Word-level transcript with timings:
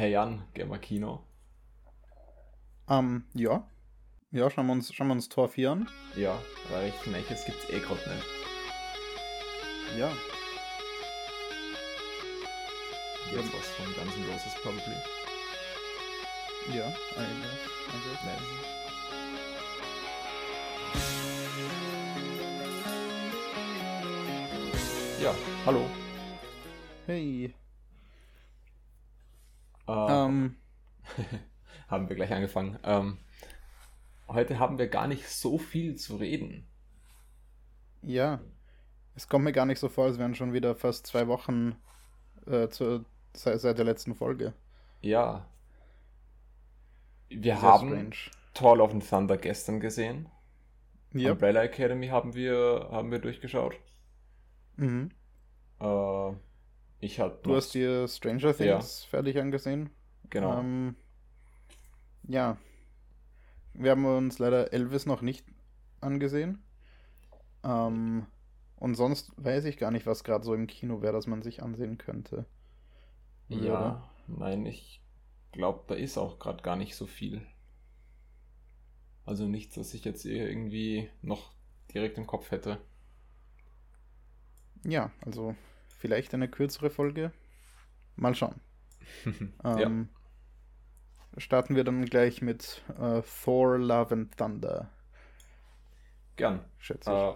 Hey 0.00 0.12
Jan, 0.12 0.42
gehen 0.54 0.70
wir 0.70 0.78
Kino? 0.78 1.20
Ähm, 2.88 3.24
ja. 3.34 3.68
Ja, 4.30 4.48
schauen 4.48 4.66
wir 4.66 4.72
uns, 4.72 4.94
schauen 4.94 5.08
wir 5.08 5.12
uns 5.12 5.28
Tor 5.28 5.50
4 5.50 5.72
an. 5.72 5.90
Ja, 6.16 6.40
weil 6.70 6.88
ich 6.88 6.94
finde, 6.94 7.18
es 7.18 7.44
gibt 7.44 7.58
es 7.62 7.68
eh 7.68 7.80
gerade 7.80 8.00
nicht. 8.08 8.24
Ja. 9.98 10.10
Jetzt 13.30 13.52
was 13.52 13.68
von 13.68 13.92
Guns 13.92 14.16
N' 14.16 14.24
Roses 14.24 14.54
probably. 14.62 14.96
Ja, 16.74 16.86
eigentlich. 17.18 17.60
eigentlich. 17.92 18.22
Nice. 18.24 18.40
Ja, 25.22 25.34
hallo. 25.66 25.84
Hey. 27.06 27.52
Äh, 29.90 30.12
Ähm, 30.26 30.56
haben 31.88 32.08
wir 32.08 32.16
gleich 32.16 32.32
angefangen. 32.32 32.78
Ähm, 32.84 33.18
heute 34.28 34.58
haben 34.58 34.78
wir 34.78 34.88
gar 34.88 35.06
nicht 35.08 35.28
so 35.28 35.58
viel 35.58 35.96
zu 35.96 36.16
reden. 36.16 36.66
ja. 38.02 38.40
Es 39.16 39.28
kommt 39.28 39.44
mir 39.44 39.52
gar 39.52 39.66
nicht 39.66 39.78
so 39.80 39.88
vor, 39.88 40.06
als 40.06 40.18
wären 40.18 40.34
schon 40.34 40.52
wieder 40.52 40.74
fast 40.76 41.06
zwei 41.06 41.26
Wochen 41.28 41.76
äh, 42.46 42.68
zur, 42.68 43.04
seit, 43.36 43.60
seit 43.60 43.78
der 43.78 43.84
letzten 43.84 44.14
Folge. 44.14 44.54
Ja. 45.02 45.46
Wir 47.30 47.56
Sehr 47.56 47.62
haben 47.62 47.88
strange. 47.88 48.16
Thor 48.54 48.76
Love 48.76 48.92
and 48.92 49.08
Thunder 49.08 49.36
gestern 49.38 49.80
gesehen. 49.80 50.28
Ja. 51.12 51.32
Umbrella 51.32 51.62
Academy 51.62 52.08
haben 52.08 52.34
wir, 52.34 52.88
haben 52.90 53.10
wir 53.12 53.20
durchgeschaut. 53.20 53.80
Mhm. 54.76 55.10
Äh, 55.80 56.32
ich 57.00 57.20
hatte 57.20 57.38
Du 57.42 57.54
hast 57.56 57.74
dir 57.74 58.06
Stranger 58.08 58.54
Ja. 58.58 58.80
Things 58.80 59.04
fertig 59.04 59.38
angesehen. 59.38 59.90
genau. 60.30 60.60
Ähm, 60.60 60.96
ja. 62.28 62.56
Wir 63.74 63.90
haben 63.92 64.04
uns 64.04 64.38
leider 64.38 64.72
Elvis 64.72 65.06
noch 65.06 65.22
nicht 65.22 65.44
angesehen. 66.00 66.62
Ähm, 67.64 68.26
und 68.76 68.94
sonst 68.96 69.32
weiß 69.36 69.64
ich 69.66 69.76
gar 69.78 69.90
nicht, 69.90 70.06
was 70.06 70.24
gerade 70.24 70.44
so 70.44 70.54
im 70.54 70.66
Kino 70.66 71.02
wäre, 71.02 71.12
das 71.14 71.26
man 71.26 71.42
sich 71.42 71.62
ansehen 71.62 71.98
könnte. 71.98 72.46
ja, 73.48 74.08
nein, 74.28 74.64
ich 74.66 75.02
glaube, 75.52 75.84
da 75.88 75.94
ist 75.94 76.16
auch 76.18 76.38
gerade 76.38 76.62
gar 76.62 76.76
nicht 76.76 76.94
so 76.96 77.06
viel. 77.06 77.46
Also 79.24 79.46
nichts, 79.46 79.78
was 79.78 79.94
ich 79.94 80.04
jetzt 80.04 80.26
irgendwie 80.26 81.08
noch 81.22 81.52
direkt 81.94 82.18
im 82.18 82.26
Kopf 82.26 82.50
hätte. 82.50 82.82
Ja, 84.84 85.10
also 85.24 85.54
vielleicht 86.00 86.34
eine 86.34 86.48
kürzere 86.50 86.90
Folge. 86.90 87.32
Mal 88.16 88.34
schauen. 88.34 88.60
ja, 89.74 89.86
Ähm, 89.86 90.08
Starten 91.38 91.74
wir 91.74 91.82
dann 91.82 92.04
gleich 92.04 92.40
mit 92.40 92.82
äh, 92.96 93.22
Thor, 93.22 93.78
Love 93.78 94.14
and 94.14 94.36
Thunder, 94.36 94.92
gern. 96.36 96.64
schätze 96.78 97.12
ich. 97.14 97.28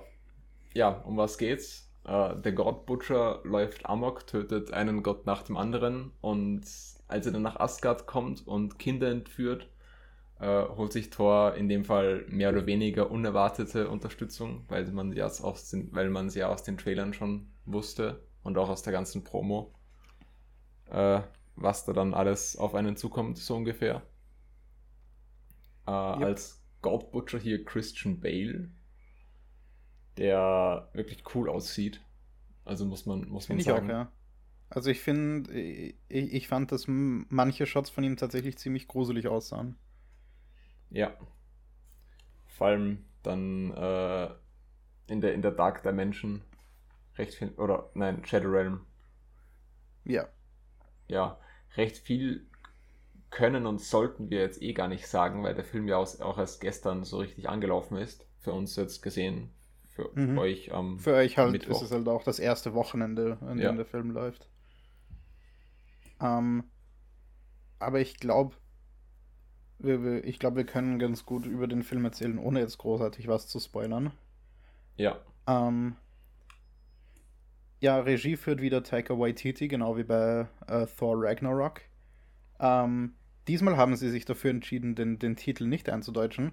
Äh, 0.74 0.78
ja, 0.78 0.88
um 0.90 1.16
was 1.16 1.38
geht's? 1.38 1.90
Äh, 2.04 2.36
der 2.36 2.52
God 2.52 2.86
Butcher 2.86 3.40
läuft 3.44 3.86
amok, 3.86 4.26
tötet 4.26 4.72
einen 4.72 5.02
Gott 5.02 5.26
nach 5.26 5.42
dem 5.42 5.56
anderen 5.56 6.12
und 6.20 6.62
als 7.08 7.26
er 7.26 7.32
dann 7.32 7.42
nach 7.42 7.60
Asgard 7.60 8.06
kommt 8.06 8.46
und 8.46 8.78
Kinder 8.78 9.10
entführt, 9.10 9.68
äh, 10.40 10.64
holt 10.68 10.92
sich 10.92 11.10
Thor 11.10 11.54
in 11.54 11.68
dem 11.68 11.84
Fall 11.84 12.24
mehr 12.28 12.50
oder 12.50 12.66
weniger 12.66 13.10
unerwartete 13.10 13.88
Unterstützung, 13.88 14.64
weil 14.68 14.86
man 14.92 15.12
ja 15.12 15.26
aus 15.26 15.70
den, 15.70 15.94
weil 15.94 16.10
man 16.10 16.26
es 16.28 16.34
ja 16.34 16.48
aus 16.48 16.62
den 16.64 16.78
Trailern 16.78 17.14
schon 17.14 17.48
wusste 17.66 18.22
und 18.44 18.56
auch 18.58 18.68
aus 18.68 18.82
der 18.82 18.92
ganzen 18.92 19.24
Promo, 19.24 19.74
äh, 20.90 21.20
was 21.56 21.84
da 21.84 21.92
dann 21.92 22.14
alles 22.14 22.56
auf 22.56 22.74
einen 22.74 22.96
zukommt, 22.96 23.38
so 23.38 23.56
ungefähr. 23.56 24.02
Äh, 25.86 25.90
Als 25.90 26.62
God 26.82 27.10
Butcher 27.10 27.38
hier 27.38 27.64
Christian 27.64 28.20
Bale, 28.20 28.70
der 30.16 30.88
wirklich 30.92 31.24
cool 31.34 31.48
aussieht. 31.48 32.00
Also 32.64 32.84
muss 32.84 33.06
man, 33.06 33.28
muss 33.28 33.48
man 33.48 33.58
Finde 33.58 33.62
ich 33.62 33.70
auch, 33.70 33.76
sagen. 33.76 33.90
ja. 33.90 34.12
Also 34.70 34.90
ich 34.90 35.00
finde, 35.00 35.52
ich, 35.52 35.94
ich 36.08 36.48
fand, 36.48 36.72
dass 36.72 36.86
manche 36.88 37.66
Shots 37.66 37.90
von 37.90 38.04
ihm 38.04 38.16
tatsächlich 38.16 38.58
ziemlich 38.58 38.88
gruselig 38.88 39.28
aussahen. 39.28 39.76
Ja. 40.90 41.16
Vor 42.46 42.68
allem 42.68 43.04
dann 43.22 43.72
äh, 43.72 44.30
in, 45.08 45.20
der, 45.20 45.34
in 45.34 45.42
der 45.42 45.50
Dark 45.52 45.82
Dimension 45.82 46.42
recht 47.18 47.34
viel, 47.34 47.50
oder 47.56 47.90
nein, 47.94 48.24
Shadow 48.26 48.50
Realm, 48.50 48.86
Ja, 50.04 50.28
ja, 51.08 51.38
recht 51.76 51.98
viel 51.98 52.46
können 53.30 53.66
und 53.66 53.80
sollten 53.80 54.30
wir 54.30 54.40
jetzt 54.40 54.62
eh 54.62 54.74
gar 54.74 54.88
nicht 54.88 55.06
sagen, 55.08 55.42
weil 55.44 55.54
der 55.54 55.64
Film 55.64 55.88
ja 55.88 55.98
auch 55.98 56.38
erst 56.38 56.60
gestern 56.60 57.04
so 57.04 57.18
richtig 57.18 57.48
angelaufen 57.48 57.96
ist. 57.98 58.26
Für 58.40 58.52
uns 58.52 58.76
jetzt 58.76 59.02
gesehen, 59.02 59.50
für 59.90 60.10
Mhm. 60.16 60.36
euch 60.36 60.72
am 60.72 61.04
für 61.04 61.14
euch 61.14 61.38
halt 61.38 61.62
Mittwoch. 61.62 61.64
ist 61.64 61.82
es 61.82 61.90
halt 61.92 62.08
auch 62.08 62.24
das 62.24 62.38
erste 62.40 62.74
Wochenende, 62.74 63.38
an 63.42 63.60
Ja. 63.60 63.62
dem 63.62 63.76
der 63.76 63.86
Film 63.86 64.10
läuft. 64.10 64.48
Ähm, 66.20 66.64
aber 67.78 68.00
ich 68.00 68.18
glaube, 68.18 68.56
ich 69.78 70.40
glaube, 70.40 70.56
wir 70.56 70.66
können 70.66 70.98
ganz 70.98 71.24
gut 71.24 71.46
über 71.46 71.68
den 71.68 71.84
Film 71.84 72.04
erzählen, 72.04 72.38
ohne 72.38 72.58
jetzt 72.58 72.78
großartig 72.78 73.28
was 73.28 73.46
zu 73.46 73.60
spoilern. 73.60 74.12
Ja, 74.96 75.20
Ähm, 75.46 75.96
ja, 77.84 78.00
Regie 78.00 78.36
führt 78.36 78.62
wieder 78.62 78.82
Taika 78.82 79.18
Waititi, 79.18 79.68
genau 79.68 79.96
wie 79.98 80.04
bei 80.04 80.48
äh, 80.66 80.86
Thor 80.86 81.16
Ragnarok. 81.18 81.82
Ähm, 82.60 83.14
diesmal 83.48 83.76
haben 83.76 83.96
sie 83.96 84.10
sich 84.10 84.24
dafür 84.24 84.50
entschieden, 84.50 84.94
den, 84.94 85.18
den 85.18 85.36
Titel 85.36 85.66
nicht 85.66 85.90
einzudeutschen. 85.90 86.52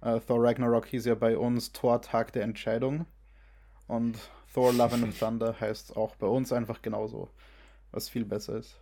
Äh, 0.00 0.20
Thor 0.20 0.42
Ragnarok 0.42 0.86
hieß 0.86 1.04
ja 1.04 1.14
bei 1.14 1.36
uns 1.36 1.72
Thor 1.72 2.00
Tag 2.00 2.32
der 2.32 2.44
Entscheidung. 2.44 3.06
Und 3.88 4.18
Thor 4.54 4.72
Love 4.72 4.94
and 4.94 5.18
Thunder 5.18 5.60
heißt 5.60 5.96
auch 5.96 6.16
bei 6.16 6.26
uns 6.26 6.52
einfach 6.52 6.82
genauso. 6.82 7.30
Was 7.92 8.08
viel 8.08 8.24
besser 8.24 8.56
ist. 8.56 8.80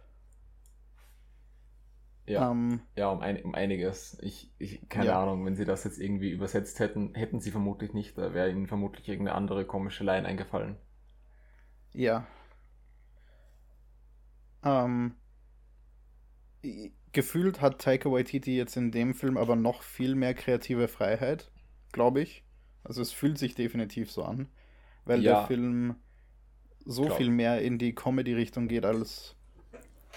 ja. 2.26 2.50
Ähm, 2.50 2.80
Ja, 2.96 3.10
um, 3.10 3.20
ein, 3.20 3.42
um 3.42 3.54
einiges. 3.54 4.18
Ich, 4.22 4.52
ich 4.58 4.88
keine 4.88 5.06
Ja. 5.06 5.22
Ahnung, 5.22 5.44
wenn 5.46 5.56
sie 5.56 5.64
das 5.64 5.84
jetzt 5.84 5.98
irgendwie 5.98 6.30
übersetzt 6.30 6.78
hätten, 6.80 7.14
hätten 7.14 7.40
sie 7.40 7.50
vermutlich 7.50 7.92
nicht. 7.94 8.16
Da 8.18 8.34
wäre 8.34 8.50
ihnen 8.50 8.66
vermutlich 8.66 9.08
irgendeine 9.08 9.36
andere 9.36 9.64
komische 9.66 10.04
Line 10.04 10.26
eingefallen. 10.28 10.76
Ja. 11.92 12.26
Ähm, 14.64 15.14
gefühlt 17.12 17.60
hat 17.60 17.80
Taika 17.80 18.10
Waititi 18.10 18.56
jetzt 18.56 18.76
in 18.76 18.90
dem 18.90 19.14
Film 19.14 19.36
aber 19.36 19.56
noch 19.56 19.82
viel 19.82 20.14
mehr 20.14 20.34
kreative 20.34 20.88
Freiheit, 20.88 21.50
glaube 21.92 22.20
ich. 22.20 22.44
Also 22.84 23.02
es 23.02 23.12
fühlt 23.12 23.38
sich 23.38 23.54
definitiv 23.54 24.10
so 24.10 24.24
an, 24.24 24.48
weil 25.04 25.22
Ja. 25.22 25.40
der 25.40 25.46
Film 25.46 25.96
so 26.84 27.04
Glaub- 27.04 27.16
viel 27.18 27.30
mehr 27.30 27.60
in 27.62 27.78
die 27.78 27.94
Comedy-Richtung 27.94 28.68
geht 28.68 28.84
als 28.84 29.36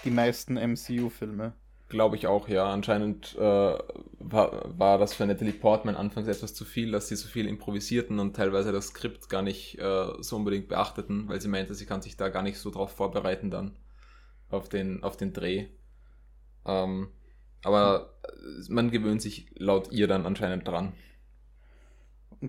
die 0.04 0.10
meisten 0.10 0.56
MCU-Filme. 0.56 1.54
Glaube 1.92 2.16
ich 2.16 2.26
auch, 2.26 2.48
ja. 2.48 2.72
Anscheinend 2.72 3.36
äh, 3.36 3.38
war, 3.38 4.78
war 4.78 4.96
das 4.96 5.12
für 5.12 5.26
Natalie 5.26 5.52
Portman 5.52 5.94
anfangs 5.94 6.26
etwas 6.26 6.54
zu 6.54 6.64
viel, 6.64 6.90
dass 6.90 7.08
sie 7.08 7.16
so 7.16 7.28
viel 7.28 7.46
improvisierten 7.46 8.18
und 8.18 8.34
teilweise 8.34 8.72
das 8.72 8.86
Skript 8.86 9.28
gar 9.28 9.42
nicht 9.42 9.78
äh, 9.78 10.06
so 10.20 10.36
unbedingt 10.36 10.68
beachteten, 10.68 11.28
weil 11.28 11.42
sie 11.42 11.48
meinte, 11.48 11.74
sie 11.74 11.84
kann 11.84 12.00
sich 12.00 12.16
da 12.16 12.30
gar 12.30 12.42
nicht 12.42 12.58
so 12.58 12.70
drauf 12.70 12.92
vorbereiten 12.92 13.50
dann 13.50 13.76
auf 14.48 14.70
den, 14.70 15.02
auf 15.02 15.18
den 15.18 15.34
Dreh. 15.34 15.66
Ähm, 16.64 17.08
aber 17.62 18.14
man 18.70 18.90
gewöhnt 18.90 19.20
sich 19.20 19.50
laut 19.58 19.92
ihr 19.92 20.08
dann 20.08 20.24
anscheinend 20.24 20.66
dran. 20.66 20.94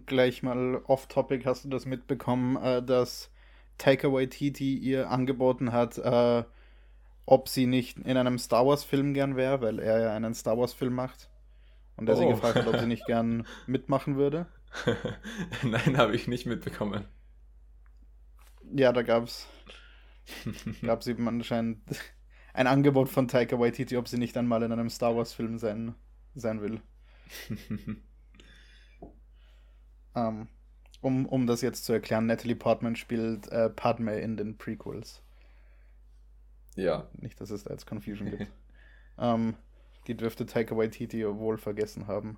Gleich 0.05 0.41
mal 0.41 0.81
off-topic 0.87 1.43
hast 1.45 1.65
du 1.65 1.69
das 1.69 1.85
mitbekommen, 1.85 2.55
äh, 2.55 2.81
dass 2.81 3.29
Taika 3.77 4.07
Waititi 4.07 4.77
ihr 4.77 5.11
angeboten 5.11 5.73
hat, 5.73 5.97
äh, 5.97 6.45
ob 7.25 7.49
sie 7.49 7.65
nicht 7.67 7.97
in 7.99 8.17
einem 8.17 8.37
Star 8.37 8.65
Wars-Film 8.65 9.13
gern 9.13 9.35
wäre, 9.35 9.61
weil 9.61 9.79
er 9.79 9.99
ja 10.01 10.13
einen 10.15 10.33
Star 10.33 10.57
Wars-Film 10.57 10.93
macht. 10.93 11.29
Und 11.97 12.09
er 12.09 12.15
sie 12.17 12.25
Oh. 12.25 12.29
gefragt 12.29 12.55
hat, 12.57 12.67
ob 12.67 12.77
sie 12.79 12.87
nicht 12.87 13.05
gern 13.05 13.45
mitmachen 13.67 14.17
würde. 14.17 14.47
Nein, 15.63 15.97
habe 15.97 16.15
ich 16.15 16.27
nicht 16.27 16.45
mitbekommen. 16.45 17.05
Ja, 18.73 18.91
da 18.91 19.01
gab 19.03 19.25
es 19.25 19.47
gab's 20.81 21.07
eben 21.07 21.27
anscheinend 21.27 21.79
ein 22.53 22.67
Angebot 22.67 23.09
von 23.09 23.27
Taika 23.27 23.59
Waititi, 23.59 23.97
ob 23.97 24.07
sie 24.07 24.17
nicht 24.17 24.37
einmal 24.37 24.63
in 24.63 24.71
einem 24.71 24.89
Star 24.89 25.15
Wars-Film 25.15 25.57
sein, 25.57 25.95
sein 26.35 26.61
will. 26.61 26.81
Ähm, 30.15 30.47
um, 31.01 31.25
um 31.27 31.47
das 31.47 31.61
jetzt 31.61 31.85
zu 31.85 31.93
erklären, 31.93 32.25
Natalie 32.25 32.55
Portman 32.55 32.95
spielt 32.95 33.47
äh, 33.51 33.69
Padme 33.69 34.19
in 34.19 34.37
den 34.37 34.57
Prequels. 34.57 35.21
Ja. 36.75 37.07
Nicht, 37.19 37.39
dass 37.41 37.49
es 37.49 37.63
da 37.63 37.71
jetzt 37.71 37.85
Confusion 37.85 38.29
gibt. 38.29 38.51
ähm, 39.17 39.55
die 40.07 40.15
dürfte 40.15 40.45
Taika 40.45 40.75
Waititi 40.75 41.25
wohl 41.25 41.57
vergessen 41.57 42.07
haben. 42.07 42.37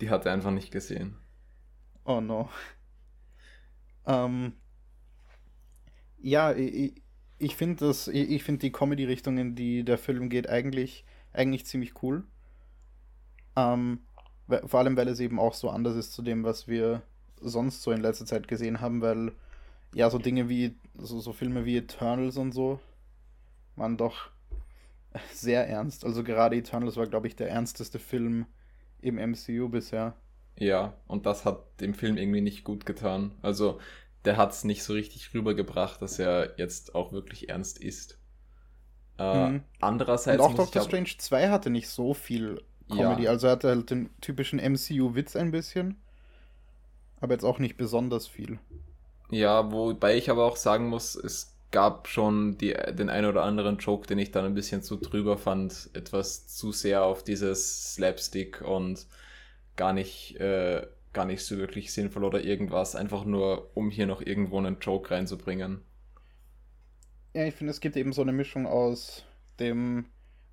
Die 0.00 0.10
hat 0.10 0.26
er 0.26 0.32
einfach 0.32 0.50
nicht 0.50 0.70
gesehen. 0.70 1.16
Oh 2.04 2.20
no. 2.20 2.48
Ähm, 4.06 4.54
ja, 6.20 6.52
ich, 6.52 7.02
ich 7.38 7.56
finde 7.56 7.86
das, 7.86 8.08
ich, 8.08 8.30
ich 8.30 8.42
finde 8.42 8.60
die 8.60 8.72
Comedy-Richtung, 8.72 9.38
in 9.38 9.54
die 9.54 9.84
der 9.84 9.98
Film 9.98 10.28
geht, 10.28 10.48
eigentlich, 10.48 11.04
eigentlich 11.32 11.66
ziemlich 11.66 12.02
cool. 12.02 12.24
Ähm, 13.56 14.00
vor 14.64 14.80
allem, 14.80 14.96
weil 14.96 15.08
es 15.08 15.20
eben 15.20 15.38
auch 15.38 15.54
so 15.54 15.70
anders 15.70 15.96
ist 15.96 16.12
zu 16.12 16.22
dem, 16.22 16.44
was 16.44 16.66
wir 16.66 17.02
sonst 17.40 17.82
so 17.82 17.92
in 17.92 18.00
letzter 18.00 18.26
Zeit 18.26 18.48
gesehen 18.48 18.80
haben, 18.80 19.00
weil 19.00 19.32
ja, 19.94 20.10
so 20.10 20.18
Dinge 20.18 20.48
wie, 20.48 20.76
so, 20.96 21.20
so 21.20 21.32
Filme 21.32 21.64
wie 21.64 21.76
Eternals 21.76 22.36
und 22.36 22.52
so 22.52 22.80
waren 23.76 23.96
doch 23.96 24.30
sehr 25.32 25.66
ernst. 25.68 26.04
Also 26.04 26.22
gerade 26.24 26.56
Eternals 26.56 26.96
war, 26.96 27.06
glaube 27.06 27.26
ich, 27.26 27.36
der 27.36 27.50
ernsteste 27.50 27.98
Film 27.98 28.46
im 29.00 29.16
MCU 29.16 29.68
bisher. 29.68 30.14
Ja, 30.58 30.94
und 31.06 31.26
das 31.26 31.44
hat 31.44 31.80
dem 31.80 31.94
Film 31.94 32.16
irgendwie 32.16 32.40
nicht 32.40 32.64
gut 32.64 32.84
getan. 32.84 33.32
Also 33.42 33.78
der 34.24 34.36
hat 34.36 34.52
es 34.52 34.64
nicht 34.64 34.82
so 34.82 34.92
richtig 34.92 35.32
rübergebracht, 35.32 36.02
dass 36.02 36.18
er 36.18 36.58
jetzt 36.58 36.94
auch 36.94 37.12
wirklich 37.12 37.48
ernst 37.48 37.78
ist. 37.78 38.18
Äh, 39.18 39.50
mhm. 39.50 39.62
Andererseits. 39.80 40.42
Und 40.42 40.50
auch 40.50 40.54
Doctor 40.54 40.82
Strange 40.82 41.10
2 41.16 41.48
hatte 41.50 41.70
nicht 41.70 41.88
so 41.88 42.12
viel 42.14 42.62
Comedy. 42.88 43.24
Ja. 43.24 43.30
Also 43.30 43.46
er 43.46 43.52
hatte 43.52 43.68
halt 43.68 43.90
den 43.90 44.10
typischen 44.20 44.58
MCU-Witz 44.58 45.36
ein 45.36 45.50
bisschen. 45.50 46.02
Aber 47.20 47.34
jetzt 47.34 47.44
auch 47.44 47.58
nicht 47.58 47.76
besonders 47.76 48.26
viel. 48.26 48.58
Ja, 49.30 49.70
wobei 49.72 50.16
ich 50.16 50.30
aber 50.30 50.44
auch 50.44 50.56
sagen 50.56 50.88
muss, 50.88 51.14
es 51.14 51.54
gab 51.70 52.08
schon 52.08 52.56
die, 52.56 52.72
den 52.72 53.10
ein 53.10 53.26
oder 53.26 53.42
anderen 53.42 53.78
Joke, 53.78 54.06
den 54.06 54.18
ich 54.18 54.30
dann 54.30 54.46
ein 54.46 54.54
bisschen 54.54 54.82
zu 54.82 54.96
drüber 54.96 55.36
fand. 55.36 55.90
Etwas 55.92 56.48
zu 56.48 56.72
sehr 56.72 57.04
auf 57.04 57.22
dieses 57.22 57.94
Slapstick 57.94 58.62
und 58.62 59.06
gar 59.76 59.92
nicht, 59.92 60.36
äh, 60.40 60.86
gar 61.12 61.26
nicht 61.26 61.44
so 61.44 61.58
wirklich 61.58 61.92
sinnvoll 61.92 62.24
oder 62.24 62.42
irgendwas. 62.42 62.96
Einfach 62.96 63.24
nur, 63.24 63.70
um 63.74 63.90
hier 63.90 64.06
noch 64.06 64.22
irgendwo 64.22 64.58
einen 64.58 64.78
Joke 64.80 65.10
reinzubringen. 65.10 65.82
Ja, 67.34 67.44
ich 67.44 67.54
finde, 67.54 67.70
es 67.70 67.80
gibt 67.80 67.96
eben 67.96 68.12
so 68.12 68.22
eine 68.22 68.32
Mischung 68.32 68.66
aus 68.66 69.24
dem, 69.60 70.06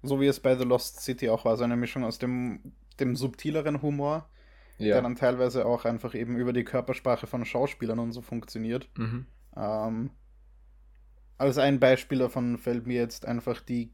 so 0.03 0.19
wie 0.19 0.27
es 0.27 0.41
bei 0.41 0.55
The 0.57 0.65
Lost 0.65 1.01
City 1.01 1.29
auch 1.29 1.45
war, 1.45 1.55
so 1.55 1.63
eine 1.63 1.77
Mischung 1.77 2.03
aus 2.03 2.19
dem, 2.19 2.73
dem 2.99 3.15
subtileren 3.15 3.81
Humor 3.81 4.27
ja. 4.77 4.95
der 4.95 5.01
dann 5.01 5.15
teilweise 5.15 5.65
auch 5.65 5.85
einfach 5.85 6.15
eben 6.15 6.35
über 6.35 6.53
die 6.53 6.63
Körpersprache 6.63 7.27
von 7.27 7.45
Schauspielern 7.45 7.99
und 7.99 8.11
so 8.11 8.21
funktioniert. 8.21 8.89
Mhm. 8.97 9.25
Ähm, 9.55 10.09
als 11.37 11.57
ein 11.57 11.79
Beispiel 11.79 12.19
davon 12.19 12.57
fällt 12.57 12.87
mir 12.87 12.99
jetzt 12.99 13.25
einfach 13.25 13.61
die, 13.61 13.91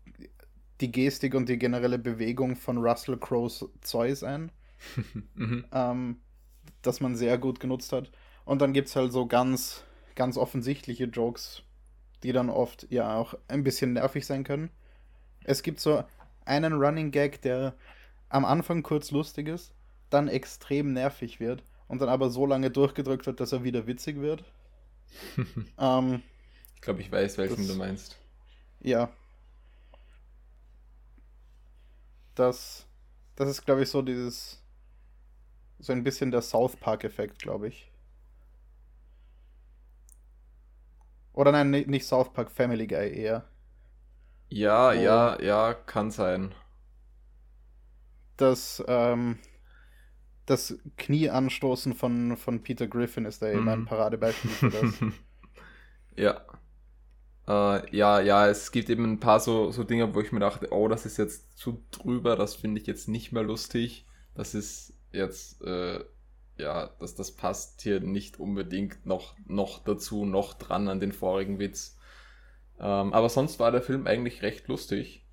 die 0.80 0.92
Gestik 0.92 1.36
und 1.36 1.50
die 1.50 1.58
generelle 1.58 2.00
Bewegung 2.00 2.56
von 2.56 2.78
Russell 2.78 3.18
Crowe's 3.18 3.66
Zeus 3.82 4.24
ein, 4.24 4.52
mhm. 5.36 5.66
ähm, 5.72 6.18
das 6.82 7.00
man 7.00 7.16
sehr 7.16 7.38
gut 7.38 7.60
genutzt 7.60 7.94
hat. 7.94 8.12
Und 8.46 8.62
dann 8.62 8.74
gibt 8.74 8.88
es 8.88 8.96
halt 8.96 9.12
so 9.12 9.28
ganz, 9.28 9.84
ganz 10.16 10.38
offensichtliche 10.38 11.06
Jokes, 11.06 11.64
die 12.24 12.32
dann 12.32 12.50
oft 12.50 12.88
ja 12.90 13.16
auch 13.16 13.36
ein 13.48 13.64
bisschen 13.64 13.94
nervig 13.94 14.26
sein 14.26 14.44
können. 14.44 14.72
Es 15.44 15.64
gibt 15.64 15.80
so 15.80 16.04
einen 16.46 16.74
Running 16.74 17.12
Gag, 17.12 17.42
der 17.42 17.76
am 18.30 18.46
Anfang 18.46 18.82
kurz 18.82 19.12
lustig 19.12 19.48
ist 19.48 19.74
dann 20.12 20.28
extrem 20.28 20.94
nervig 20.94 21.40
wird 21.40 21.64
und 21.88 22.00
dann 22.02 22.10
aber 22.10 22.30
so 22.30 22.46
lange 22.46 22.70
durchgedrückt 22.70 23.26
wird, 23.26 23.40
dass 23.40 23.52
er 23.52 23.64
wieder 23.64 23.88
witzig 23.88 24.18
wird. 24.18 24.44
ähm, 25.78 26.22
ich 26.76 26.82
glaube, 26.82 27.02
ich 27.02 27.12
weiß, 27.12 27.38
welchen 27.38 27.58
das, 27.58 27.68
du 27.68 27.76
meinst. 27.76 28.18
Ja. 28.82 29.10
Das, 32.36 32.86
das 33.36 33.50
ist, 33.50 33.66
glaube 33.66 33.84
ich, 33.84 33.90
so 33.90 34.02
dieses, 34.02 34.62
so 35.80 35.92
ein 35.92 36.04
bisschen 36.04 36.32
der 36.32 36.42
South 36.42 36.78
Park-Effekt, 36.78 37.40
glaube 37.40 37.68
ich. 37.68 37.92
Oder 41.34 41.52
nein, 41.52 41.72
nicht 41.72 42.06
South 42.06 42.34
Park, 42.34 42.52
Family 42.52 42.88
Guy 42.88 43.14
eher. 43.14 43.46
Ja, 44.50 44.90
oh. 44.90 44.92
ja, 44.92 45.42
ja, 45.42 45.74
kann 45.74 46.12
sein. 46.12 46.54
Das, 48.38 48.84
ähm, 48.88 49.40
das 50.46 50.78
Knieanstoßen 50.98 51.94
von, 51.94 52.36
von 52.38 52.64
Peter 52.64 52.88
Griffin 52.88 53.26
ist 53.26 53.42
da 53.42 53.50
eben 53.50 53.68
ein 53.70 53.82
mhm. 53.82 53.86
Paradebeispiel 53.86 54.52
für 54.52 54.70
das. 54.70 54.94
ja. 56.16 56.42
Äh, 57.48 57.96
ja, 57.96 58.20
ja, 58.20 58.48
es 58.48 58.72
gibt 58.72 58.90
eben 58.90 59.06
ein 59.06 59.20
paar 59.20 59.40
so, 59.40 59.72
so 59.72 59.84
Dinge, 59.84 60.14
wo 60.14 60.22
ich 60.22 60.32
mir 60.32 60.40
dachte, 60.40 60.72
oh, 60.72 60.88
das 60.88 61.06
ist 61.06 61.18
jetzt 61.18 61.58
zu 61.58 61.84
drüber, 61.92 62.36
das 62.36 62.56
finde 62.56 62.82
ich 62.82 62.88
jetzt 62.88 63.08
nicht 63.08 63.32
mehr 63.32 63.44
lustig. 63.44 64.06
Das 64.36 64.54
ist 64.54 64.94
jetzt, 65.12 65.62
äh, 65.62 66.04
ja, 66.58 66.88
dass 67.00 67.16
das 67.16 67.32
passt 67.32 67.82
hier 67.82 68.00
nicht 68.00 68.40
unbedingt 68.40 69.06
noch, 69.06 69.36
noch 69.48 69.84
dazu, 69.84 70.26
noch 70.26 70.54
dran 70.54 70.88
an 70.88 71.00
den 71.00 71.12
vorigen 71.12 71.60
Witz. 71.60 71.98
Ähm, 72.80 73.14
aber 73.14 73.30
sonst 73.30 73.60
war 73.60 73.72
der 73.72 73.82
Film 73.82 74.08
eigentlich 74.08 74.42
recht 74.42 74.68
lustig. 74.68 75.26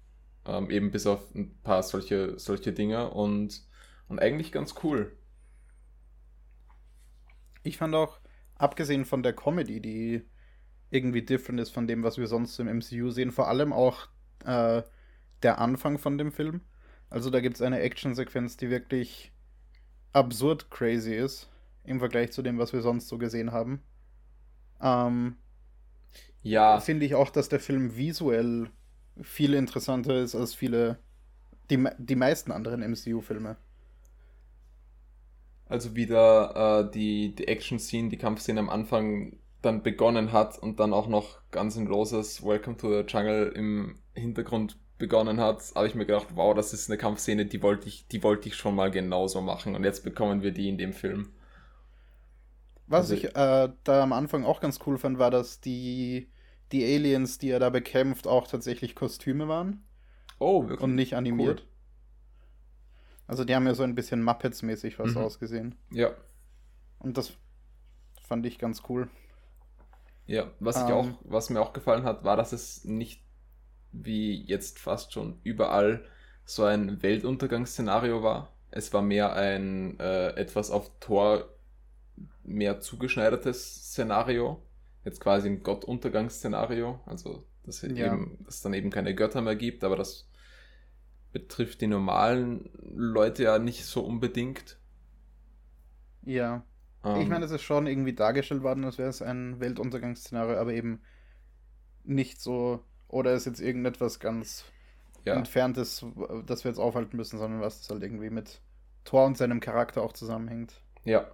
Ähm, 0.47 0.71
eben 0.71 0.91
bis 0.91 1.07
auf 1.07 1.35
ein 1.35 1.59
paar 1.63 1.83
solche, 1.83 2.39
solche 2.39 2.73
Dinge 2.73 3.11
und 3.11 3.68
und 4.09 4.21
eigentlich 4.21 4.53
ganz 4.53 4.75
cool. 4.83 5.17
Ich 7.63 7.77
fand 7.79 7.95
auch, 7.95 8.21
abgesehen 8.55 9.05
von 9.05 9.23
der 9.23 9.35
Comedy, 9.35 9.81
die 9.81 10.23
irgendwie 10.91 11.23
different 11.23 11.61
ist 11.61 11.71
von 11.71 11.87
dem, 11.87 12.03
was 12.03 12.19
wir 12.19 12.27
sonst 12.27 12.59
im 12.59 12.67
MCU 12.67 13.11
sehen, 13.11 13.31
vor 13.31 13.49
allem 13.49 13.73
auch 13.73 14.09
äh, 14.45 14.83
der 15.43 15.59
Anfang 15.59 15.99
von 15.99 16.19
dem 16.19 16.33
Film. 16.33 16.63
Also 17.11 17.31
da 17.31 17.41
gibt 17.41 17.57
es 17.57 17.63
eine 17.63 17.81
Actionsequenz, 17.81 18.57
die 18.57 18.71
wirklich 18.71 19.33
absurd 20.13 20.71
crazy 20.71 21.15
ist 21.15 21.49
im 21.85 21.99
Vergleich 21.99 22.33
zu 22.33 22.43
dem, 22.43 22.59
was 22.59 22.73
wir 22.73 22.83
sonst 22.83 23.09
so 23.09 23.19
gesehen 23.19 23.53
haben. 23.53 23.83
Ähm, 24.81 25.37
ja. 26.43 26.81
Finde 26.81 27.07
ich 27.07 27.15
auch, 27.15 27.31
dass 27.31 27.49
der 27.49 27.61
Film 27.61 27.97
visuell 27.97 28.71
viel 29.21 29.55
interessanter 29.55 30.23
ist 30.23 30.35
als 30.35 30.55
viele, 30.55 30.99
die, 31.71 31.87
die 31.99 32.17
meisten 32.17 32.53
anderen 32.53 32.81
MCU-Filme. 32.81 33.57
Also 35.69 35.95
wieder 35.95 36.87
äh, 36.87 36.91
die, 36.91 37.35
die 37.35 37.49
Action-Scene, 37.49 38.09
die 38.09 38.17
Kampfszene 38.17 38.61
am 38.61 38.71
Anfang 38.71 39.37
dann 39.61 39.83
begonnen 39.83 40.33
hat 40.33 40.59
und 40.59 40.81
dann 40.81 40.93
auch 40.93 41.09
noch 41.09 41.41
ganz 41.51 41.77
in 41.77 41.89
Roses 41.89 42.45
Welcome 42.45 42.77
to 42.77 42.89
the 42.89 43.05
Jungle 43.07 43.53
im 43.55 43.97
Hintergrund 44.15 44.79
begonnen 44.99 45.41
hat, 45.41 45.63
habe 45.75 45.87
ich 45.87 45.95
mir 45.95 46.07
gedacht, 46.07 46.29
wow, 46.35 46.55
das 46.55 46.73
ist 46.73 46.89
eine 46.89 46.99
Kampfszene, 46.99 47.47
die 47.47 47.63
wollte 47.63 47.89
ich, 47.89 48.07
die 48.09 48.23
wollte 48.23 48.49
ich 48.49 48.57
schon 48.57 48.75
mal 48.75 48.91
genauso 48.91 49.41
machen 49.41 49.75
und 49.75 49.85
jetzt 49.85 50.05
bekommen 50.05 50.43
wir 50.43 50.53
die 50.53 50.69
in 50.69 50.79
dem 50.79 50.93
Film. 50.93 51.31
Was 52.87 53.11
also, 53.11 53.15
ich 53.15 53.37
äh, 53.37 53.69
da 53.85 54.03
am 54.03 54.13
Anfang 54.13 54.45
auch 54.45 54.61
ganz 54.61 54.81
cool 54.87 54.99
fand, 54.99 55.19
war, 55.19 55.31
dass 55.31 55.61
die, 55.61 56.29
die 56.73 56.85
Aliens, 56.85 57.39
die 57.39 57.51
er 57.51 57.61
da 57.61 57.71
bekämpft, 57.71 58.27
auch 58.27 58.49
tatsächlich 58.49 58.95
Kostüme 58.95 59.47
waren. 59.47 59.85
Oh, 60.39 60.63
wirklich? 60.63 60.81
Und 60.81 60.95
nicht 60.95 61.15
animiert. 61.15 61.61
Cool. 61.61 61.69
Also 63.29 63.45
die 63.45 63.55
haben 63.55 63.67
ja 63.67 63.75
so 63.75 63.85
ein 63.85 63.95
bisschen 63.95 64.25
Muppets-mäßig 64.25 64.99
was 64.99 65.13
mhm. 65.13 65.19
ausgesehen. 65.19 65.75
Ja. 65.91 66.11
Und 66.99 67.17
das 67.19 67.35
fand 68.27 68.45
ich 68.47 68.59
ganz 68.59 68.83
cool. 68.89 69.09
Ja, 70.27 70.51
was 70.61 70.77
ich 70.77 70.85
um, 70.85 70.93
auch, 70.93 71.05
ähm. 71.05 71.19
was 71.23 71.51
mir 71.51 71.61
auch 71.61 71.73
gefallen 71.73 72.05
hat, 72.05 72.25
war, 72.25 72.37
dass 72.37 72.53
es 72.53 72.85
nicht 72.85 73.23
wie 73.93 74.43
jetzt 74.45 74.79
fast 74.79 75.13
schon 75.13 75.41
überall 75.45 76.05
so 76.45 76.65
ein 76.65 77.03
Weltuntergangsszenario 77.03 78.23
war. 78.23 78.53
Es 78.71 78.93
war 78.93 79.03
mehr 79.03 79.35
ein 79.35 79.99
äh, 80.01 80.31
etwas 80.31 80.71
auf 80.71 80.91
Tor 81.01 81.49
mehr 82.45 82.81
zugeschneidertes 82.81 83.91
Szenario. 83.91 84.63
Jetzt 85.05 85.21
quasi 85.21 85.49
ein 85.49 85.63
Gottuntergangsszenario. 85.63 87.01
Also, 87.07 87.47
dass, 87.65 87.83
ja. 87.83 87.89
eben, 87.89 88.39
dass 88.45 88.57
es 88.57 88.63
dann 88.63 88.75
eben 88.75 88.91
keine 88.91 89.15
Götter 89.15 89.41
mehr 89.43 89.57
gibt, 89.57 89.85
aber 89.85 89.97
das 89.97 90.28
betrifft 91.33 91.81
die 91.81 91.87
normalen 91.87 92.71
Leute 92.95 93.45
ja 93.45 93.59
nicht 93.59 93.85
so 93.85 94.03
unbedingt. 94.03 94.79
Ja. 96.25 96.65
Ähm, 97.05 97.21
ich 97.21 97.29
meine, 97.29 97.45
es 97.45 97.51
ist 97.51 97.63
schon 97.63 97.87
irgendwie 97.87 98.15
dargestellt 98.15 98.63
worden, 98.63 98.85
als 98.85 98.99
wäre 98.99 99.09
es 99.09 99.23
ein 99.23 99.61
Weltuntergangsszenario, 99.61 100.59
aber 100.59 100.73
eben 100.73 101.01
nicht 102.05 102.41
so, 102.41 102.83
oder 103.09 103.35
ist 103.35 103.47
jetzt 103.47 103.61
irgendetwas 103.61 104.21
ganz 104.21 104.65
ja. 105.25 105.35
Entferntes, 105.35 106.05
das 106.47 106.65
wir 106.65 106.71
jetzt 106.71 106.79
aufhalten 106.79 107.17
müssen, 107.17 107.39
sondern 107.39 107.61
was 107.61 107.81
das 107.81 107.91
halt 107.91 108.03
irgendwie 108.03 108.31
mit 108.31 108.61
Thor 109.05 109.27
und 109.27 109.37
seinem 109.37 109.61
Charakter 109.61 110.03
auch 110.03 110.13
zusammenhängt. 110.13 110.83
Ja. 111.05 111.27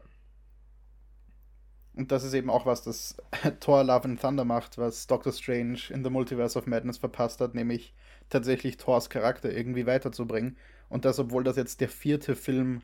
Und 1.95 2.11
das 2.11 2.25
ist 2.25 2.35
eben 2.35 2.51
auch 2.51 2.67
was, 2.67 2.83
das 2.83 3.17
Thor 3.61 3.85
Love 3.85 4.05
and 4.05 4.21
Thunder 4.21 4.45
macht, 4.45 4.79
was 4.79 5.07
Doctor 5.07 5.33
Strange 5.33 5.79
in 5.91 6.03
The 6.03 6.11
Multiverse 6.11 6.59
of 6.59 6.67
Madness 6.67 6.99
verpasst 6.99 7.41
hat, 7.41 7.55
nämlich 7.55 7.95
tatsächlich 8.29 8.77
Thors 8.77 9.11
Charakter 9.11 9.53
irgendwie 9.53 9.87
weiterzubringen. 9.87 10.57
Und 10.89 11.05
das, 11.05 11.19
obwohl 11.19 11.45
das 11.45 11.57
jetzt 11.57 11.81
der 11.81 11.89
vierte 11.89 12.37
Film, 12.37 12.83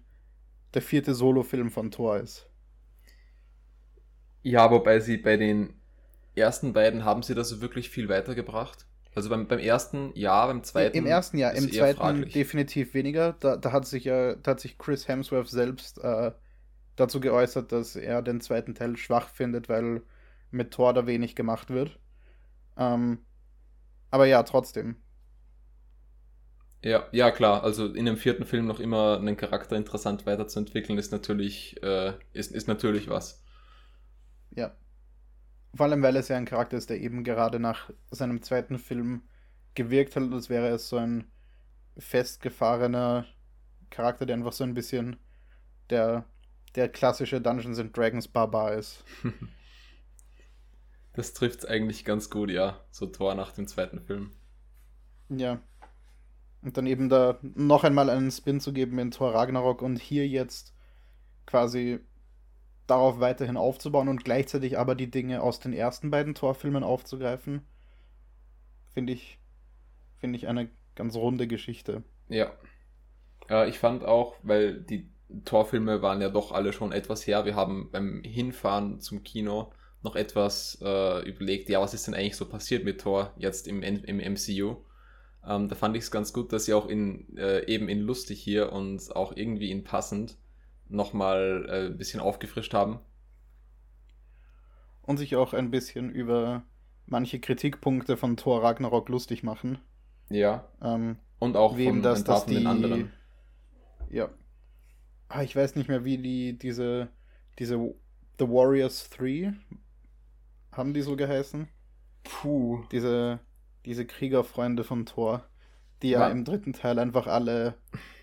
der 0.74 0.82
vierte 0.82 1.14
Solo-Film 1.14 1.70
von 1.70 1.90
Thor 1.90 2.18
ist. 2.18 2.48
Ja, 4.42 4.70
wobei 4.70 5.00
sie 5.00 5.16
bei 5.18 5.36
den 5.36 5.74
ersten 6.34 6.72
beiden 6.72 7.04
haben 7.04 7.22
sie 7.22 7.34
das 7.34 7.60
wirklich 7.60 7.90
viel 7.90 8.08
weitergebracht. 8.08 8.86
Also 9.14 9.28
beim, 9.28 9.48
beim 9.48 9.58
ersten 9.58 10.12
ja, 10.14 10.46
beim 10.46 10.62
zweiten. 10.62 10.96
Im 10.96 11.06
ersten 11.06 11.36
Jahr, 11.36 11.52
im 11.54 11.70
zweiten 11.70 11.98
fraglich. 11.98 12.32
definitiv 12.32 12.94
weniger. 12.94 13.34
Da, 13.40 13.56
da, 13.56 13.72
hat 13.72 13.86
sich 13.86 14.04
ja, 14.04 14.36
da 14.36 14.52
hat 14.52 14.60
sich 14.60 14.78
Chris 14.78 15.08
Hemsworth 15.08 15.48
selbst 15.48 15.98
äh, 15.98 16.32
dazu 16.96 17.20
geäußert, 17.20 17.72
dass 17.72 17.96
er 17.96 18.22
den 18.22 18.40
zweiten 18.40 18.74
Teil 18.74 18.96
schwach 18.96 19.28
findet, 19.28 19.68
weil 19.68 20.02
mit 20.50 20.70
Thor 20.72 20.94
da 20.94 21.06
wenig 21.06 21.34
gemacht 21.34 21.70
wird. 21.70 21.98
Ähm, 22.76 23.18
Aber 24.10 24.26
ja, 24.26 24.42
trotzdem. 24.44 24.96
Ja, 26.82 27.06
ja, 27.12 27.30
klar. 27.30 27.62
Also 27.62 27.86
in 27.92 28.06
dem 28.06 28.16
vierten 28.16 28.44
Film 28.44 28.66
noch 28.66 28.80
immer 28.80 29.18
einen 29.18 29.36
Charakter 29.36 29.76
interessant 29.76 30.24
weiterzuentwickeln, 30.26 30.98
ist 30.98 31.12
natürlich, 31.12 31.82
äh, 31.82 32.14
ist, 32.32 32.52
ist 32.52 32.68
natürlich 32.68 33.08
was. 33.08 33.42
Ja. 34.50 34.74
Vor 35.74 35.86
allem, 35.86 36.02
weil 36.02 36.16
es 36.16 36.28
ja 36.28 36.36
ein 36.36 36.46
Charakter 36.46 36.76
ist, 36.76 36.90
der 36.90 37.00
eben 37.00 37.22
gerade 37.22 37.60
nach 37.60 37.90
seinem 38.10 38.42
zweiten 38.42 38.78
Film 38.78 39.22
gewirkt 39.74 40.16
hat, 40.16 40.32
als 40.32 40.48
wäre 40.48 40.68
es 40.68 40.88
so 40.88 40.96
ein 40.96 41.30
festgefahrener 41.98 43.26
Charakter, 43.90 44.26
der 44.26 44.36
einfach 44.36 44.52
so 44.52 44.64
ein 44.64 44.74
bisschen 44.74 45.16
der, 45.90 46.24
der 46.74 46.88
klassische 46.88 47.40
Dungeons 47.40 47.78
and 47.78 47.96
Dragons 47.96 48.28
Barbar 48.28 48.74
ist. 48.74 49.04
Das 51.12 51.32
trifft 51.34 51.66
eigentlich 51.66 52.04
ganz 52.04 52.30
gut, 52.30 52.50
ja. 52.50 52.84
So 52.92 53.04
Tor 53.06 53.34
nach 53.34 53.52
dem 53.52 53.66
zweiten 53.66 54.00
Film. 54.00 54.30
Ja. 55.28 55.60
Und 56.62 56.76
dann 56.76 56.86
eben 56.86 57.08
da 57.08 57.38
noch 57.42 57.84
einmal 57.84 58.10
einen 58.10 58.30
Spin 58.30 58.60
zu 58.60 58.72
geben 58.72 58.98
in 58.98 59.10
Thor 59.10 59.34
Ragnarok 59.34 59.80
und 59.80 59.98
hier 59.98 60.28
jetzt 60.28 60.74
quasi 61.46 62.00
darauf 62.86 63.20
weiterhin 63.20 63.56
aufzubauen 63.56 64.08
und 64.08 64.24
gleichzeitig 64.24 64.78
aber 64.78 64.94
die 64.94 65.10
Dinge 65.10 65.42
aus 65.42 65.60
den 65.60 65.72
ersten 65.72 66.10
beiden 66.10 66.34
Thor-Filmen 66.34 66.82
aufzugreifen, 66.82 67.62
finde 68.92 69.12
ich, 69.12 69.38
finde 70.18 70.36
ich 70.36 70.48
eine 70.48 70.68
ganz 70.96 71.16
runde 71.16 71.46
Geschichte. 71.46 72.02
Ja. 72.28 72.52
Äh, 73.48 73.68
ich 73.68 73.78
fand 73.78 74.04
auch, 74.04 74.34
weil 74.42 74.80
die 74.80 75.08
Thor-Filme 75.44 76.02
waren 76.02 76.20
ja 76.20 76.28
doch 76.28 76.52
alle 76.52 76.72
schon 76.72 76.92
etwas 76.92 77.26
her. 77.26 77.44
Wir 77.44 77.54
haben 77.54 77.90
beim 77.90 78.22
Hinfahren 78.24 79.00
zum 79.00 79.22
Kino 79.22 79.72
noch 80.02 80.16
etwas 80.16 80.78
äh, 80.82 81.28
überlegt, 81.28 81.68
ja, 81.68 81.80
was 81.80 81.94
ist 81.94 82.06
denn 82.06 82.14
eigentlich 82.14 82.36
so 82.36 82.48
passiert 82.48 82.84
mit 82.84 83.00
Thor 83.00 83.32
jetzt 83.36 83.68
im, 83.68 83.82
im 83.82 84.32
MCU? 84.32 84.76
Ähm, 85.46 85.68
da 85.68 85.74
fand 85.74 85.96
ich 85.96 86.04
es 86.04 86.10
ganz 86.10 86.32
gut, 86.32 86.52
dass 86.52 86.66
sie 86.66 86.74
auch 86.74 86.86
in, 86.86 87.36
äh, 87.36 87.64
eben 87.66 87.88
in 87.88 88.00
lustig 88.00 88.40
hier 88.42 88.72
und 88.72 89.14
auch 89.16 89.36
irgendwie 89.36 89.70
in 89.70 89.84
passend 89.84 90.36
nochmal 90.88 91.66
äh, 91.68 91.86
ein 91.86 91.98
bisschen 91.98 92.20
aufgefrischt 92.20 92.74
haben. 92.74 93.00
Und 95.02 95.16
sich 95.16 95.36
auch 95.36 95.54
ein 95.54 95.70
bisschen 95.70 96.10
über 96.10 96.64
manche 97.06 97.40
Kritikpunkte 97.40 98.16
von 98.16 98.36
Thor 98.36 98.62
Ragnarok 98.62 99.08
lustig 99.08 99.42
machen. 99.42 99.78
Ja. 100.28 100.68
Ähm, 100.82 101.16
und 101.38 101.56
auch 101.56 101.76
wem 101.76 101.94
von 101.94 102.02
das, 102.02 102.24
dass 102.24 102.40
paar 102.40 102.44
von 102.44 102.52
den 102.52 102.62
die, 102.62 102.66
anderen. 102.66 103.12
Ja. 104.10 104.28
Ah, 105.28 105.42
ich 105.42 105.56
weiß 105.56 105.76
nicht 105.76 105.88
mehr, 105.88 106.04
wie 106.04 106.18
die, 106.18 106.58
diese, 106.58 107.08
diese 107.58 107.76
The 108.38 108.48
Warriors 108.48 109.08
3, 109.10 109.54
haben 110.72 110.94
die 110.94 111.02
so 111.02 111.16
geheißen? 111.16 111.68
Puh. 112.24 112.84
Diese, 112.92 113.40
diese 113.86 114.06
Kriegerfreunde 114.06 114.84
von 114.84 115.06
Thor, 115.06 115.44
die 116.02 116.10
ja 116.10 116.26
Ja. 116.26 116.30
im 116.30 116.44
dritten 116.44 116.72
Teil 116.72 116.98
einfach 116.98 117.26
alle 117.26 117.74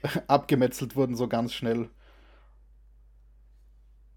abgemetzelt 0.27 0.95
wurden, 0.95 1.15
so 1.15 1.27
ganz 1.27 1.53
schnell. 1.53 1.89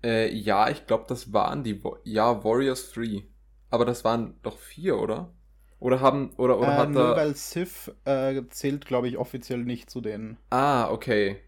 Äh, 0.03 0.33
ja, 0.35 0.69
ich 0.71 0.87
glaube, 0.87 1.05
das 1.09 1.33
waren 1.33 1.65
die. 1.65 1.83
Wa- 1.85 1.99
Ja, 2.05 2.43
Warriors 2.45 2.93
3. 2.93 3.25
Aber 3.71 3.85
das 3.85 4.05
waren 4.05 4.39
doch 4.43 4.59
vier, 4.59 4.99
oder? 4.99 5.33
Oder 5.79 6.01
haben. 6.01 6.33
Oder, 6.37 6.59
oder 6.61 6.77
äh, 6.77 6.77
hat 6.77 6.95
nur 6.95 7.15
er. 7.17 7.17
weil 7.17 7.35
Sif 7.37 7.93
äh, 8.07 8.43
zählt, 8.49 8.87
glaube 8.87 9.09
ich, 9.09 9.19
offiziell 9.19 9.63
nicht 9.65 9.91
zu 9.91 10.01
denen. 10.01 10.39
Ah, 10.53 10.89
okay. 10.93 11.43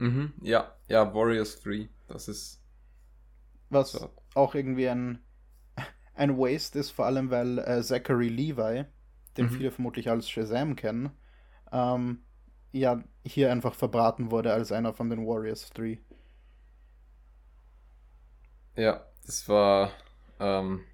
Mhm, 0.00 0.32
ja, 0.42 0.74
ja, 0.88 1.14
Warriors 1.14 1.60
3. 1.62 1.88
Das 2.08 2.26
ist. 2.28 2.60
Was 3.70 3.88
So. 3.92 4.10
auch 4.34 4.54
irgendwie 4.54 4.88
ein, 4.90 5.20
ein 6.18 6.38
Waste 6.38 6.78
ist, 6.80 6.90
vor 6.90 7.06
allem 7.06 7.30
weil 7.30 7.58
äh, 7.60 7.82
Zachary 7.82 8.28
Levi, 8.28 8.84
den 9.36 9.48
Mhm. 9.48 9.50
viele 9.50 9.70
vermutlich 9.72 10.10
als 10.10 10.28
Shazam 10.30 10.76
kennen, 10.76 11.10
ähm, 11.72 12.22
ja, 12.72 13.02
hier 13.26 13.52
einfach 13.52 13.74
verbraten 13.74 14.30
wurde 14.30 14.52
als 14.52 14.72
einer 14.72 14.94
von 14.94 15.10
den 15.10 15.26
Warriors 15.26 15.70
3. 15.70 16.00
Ja, 18.76 19.04
das 19.26 19.46
war. 19.48 19.92
Ähm, 20.40 20.84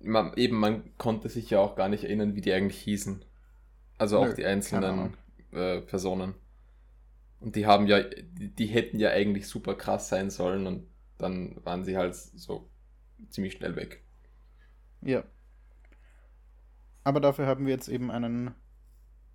man, 0.00 0.34
eben, 0.36 0.58
man 0.58 0.96
konnte 0.98 1.28
sich 1.28 1.48
ja 1.50 1.60
auch 1.60 1.76
gar 1.76 1.88
nicht 1.88 2.04
erinnern, 2.04 2.34
wie 2.34 2.40
die 2.40 2.52
eigentlich 2.52 2.80
hießen. 2.80 3.24
Also 3.98 4.18
auch 4.20 4.32
Nö, 4.32 4.34
die 4.34 4.46
einzelnen 4.46 5.16
äh, 5.52 5.80
Personen. 5.82 6.34
Und 7.40 7.56
die 7.56 7.66
haben 7.66 7.86
ja, 7.86 8.02
die, 8.02 8.54
die 8.54 8.66
hätten 8.66 8.98
ja 8.98 9.10
eigentlich 9.10 9.48
super 9.48 9.74
krass 9.74 10.08
sein 10.08 10.30
sollen 10.30 10.66
und 10.66 10.86
dann 11.18 11.56
waren 11.64 11.84
sie 11.84 11.96
halt 11.96 12.14
so 12.14 12.68
ziemlich 13.30 13.54
schnell 13.54 13.76
weg. 13.76 14.02
Ja. 15.00 15.24
Aber 17.04 17.20
dafür 17.20 17.46
haben 17.46 17.66
wir 17.66 17.72
jetzt 17.72 17.88
eben 17.88 18.10
einen, 18.10 18.54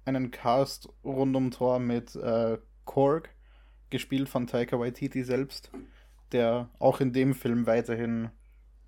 einen 0.06 0.32
Cast 0.32 0.90
rund 1.04 1.36
um 1.36 1.52
Thor 1.52 1.80
mit 1.80 2.16
äh, 2.16 2.58
Korg, 2.86 3.30
gespielt 3.90 4.30
von 4.30 4.48
Taika 4.48 4.80
Waititi 4.80 5.24
selbst, 5.24 5.72
der 6.32 6.70
auch 6.80 7.00
in 7.02 7.14
dem 7.14 7.34
Film 7.34 7.68
weiterhin 7.68 8.30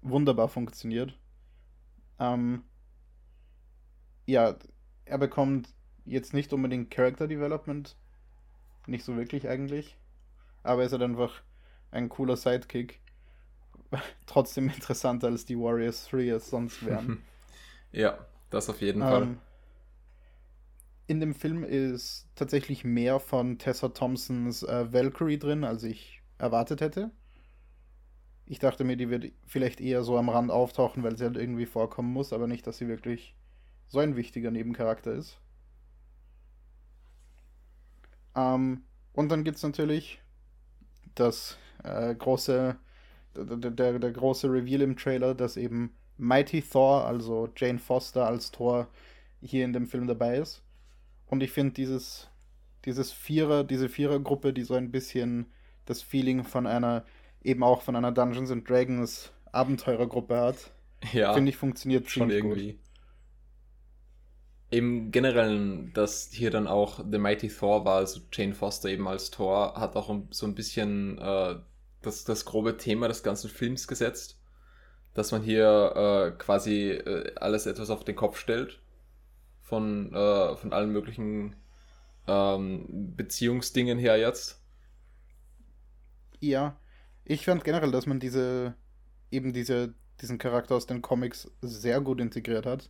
wunderbar 0.01 0.47
funktioniert. 0.47 1.17
Ähm, 2.19 2.63
ja, 4.25 4.55
er 5.05 5.17
bekommt 5.17 5.73
jetzt 6.05 6.33
nicht 6.33 6.53
unbedingt 6.53 6.91
Character 6.91 7.27
Development, 7.27 7.95
nicht 8.87 9.03
so 9.03 9.15
wirklich 9.17 9.47
eigentlich, 9.47 9.97
aber 10.63 10.81
er 10.81 10.85
ist 10.87 10.91
halt 10.91 11.01
einfach 11.01 11.41
ein 11.91 12.09
cooler 12.09 12.37
Sidekick. 12.37 13.01
Trotzdem 14.25 14.69
interessanter 14.69 15.27
als 15.27 15.45
die 15.45 15.57
Warriors 15.57 16.07
3 16.09 16.29
es 16.29 16.49
sonst 16.49 16.85
wären. 16.85 17.23
Ja, 17.91 18.19
das 18.51 18.69
auf 18.69 18.81
jeden 18.81 19.01
Fall. 19.01 19.23
Ähm, 19.23 19.39
in 21.07 21.19
dem 21.19 21.33
Film 21.33 21.63
ist 21.63 22.27
tatsächlich 22.35 22.83
mehr 22.83 23.19
von 23.19 23.57
Tessa 23.57 23.89
Thompsons 23.89 24.61
äh, 24.61 24.93
Valkyrie 24.93 25.39
drin, 25.39 25.63
als 25.63 25.81
ich 25.83 26.21
erwartet 26.37 26.81
hätte. 26.81 27.09
Ich 28.45 28.59
dachte 28.59 28.83
mir, 28.83 28.95
die 28.95 29.09
wird 29.09 29.31
vielleicht 29.47 29.81
eher 29.81 30.03
so 30.03 30.19
am 30.19 30.29
Rand 30.29 30.51
auftauchen, 30.51 31.01
weil 31.01 31.17
sie 31.17 31.23
halt 31.23 31.35
irgendwie 31.35 31.65
vorkommen 31.65 32.13
muss, 32.13 32.31
aber 32.31 32.45
nicht, 32.45 32.67
dass 32.67 32.77
sie 32.77 32.87
wirklich 32.87 33.35
so 33.87 33.97
ein 33.97 34.15
wichtiger 34.15 34.51
Nebencharakter 34.51 35.13
ist. 35.13 35.39
Ähm, 38.35 38.83
und 39.13 39.29
dann 39.29 39.43
gibt 39.43 39.57
es 39.57 39.63
natürlich 39.63 40.21
das 41.15 41.57
äh, 41.83 42.13
große, 42.15 42.77
der, 43.35 43.71
der, 43.71 43.99
der 43.99 44.11
große 44.11 44.51
Reveal 44.51 44.81
im 44.81 44.97
Trailer, 44.97 45.35
dass 45.35 45.57
eben 45.57 45.93
Mighty 46.17 46.61
Thor, 46.61 47.05
also 47.05 47.49
Jane 47.55 47.79
Foster 47.79 48.25
als 48.25 48.51
Thor, 48.51 48.87
hier 49.41 49.63
in 49.63 49.73
dem 49.73 49.87
Film 49.87 50.07
dabei 50.07 50.37
ist. 50.37 50.61
Und 51.27 51.41
ich 51.41 51.51
finde 51.51 51.73
dieses, 51.73 52.29
dieses 52.85 53.11
Vierer, 53.11 53.63
diese 53.63 53.89
Vierergruppe, 53.89 54.53
die 54.53 54.63
so 54.63 54.73
ein 54.73 54.91
bisschen 54.91 55.47
das 55.85 56.01
Feeling 56.01 56.43
von 56.43 56.67
einer, 56.67 57.05
eben 57.43 57.63
auch 57.63 57.81
von 57.81 57.95
einer 57.95 58.11
Dungeons 58.11 58.51
and 58.51 58.69
Dragons 58.69 59.31
Abenteurergruppe 59.51 60.37
hat, 60.37 60.71
ja. 61.13 61.33
finde 61.33 61.49
ich, 61.49 61.57
funktioniert 61.57 62.09
schon 62.09 62.29
ziemlich 62.29 62.37
irgendwie. 62.37 62.71
gut. 62.73 62.81
Im 64.71 65.11
Generellen, 65.11 65.91
dass 65.93 66.29
hier 66.31 66.51
dann 66.51 66.67
auch 66.67 67.03
The 67.09 67.17
Mighty 67.17 67.47
Thor 67.47 67.85
war, 67.85 67.97
also 67.97 68.21
Jane 68.31 68.53
Foster 68.53 68.89
eben 68.89 69.07
als 69.07 69.31
Thor, 69.31 69.73
hat 69.75 69.95
auch 69.95 70.15
so 70.29 70.45
ein 70.45 70.53
bisschen 70.53 71.17
äh, 71.17 71.55
das, 72.01 72.23
das 72.23 72.45
grobe 72.45 72.77
Thema 72.77 73.07
des 73.07 73.23
ganzen 73.23 73.49
Films 73.49 73.87
gesetzt. 73.87 74.39
Dass 75.13 75.31
man 75.31 75.41
hier 75.41 75.93
äh, 75.95 76.37
quasi 76.37 76.91
äh, 76.91 77.33
alles 77.35 77.65
etwas 77.65 77.89
auf 77.89 78.03
den 78.03 78.15
Kopf 78.15 78.37
stellt. 78.37 78.79
Von, 79.61 80.13
äh, 80.13 80.55
von 80.55 80.73
allen 80.73 80.91
möglichen 80.91 81.55
ähm, 82.27 83.13
Beziehungsdingen 83.15 83.99
her 83.99 84.17
jetzt. 84.17 84.63
Ja, 86.39 86.79
ich 87.25 87.45
fand 87.45 87.63
generell, 87.63 87.91
dass 87.91 88.05
man 88.05 88.19
diese, 88.19 88.73
eben 89.29 89.53
diese, 89.53 89.93
diesen 90.21 90.37
Charakter 90.37 90.75
aus 90.75 90.87
den 90.87 91.01
Comics 91.01 91.51
sehr 91.61 92.01
gut 92.01 92.19
integriert 92.19 92.65
hat. 92.65 92.89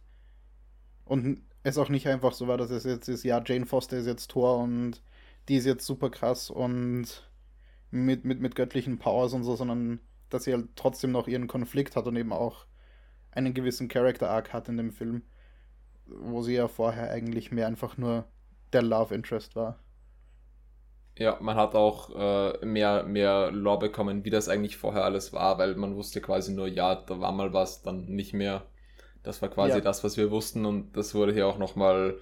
Und 1.03 1.43
es 1.63 1.77
auch 1.77 1.89
nicht 1.89 2.07
einfach 2.07 2.33
so 2.33 2.47
war, 2.47 2.57
dass 2.57 2.69
es 2.69 2.83
jetzt 2.83 3.07
ist, 3.07 3.23
ja, 3.23 3.41
Jane 3.45 3.65
Foster 3.65 3.97
ist 3.97 4.05
jetzt 4.05 4.31
Thor 4.31 4.59
und 4.59 5.01
die 5.47 5.55
ist 5.55 5.65
jetzt 5.65 5.85
super 5.85 6.09
krass 6.09 6.49
und 6.49 7.28
mit, 7.91 8.25
mit, 8.25 8.39
mit 8.41 8.55
göttlichen 8.55 8.99
Powers 8.99 9.33
und 9.33 9.43
so, 9.43 9.55
sondern 9.55 9.99
dass 10.29 10.43
sie 10.45 10.53
halt 10.53 10.69
trotzdem 10.75 11.11
noch 11.11 11.27
ihren 11.27 11.47
Konflikt 11.47 11.95
hat 11.95 12.07
und 12.07 12.15
eben 12.15 12.33
auch 12.33 12.65
einen 13.31 13.53
gewissen 13.53 13.87
Character 13.89 14.29
Arc 14.29 14.53
hat 14.53 14.69
in 14.69 14.77
dem 14.77 14.91
Film, 14.91 15.23
wo 16.07 16.41
sie 16.43 16.55
ja 16.55 16.67
vorher 16.69 17.11
eigentlich 17.11 17.51
mehr 17.51 17.67
einfach 17.67 17.97
nur 17.97 18.25
der 18.73 18.83
Love 18.83 19.15
Interest 19.15 19.55
war. 19.55 19.79
Ja, 21.17 21.37
man 21.41 21.57
hat 21.57 21.75
auch 21.75 22.09
äh, 22.15 22.65
mehr, 22.65 23.03
mehr 23.03 23.51
Lore 23.51 23.79
bekommen, 23.79 24.23
wie 24.23 24.29
das 24.29 24.47
eigentlich 24.47 24.77
vorher 24.77 25.03
alles 25.03 25.33
war, 25.33 25.57
weil 25.57 25.75
man 25.75 25.95
wusste 25.95 26.21
quasi 26.21 26.53
nur, 26.53 26.67
ja, 26.67 26.95
da 26.95 27.19
war 27.19 27.31
mal 27.33 27.51
was, 27.51 27.81
dann 27.81 28.05
nicht 28.05 28.33
mehr. 28.33 28.65
Das 29.23 29.41
war 29.41 29.49
quasi 29.49 29.81
Ja. 29.81 29.81
das, 29.81 30.03
was 30.03 30.15
wir 30.17 30.31
wussten 30.31 30.65
und 30.65 30.93
das 30.95 31.13
wurde 31.15 31.33
hier 31.33 31.47
auch 31.47 31.57
nochmal 31.57 32.19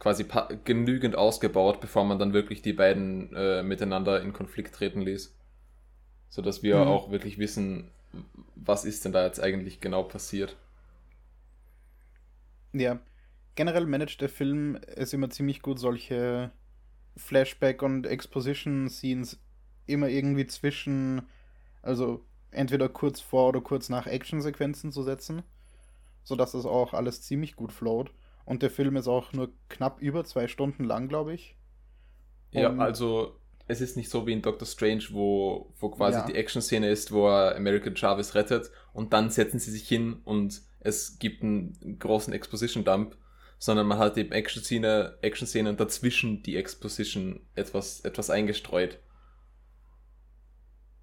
quasi 0.00 0.26
genügend 0.64 1.16
ausgebaut, 1.16 1.80
bevor 1.82 2.04
man 2.06 2.18
dann 2.20 2.34
wirklich 2.34 2.62
die 2.62 2.74
beiden 2.74 3.34
äh, 3.36 3.62
miteinander 3.64 4.22
in 4.22 4.34
Konflikt 4.34 4.74
treten 4.76 5.02
ließ. 5.02 5.36
Sodass 6.30 6.62
wir 6.62 6.86
Mhm. 6.86 6.88
auch 6.88 7.10
wirklich 7.10 7.38
wissen, 7.38 7.90
was 8.56 8.84
ist 8.86 9.04
denn 9.04 9.12
da 9.12 9.26
jetzt 9.26 9.40
eigentlich 9.42 9.80
genau 9.80 10.04
passiert. 10.04 10.56
Ja, 12.72 13.00
generell 13.56 13.86
managt 13.86 14.20
der 14.20 14.28
Film 14.28 14.78
es 14.86 15.12
immer 15.12 15.30
ziemlich 15.30 15.62
gut, 15.62 15.78
solche 15.78 16.52
Flashback- 17.16 17.82
und 17.82 18.06
Exposition-Scenes 18.06 19.38
immer 19.86 20.08
irgendwie 20.08 20.46
zwischen, 20.46 21.22
also 21.82 22.24
entweder 22.52 22.88
kurz 22.88 23.20
vor 23.20 23.50
oder 23.50 23.60
kurz 23.60 23.88
nach 23.90 24.06
Actionsequenzen 24.06 24.92
zu 24.92 25.02
setzen, 25.02 25.42
sodass 26.24 26.52
das 26.52 26.66
auch 26.66 26.94
alles 26.94 27.22
ziemlich 27.22 27.56
gut 27.56 27.72
float. 27.72 28.12
Und 28.50 28.62
der 28.62 28.70
Film 28.70 28.96
ist 28.96 29.06
auch 29.06 29.32
nur 29.32 29.52
knapp 29.68 30.02
über 30.02 30.24
zwei 30.24 30.48
Stunden 30.48 30.82
lang, 30.82 31.06
glaube 31.06 31.34
ich. 31.34 31.56
Und 32.52 32.62
ja, 32.62 32.76
also 32.78 33.38
es 33.68 33.80
ist 33.80 33.96
nicht 33.96 34.10
so 34.10 34.26
wie 34.26 34.32
in 34.32 34.42
Doctor 34.42 34.66
Strange, 34.66 35.04
wo, 35.10 35.72
wo 35.78 35.88
quasi 35.90 36.18
ja. 36.18 36.26
die 36.26 36.34
Action-Szene 36.34 36.90
ist, 36.90 37.12
wo 37.12 37.28
er 37.28 37.54
American 37.54 37.94
Jarvis 37.94 38.34
rettet 38.34 38.72
und 38.92 39.12
dann 39.12 39.30
setzen 39.30 39.60
sie 39.60 39.70
sich 39.70 39.86
hin 39.86 40.20
und 40.24 40.62
es 40.80 41.20
gibt 41.20 41.44
einen 41.44 42.00
großen 42.00 42.32
Exposition-Dump, 42.32 43.16
sondern 43.60 43.86
man 43.86 43.98
hat 43.98 44.18
eben 44.18 44.32
Action-Szene, 44.32 45.18
Action-Szenen 45.22 45.76
dazwischen 45.76 46.42
die 46.42 46.56
Exposition 46.56 47.46
etwas, 47.54 48.00
etwas 48.00 48.30
eingestreut. 48.30 48.98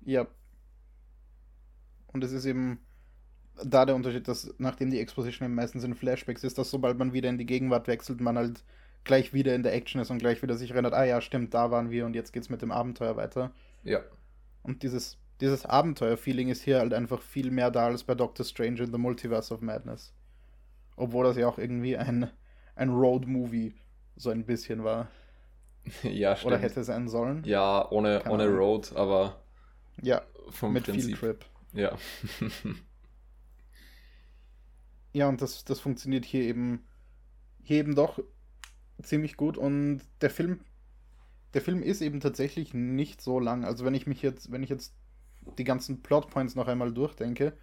Ja. 0.04 0.27
Und 2.08 2.25
es 2.25 2.34
ist 2.34 2.44
eben 2.44 2.86
da 3.64 3.86
der 3.86 3.96
Unterschied, 3.96 4.28
dass 4.28 4.54
nachdem 4.58 4.92
die 4.92 5.00
Exposition 5.00 5.54
meistens 5.54 5.84
in 5.84 5.96
Flashbacks 5.96 6.44
ist, 6.44 6.58
dass 6.58 6.70
sobald 6.70 6.98
man 6.98 7.14
wieder 7.14 7.30
in 7.30 7.38
die 7.38 7.46
Gegenwart 7.46 7.88
wechselt, 7.88 8.22
man 8.22 8.38
halt 8.38 8.64
gleich 9.04 9.34
wieder 9.34 9.56
in 9.56 9.64
der 9.64 9.74
Action 9.74 10.02
ist 10.02 10.12
und 10.12 10.20
gleich 10.20 10.42
wieder 10.44 10.56
sich 10.56 10.72
erinnert, 10.72 10.94
ah 10.94 11.06
ja, 11.06 11.22
stimmt, 11.22 11.54
da 11.54 11.72
waren 11.72 11.90
wir 11.90 12.06
und 12.06 12.16
jetzt 12.16 12.34
geht's 12.34 12.50
mit 12.50 12.62
dem 12.62 12.72
Abenteuer 12.72 13.16
weiter. 13.16 13.52
Ja. 13.84 14.02
Und 14.64 14.84
dieses, 14.84 15.18
dieses 15.40 15.66
Abenteuer-Feeling 15.66 16.50
ist 16.50 16.62
hier 16.62 16.80
halt 16.80 16.94
einfach 16.94 17.22
viel 17.22 17.52
mehr 17.52 17.72
da 17.72 17.88
als 17.88 18.04
bei 18.04 18.16
Doctor 18.16 18.46
Strange 18.46 18.84
in 18.84 18.92
the 18.92 18.98
Multiverse 18.98 19.54
of 19.54 19.62
Madness. 19.62 20.14
Obwohl 20.98 21.26
das 21.26 21.38
ja 21.38 21.48
auch 21.48 21.58
irgendwie 21.58 21.96
ein, 21.96 22.30
ein 22.76 22.90
Road-Movie 22.90 23.74
so 24.16 24.30
ein 24.30 24.46
bisschen 24.46 24.84
war. 24.84 25.08
Ja, 26.04 26.36
stimmt. 26.36 26.52
Oder 26.52 26.62
hätte 26.62 26.84
sein 26.84 27.08
sollen. 27.08 27.46
Ja, 27.46 27.90
ohne, 27.92 28.22
ohne 28.28 28.50
Road, 28.50 28.94
aber 28.94 29.40
ja, 30.02 30.22
vom 30.50 30.74
mit 30.74 30.84
Prinzip. 30.84 31.18
Field 31.18 31.40
Trip. 31.40 31.46
Ja. 31.72 31.98
ja, 35.18 35.28
und 35.28 35.42
das, 35.42 35.66
das 35.66 35.80
funktioniert 35.80 36.26
hier 36.26 36.44
eben, 36.44 36.86
hier 37.64 37.78
eben 37.78 37.96
doch 37.96 38.20
ziemlich 39.02 39.36
gut 39.36 39.58
und 39.58 40.02
der 40.22 40.30
Film, 40.30 40.60
der 41.56 41.62
Film 41.62 41.82
ist 41.82 42.02
eben 42.02 42.20
tatsächlich 42.20 42.76
nicht 42.76 43.20
so 43.22 43.40
lang. 43.40 43.66
Also 43.66 43.84
wenn 43.84 43.96
ich 43.96 44.06
mich 44.06 44.22
jetzt, 44.22 44.52
wenn 44.52 44.62
ich 44.62 44.70
jetzt 44.70 44.94
die 45.58 45.64
ganzen 45.64 46.04
Plotpoints 46.04 46.54
noch 46.54 46.68
einmal 46.68 46.94
durchdenke, 46.94 47.58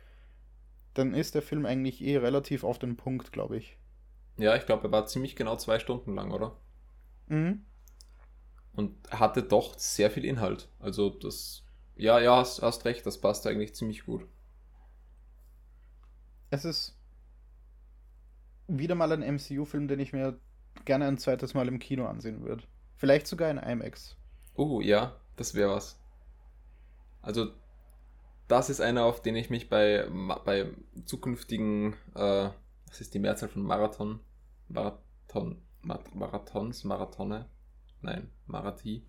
dann 0.94 1.14
ist 1.14 1.36
der 1.36 1.42
Film 1.42 1.64
eigentlich 1.64 2.02
eh 2.02 2.16
relativ 2.16 2.64
auf 2.64 2.80
den 2.80 2.96
Punkt, 2.96 3.30
glaube 3.30 3.56
ich. 3.56 3.78
Ja, 4.36 4.56
ich 4.56 4.66
glaube, 4.66 4.88
er 4.88 4.92
war 4.92 5.06
ziemlich 5.06 5.36
genau 5.36 5.56
zwei 5.56 5.78
Stunden 5.78 6.16
lang, 6.16 6.32
oder? 6.32 6.56
Mhm. 7.28 7.64
Und 8.72 8.96
hatte 9.12 9.44
doch 9.44 9.78
sehr 9.78 10.10
viel 10.10 10.24
Inhalt. 10.24 10.68
Also 10.80 11.10
das, 11.10 11.62
ja, 11.94 12.18
ja, 12.18 12.38
hast, 12.38 12.62
hast 12.62 12.84
recht, 12.84 13.06
das 13.06 13.20
passt 13.20 13.46
eigentlich 13.46 13.76
ziemlich 13.76 14.04
gut. 14.04 14.26
Es 16.50 16.64
ist 16.64 16.96
wieder 18.68 18.94
mal 18.94 19.12
ein 19.12 19.36
MCU-Film, 19.36 19.88
den 19.88 20.00
ich 20.00 20.12
mir 20.12 20.38
gerne 20.84 21.06
ein 21.06 21.18
zweites 21.18 21.54
Mal 21.54 21.68
im 21.68 21.78
Kino 21.78 22.06
ansehen 22.06 22.42
würde. 22.44 22.64
Vielleicht 22.96 23.26
sogar 23.26 23.50
in 23.50 23.58
IMAX. 23.58 24.16
Oh, 24.54 24.80
ja, 24.80 25.16
das 25.36 25.54
wäre 25.54 25.70
was. 25.70 26.00
Also, 27.22 27.48
das 28.48 28.70
ist 28.70 28.80
einer, 28.80 29.04
auf 29.04 29.22
den 29.22 29.36
ich 29.36 29.50
mich 29.50 29.68
bei, 29.68 30.06
bei 30.44 30.70
zukünftigen, 31.06 31.94
äh, 32.14 32.50
was 32.86 33.00
ist 33.00 33.14
die 33.14 33.18
Mehrzahl 33.18 33.48
von 33.48 33.62
Marathon? 33.62 34.20
Marathon, 34.68 35.62
Marathons, 35.82 36.84
Marathone? 36.84 37.46
Nein, 38.02 38.30
Marathi? 38.46 39.02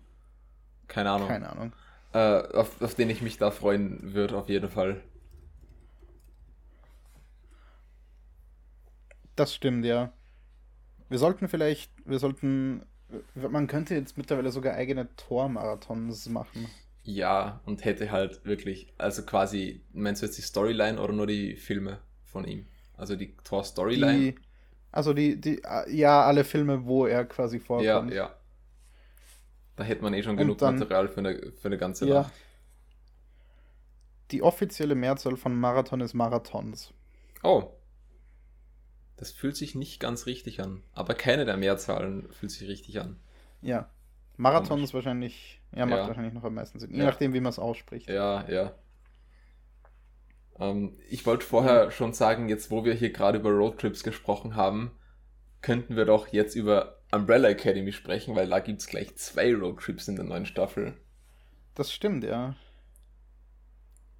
Keine 0.88 1.10
Ahnung. 1.10 1.28
Keine 1.28 1.50
Ahnung. 1.50 1.72
Äh, 2.12 2.56
auf, 2.56 2.80
auf 2.80 2.94
den 2.94 3.10
ich 3.10 3.22
mich 3.22 3.38
da 3.38 3.50
freuen 3.50 4.14
würde, 4.14 4.36
auf 4.36 4.48
jeden 4.48 4.70
Fall. 4.70 5.02
Das 9.36 9.54
stimmt, 9.54 9.84
ja. 9.84 10.12
Wir 11.08 11.18
sollten 11.18 11.48
vielleicht, 11.48 11.92
wir 12.04 12.18
sollten, 12.18 12.84
man 13.34 13.66
könnte 13.66 13.94
jetzt 13.94 14.18
mittlerweile 14.18 14.50
sogar 14.50 14.74
eigene 14.74 15.14
Tor-Marathons 15.16 16.28
machen. 16.28 16.68
Ja, 17.04 17.60
und 17.64 17.84
hätte 17.84 18.10
halt 18.10 18.44
wirklich, 18.44 18.92
also 18.98 19.22
quasi, 19.22 19.82
meinst 19.92 20.22
du 20.22 20.26
jetzt 20.26 20.38
die 20.38 20.42
Storyline 20.42 21.00
oder 21.00 21.12
nur 21.12 21.28
die 21.28 21.54
Filme 21.54 22.00
von 22.24 22.44
ihm? 22.44 22.66
Also 22.96 23.14
die 23.14 23.36
Tor-Storyline? 23.44 24.34
Also 24.90 25.12
die, 25.12 25.40
die, 25.40 25.62
ja, 25.88 26.24
alle 26.24 26.42
Filme, 26.42 26.86
wo 26.86 27.06
er 27.06 27.24
quasi 27.26 27.60
vorkommt. 27.60 28.10
Ja, 28.10 28.16
ja. 28.16 28.34
Da 29.76 29.84
hätte 29.84 30.02
man 30.02 30.14
eh 30.14 30.22
schon 30.22 30.36
genug 30.36 30.58
dann, 30.58 30.78
Material 30.78 31.06
für 31.08 31.20
eine, 31.20 31.52
für 31.52 31.68
eine 31.68 31.78
ganze 31.78 32.08
ja. 32.08 32.22
Nacht. 32.22 32.32
Die 34.32 34.42
offizielle 34.42 34.94
Mehrzahl 34.94 35.36
von 35.36 35.54
Marathon 35.54 36.00
ist 36.00 36.14
Marathons. 36.14 36.92
Oh, 37.44 37.75
das 39.16 39.32
fühlt 39.32 39.56
sich 39.56 39.74
nicht 39.74 40.00
ganz 40.00 40.26
richtig 40.26 40.60
an. 40.60 40.82
Aber 40.92 41.14
keine 41.14 41.44
der 41.44 41.56
Mehrzahlen 41.56 42.30
fühlt 42.32 42.52
sich 42.52 42.68
richtig 42.68 43.00
an. 43.00 43.16
Ja. 43.62 43.90
Marathon 44.36 44.82
ist 44.82 44.92
wahrscheinlich, 44.92 45.62
ja, 45.74 45.86
macht 45.86 46.00
ja. 46.00 46.08
wahrscheinlich 46.08 46.34
noch 46.34 46.44
am 46.44 46.54
meisten 46.54 46.78
Sinn. 46.78 46.92
Je 46.92 46.98
ja. 46.98 47.06
nachdem, 47.06 47.32
wie 47.32 47.40
man 47.40 47.50
es 47.50 47.58
ausspricht. 47.58 48.08
Ja, 48.08 48.46
ja. 48.48 48.74
Ähm, 50.58 50.98
ich 51.08 51.24
wollte 51.24 51.46
vorher 51.46 51.90
schon 51.90 52.12
sagen, 52.12 52.48
jetzt 52.48 52.70
wo 52.70 52.84
wir 52.84 52.92
hier 52.92 53.12
gerade 53.12 53.38
über 53.38 53.50
Roadtrips 53.50 54.02
gesprochen 54.02 54.54
haben, 54.54 54.90
könnten 55.62 55.96
wir 55.96 56.04
doch 56.04 56.28
jetzt 56.28 56.54
über 56.54 56.98
Umbrella 57.10 57.48
Academy 57.48 57.92
sprechen, 57.92 58.34
weil 58.36 58.48
da 58.48 58.60
gibt 58.60 58.80
es 58.80 58.86
gleich 58.86 59.16
zwei 59.16 59.54
Roadtrips 59.54 60.08
in 60.08 60.16
der 60.16 60.24
neuen 60.24 60.44
Staffel. 60.44 60.94
Das 61.74 61.92
stimmt, 61.92 62.24
ja. 62.24 62.54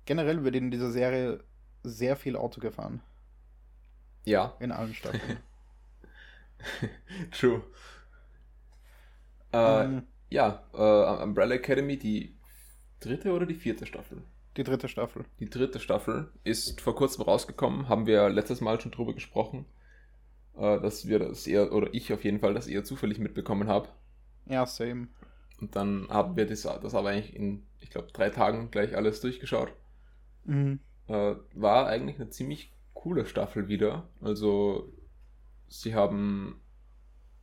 Generell 0.06 0.44
wird 0.44 0.56
in 0.56 0.70
dieser 0.70 0.90
Serie 0.90 1.40
sehr 1.82 2.16
viel 2.16 2.36
Auto 2.36 2.60
gefahren. 2.60 3.02
Ja. 4.26 4.56
In 4.60 4.72
allen 4.72 4.92
Staffeln. 4.92 5.38
True. 7.30 7.62
Äh, 9.52 9.84
ähm, 9.84 10.02
ja, 10.28 10.64
äh, 10.74 11.22
Umbrella 11.22 11.54
Academy, 11.54 11.96
die 11.96 12.36
dritte 13.00 13.32
oder 13.32 13.46
die 13.46 13.54
vierte 13.54 13.86
Staffel? 13.86 14.22
Die 14.56 14.64
dritte 14.64 14.88
Staffel. 14.88 15.24
Die 15.38 15.48
dritte 15.48 15.78
Staffel 15.78 16.30
ist 16.42 16.80
vor 16.80 16.96
kurzem 16.96 17.22
rausgekommen, 17.22 17.88
haben 17.88 18.06
wir 18.06 18.28
letztes 18.28 18.60
Mal 18.60 18.80
schon 18.80 18.90
drüber 18.90 19.14
gesprochen, 19.14 19.64
äh, 20.56 20.80
dass 20.80 21.06
wir 21.06 21.20
das 21.20 21.46
eher, 21.46 21.72
oder 21.72 21.94
ich 21.94 22.12
auf 22.12 22.24
jeden 22.24 22.40
Fall, 22.40 22.54
das 22.54 22.66
eher 22.66 22.82
zufällig 22.82 23.18
mitbekommen 23.20 23.68
habe. 23.68 23.88
Ja, 24.46 24.66
same. 24.66 25.08
Und 25.60 25.76
dann 25.76 26.08
haben 26.08 26.36
wir 26.36 26.46
das, 26.46 26.62
das 26.62 26.94
aber 26.94 27.10
eigentlich 27.10 27.36
in, 27.36 27.64
ich 27.80 27.90
glaube, 27.90 28.08
drei 28.12 28.30
Tagen 28.30 28.70
gleich 28.72 28.96
alles 28.96 29.20
durchgeschaut. 29.20 29.72
Mhm. 30.44 30.80
Äh, 31.06 31.36
war 31.54 31.86
eigentlich 31.86 32.16
eine 32.16 32.30
ziemlich 32.30 32.72
coole 33.06 33.24
Staffel 33.24 33.68
wieder. 33.68 34.08
Also 34.20 34.92
sie 35.68 35.94
haben 35.94 36.60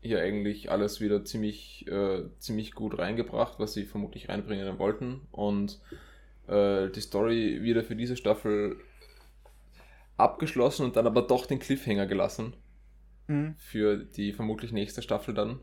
hier 0.02 0.20
eigentlich 0.20 0.70
alles 0.70 1.00
wieder 1.00 1.24
ziemlich, 1.24 1.88
äh, 1.88 2.26
ziemlich 2.38 2.74
gut 2.74 3.00
reingebracht, 3.00 3.60
was 3.60 3.72
sie 3.72 3.86
vermutlich 3.86 4.28
reinbringen 4.28 4.78
wollten. 4.78 5.22
Und 5.32 5.80
äh, 6.48 6.90
die 6.90 7.00
Story 7.00 7.64
wieder 7.64 7.82
für 7.82 7.96
diese 7.96 8.18
Staffel 8.18 8.76
abgeschlossen 10.18 10.86
und 10.86 10.98
dann 10.98 11.08
aber 11.08 11.22
doch 11.22 11.46
den 11.46 11.60
Cliffhanger 11.60 12.08
gelassen. 12.08 12.58
Mhm. 13.28 13.56
Für 13.58 13.96
die 13.96 14.34
vermutlich 14.34 14.74
nächste 14.74 15.02
Staffel 15.02 15.34
dann. 15.34 15.62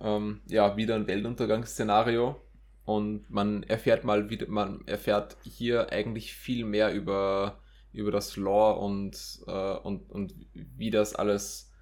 Ähm, 0.00 0.40
ja, 0.46 0.76
wieder 0.76 0.94
ein 0.94 1.08
Weltuntergangsszenario. 1.08 2.40
Und 2.84 3.28
man 3.28 3.64
erfährt 3.64 4.04
mal 4.04 4.30
wieder, 4.30 4.46
man 4.46 4.86
erfährt 4.86 5.36
hier 5.42 5.90
eigentlich 5.90 6.32
viel 6.32 6.64
mehr 6.64 6.94
über 6.94 7.60
über 7.92 8.10
das 8.10 8.36
Lore 8.36 8.80
und, 8.80 9.40
äh, 9.46 9.76
und, 9.78 10.10
und 10.10 10.34
wie 10.52 10.90
das 10.90 11.14
alles 11.14 11.72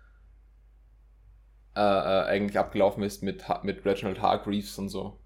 äh, 1.76 1.80
äh, 1.80 2.24
eigentlich 2.26 2.58
abgelaufen 2.58 3.02
ist 3.02 3.22
mit, 3.22 3.44
mit 3.62 3.84
Reginald 3.84 4.20
Hargreaves 4.20 4.78
und 4.78 4.88
so. 4.88 5.20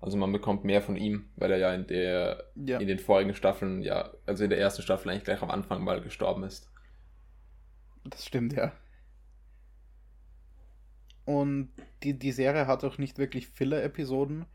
Also 0.00 0.16
man 0.16 0.32
bekommt 0.32 0.64
mehr 0.64 0.80
von 0.80 0.96
ihm, 0.96 1.28
weil 1.36 1.50
er 1.50 1.58
ja 1.58 1.74
in 1.74 1.86
der 1.86 2.44
ja. 2.54 2.78
in 2.78 2.86
den 2.86 3.00
vorigen 3.00 3.34
Staffeln, 3.34 3.82
ja, 3.82 4.12
also 4.26 4.44
in 4.44 4.50
der 4.50 4.60
ersten 4.60 4.82
Staffel 4.82 5.10
eigentlich 5.10 5.24
gleich 5.24 5.42
am 5.42 5.50
Anfang 5.50 5.82
mal 5.82 6.00
gestorben 6.00 6.44
ist. 6.44 6.70
Das 8.04 8.24
stimmt, 8.24 8.52
ja. 8.52 8.72
Und 11.24 11.70
die, 12.02 12.18
die 12.18 12.32
Serie 12.32 12.66
hat 12.66 12.84
auch 12.84 12.96
nicht 12.96 13.18
wirklich 13.18 13.48
Filler-Episoden, 13.48 14.46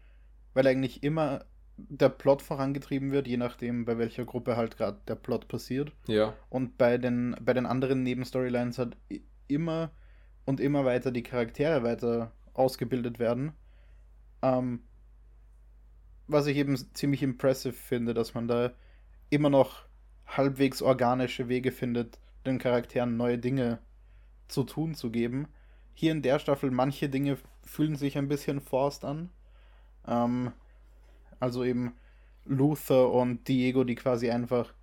weil 0.54 0.66
eigentlich 0.66 1.04
immer 1.04 1.46
der 1.78 2.10
Plot 2.10 2.42
vorangetrieben 2.42 3.12
wird, 3.12 3.28
je 3.28 3.38
nachdem, 3.38 3.86
bei 3.86 3.98
welcher 3.98 4.26
Gruppe 4.26 4.56
halt 4.56 4.78
gerade 4.78 5.00
der 5.08 5.16
Plot 5.16 5.48
passiert. 5.48 5.92
Ja. 6.08 6.36
Und 6.50 6.78
bei 6.78 6.98
den, 6.98 7.36
bei 7.42 7.54
den 7.54 7.66
anderen 7.66 8.04
Nebenstorylines 8.04 8.78
hat 8.78 8.96
immer 9.48 9.92
und 10.46 10.60
immer 10.60 10.86
weiter 10.86 11.12
die 11.12 11.24
Charaktere 11.24 11.84
weiter 11.84 12.32
ausgebildet 12.54 13.20
werden. 13.20 13.54
Ähm, 14.42 14.84
was 16.28 16.48
ich 16.48 16.58
eben 16.58 16.78
ziemlich 16.94 17.24
impressive 17.24 17.74
finde, 17.74 18.14
dass 18.14 18.34
man 18.34 18.48
da 18.48 18.74
immer 19.30 19.50
noch 19.50 19.86
halbwegs 20.26 20.82
organische 20.82 21.50
Wege 21.50 21.72
findet, 21.72 22.20
den 22.46 22.60
Charakteren 22.60 23.18
neue 23.18 23.38
Dinge 23.38 23.80
zu 24.48 24.64
tun 24.64 24.96
zu 24.96 25.12
geben. 25.12 25.48
Hier 25.94 26.12
in 26.12 26.22
der 26.22 26.40
Staffel, 26.40 26.72
manche 26.72 27.10
Dinge 27.10 27.38
fühlen 27.64 27.96
sich 27.96 28.18
ein 28.18 28.28
bisschen 28.28 28.60
forced 28.60 29.06
an. 29.06 29.30
Ähm, 30.08 30.52
also 31.44 31.66
eben 31.66 31.94
Luther 32.46 33.12
und 33.12 33.48
Diego, 33.50 33.84
die 33.84 33.96
quasi 33.96 34.32
einfach 34.32 34.74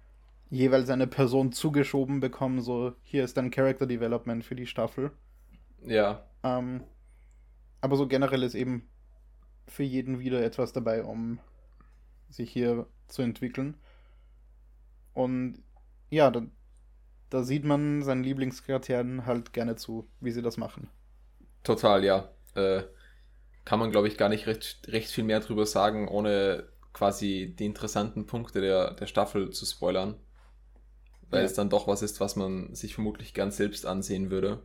jeweils 0.50 0.90
eine 0.90 1.06
Person 1.06 1.52
zugeschoben 1.52 2.20
bekommen. 2.20 2.60
So, 2.60 2.92
hier 3.02 3.24
ist 3.24 3.36
dann 3.38 3.50
Character 3.50 3.86
Development 3.86 4.44
für 4.44 4.54
die 4.54 4.66
Staffel. 4.66 5.10
Ja. 5.82 6.22
Ähm, 6.42 6.82
aber 7.80 7.96
so 7.96 8.06
generell 8.06 8.42
ist 8.42 8.54
eben 8.54 8.88
für 9.66 9.84
jeden 9.84 10.20
wieder 10.20 10.42
etwas 10.42 10.74
dabei, 10.74 11.02
um 11.02 11.38
sich 12.28 12.50
hier 12.50 12.86
zu 13.08 13.22
entwickeln. 13.22 13.78
Und 15.14 15.62
ja, 16.10 16.30
da, 16.30 16.42
da 17.30 17.42
sieht 17.42 17.64
man 17.64 18.02
seinen 18.02 18.22
Lieblingscharakteren 18.22 19.24
halt 19.24 19.54
gerne 19.54 19.76
zu, 19.76 20.06
wie 20.20 20.30
sie 20.30 20.42
das 20.42 20.58
machen. 20.58 20.90
Total, 21.62 22.04
ja. 22.04 22.28
Äh, 22.54 22.82
kann 23.70 23.78
man, 23.78 23.92
glaube 23.92 24.08
ich, 24.08 24.16
gar 24.16 24.28
nicht 24.28 24.48
recht, 24.48 24.80
recht 24.88 25.12
viel 25.12 25.22
mehr 25.22 25.38
drüber 25.38 25.64
sagen, 25.64 26.08
ohne 26.08 26.64
quasi 26.92 27.54
die 27.56 27.66
interessanten 27.66 28.26
Punkte 28.26 28.60
der, 28.60 28.94
der 28.94 29.06
Staffel 29.06 29.50
zu 29.50 29.64
spoilern. 29.64 30.16
Weil 31.30 31.42
ja. 31.42 31.46
es 31.46 31.54
dann 31.54 31.70
doch 31.70 31.86
was 31.86 32.02
ist, 32.02 32.18
was 32.18 32.34
man 32.34 32.74
sich 32.74 32.94
vermutlich 32.94 33.32
gern 33.32 33.52
selbst 33.52 33.86
ansehen 33.86 34.28
würde. 34.28 34.60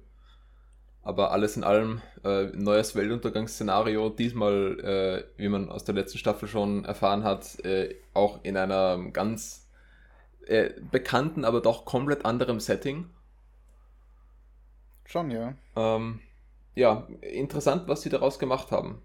Aber 1.04 1.30
alles 1.30 1.56
in 1.56 1.63
allem, 1.63 2.02
äh, 2.24 2.46
neues 2.46 2.96
Weltuntergangsszenario, 2.96 4.10
diesmal, 4.10 4.80
äh, 4.80 5.39
wie 5.39 5.50
man 5.50 5.70
aus 5.70 5.84
der 5.84 5.94
letzten 5.94 6.18
Staffel 6.18 6.50
schon 6.50 6.84
erfahren 6.86 7.24
hat, 7.24 7.63
äh, 7.63 7.94
auch 8.15 8.44
in 8.44 8.58
einer 8.58 8.98
ganz 9.12 9.70
äh, 10.48 10.72
bekannten, 10.89 11.46
aber 11.46 11.62
doch 11.62 11.86
komplett 11.86 12.26
anderem 12.26 12.60
Setting. 12.60 13.12
Schon, 15.06 15.30
ja. 15.30 15.54
Ähm, 15.76 16.22
ja, 16.75 17.07
interessant, 17.21 17.88
was 17.88 18.01
sie 18.01 18.09
daraus 18.09 18.38
gemacht 18.38 18.71
haben. 18.71 19.01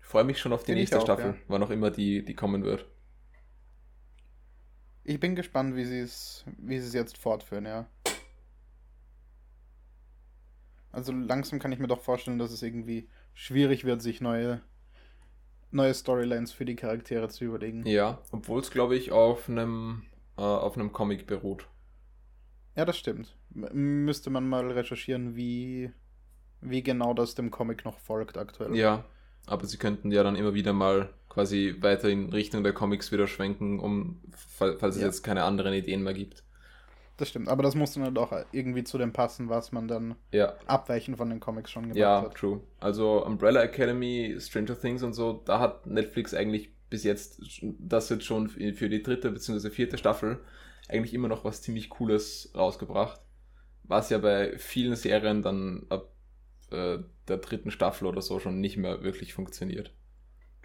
Ich 0.00 0.06
freue 0.06 0.24
mich 0.24 0.38
schon 0.38 0.52
auf 0.52 0.62
die 0.62 0.66
Find 0.66 0.78
nächste 0.78 0.98
auch, 0.98 1.02
Staffel, 1.02 1.32
ja. 1.32 1.36
wann 1.48 1.62
auch 1.62 1.70
immer 1.70 1.90
die, 1.90 2.24
die 2.24 2.34
kommen 2.34 2.64
wird. 2.64 2.86
Ich 5.04 5.20
bin 5.20 5.36
gespannt, 5.36 5.76
wie 5.76 5.84
sie 5.84 6.00
es 6.00 6.44
wie 6.58 6.78
sie 6.80 6.88
es 6.88 6.94
jetzt 6.94 7.16
fortführen, 7.16 7.64
ja. 7.64 7.88
Also 10.90 11.12
langsam 11.12 11.58
kann 11.58 11.72
ich 11.72 11.78
mir 11.78 11.88
doch 11.88 12.00
vorstellen, 12.00 12.38
dass 12.38 12.50
es 12.50 12.62
irgendwie 12.62 13.08
schwierig 13.34 13.84
wird, 13.84 14.00
sich 14.00 14.20
neue, 14.20 14.62
neue 15.70 15.92
Storylines 15.92 16.52
für 16.52 16.64
die 16.64 16.74
Charaktere 16.74 17.28
zu 17.28 17.44
überlegen. 17.44 17.84
Ja, 17.86 18.22
obwohl 18.32 18.60
es, 18.60 18.70
glaube 18.70 18.96
ich, 18.96 19.12
auf 19.12 19.48
einem, 19.48 20.04
äh, 20.38 20.40
auf 20.40 20.74
einem 20.74 20.92
Comic 20.92 21.26
beruht. 21.26 21.68
Ja, 22.76 22.86
das 22.86 22.96
stimmt. 22.96 23.36
M 23.54 24.06
müsste 24.06 24.30
man 24.30 24.48
mal 24.48 24.70
recherchieren, 24.70 25.36
wie, 25.36 25.92
wie 26.60 26.82
genau 26.82 27.14
das 27.14 27.34
dem 27.34 27.50
Comic 27.50 27.84
noch 27.84 27.98
folgt 27.98 28.36
aktuell. 28.38 28.74
Ja, 28.74 29.04
aber 29.46 29.66
sie 29.66 29.76
könnten 29.76 30.10
ja 30.10 30.22
dann 30.22 30.36
immer 30.36 30.54
wieder 30.54 30.72
mal 30.72 31.10
quasi 31.28 31.76
weiter 31.80 32.08
in 32.08 32.30
Richtung 32.30 32.64
der 32.64 32.72
Comics 32.72 33.12
wieder 33.12 33.26
schwenken, 33.26 33.78
um, 33.78 34.20
falls 34.32 34.96
es 34.96 35.00
ja. 35.00 35.06
jetzt 35.06 35.22
keine 35.22 35.44
anderen 35.44 35.74
Ideen 35.74 36.02
mehr 36.02 36.14
gibt. 36.14 36.42
Das 37.18 37.30
stimmt, 37.30 37.48
aber 37.48 37.62
das 37.62 37.74
muss 37.74 37.94
dann 37.94 38.04
halt 38.04 38.18
auch 38.18 38.32
irgendwie 38.52 38.84
zu 38.84 38.98
dem 38.98 39.12
passen, 39.12 39.48
was 39.48 39.72
man 39.72 39.88
dann 39.88 40.16
ja. 40.32 40.54
abweichend 40.66 41.16
von 41.16 41.30
den 41.30 41.40
Comics 41.40 41.70
schon 41.70 41.84
gemacht 41.84 41.96
ja, 41.98 42.22
hat. 42.22 42.24
Ja, 42.24 42.28
true. 42.30 42.60
Also 42.78 43.24
Umbrella 43.24 43.62
Academy, 43.62 44.36
Stranger 44.38 44.78
Things 44.78 45.02
und 45.02 45.14
so, 45.14 45.42
da 45.44 45.58
hat 45.58 45.86
Netflix 45.86 46.34
eigentlich 46.34 46.70
bis 46.90 47.04
jetzt, 47.04 47.40
das 47.62 48.08
jetzt 48.10 48.24
schon 48.24 48.48
für 48.48 48.88
die 48.88 49.02
dritte 49.02 49.30
bzw. 49.30 49.70
vierte 49.70 49.96
Staffel, 49.98 50.40
eigentlich 50.88 51.14
immer 51.14 51.28
noch 51.28 51.44
was 51.44 51.62
ziemlich 51.62 51.88
Cooles 51.88 52.52
rausgebracht. 52.54 53.20
Was 53.82 54.10
ja 54.10 54.18
bei 54.18 54.58
vielen 54.58 54.96
Serien 54.96 55.42
dann 55.42 55.86
ab 55.88 56.10
äh, 56.70 56.98
der 57.28 57.36
dritten 57.38 57.70
Staffel 57.70 58.06
oder 58.06 58.22
so 58.22 58.38
schon 58.38 58.60
nicht 58.60 58.76
mehr 58.76 59.02
wirklich 59.02 59.34
funktioniert. 59.34 59.92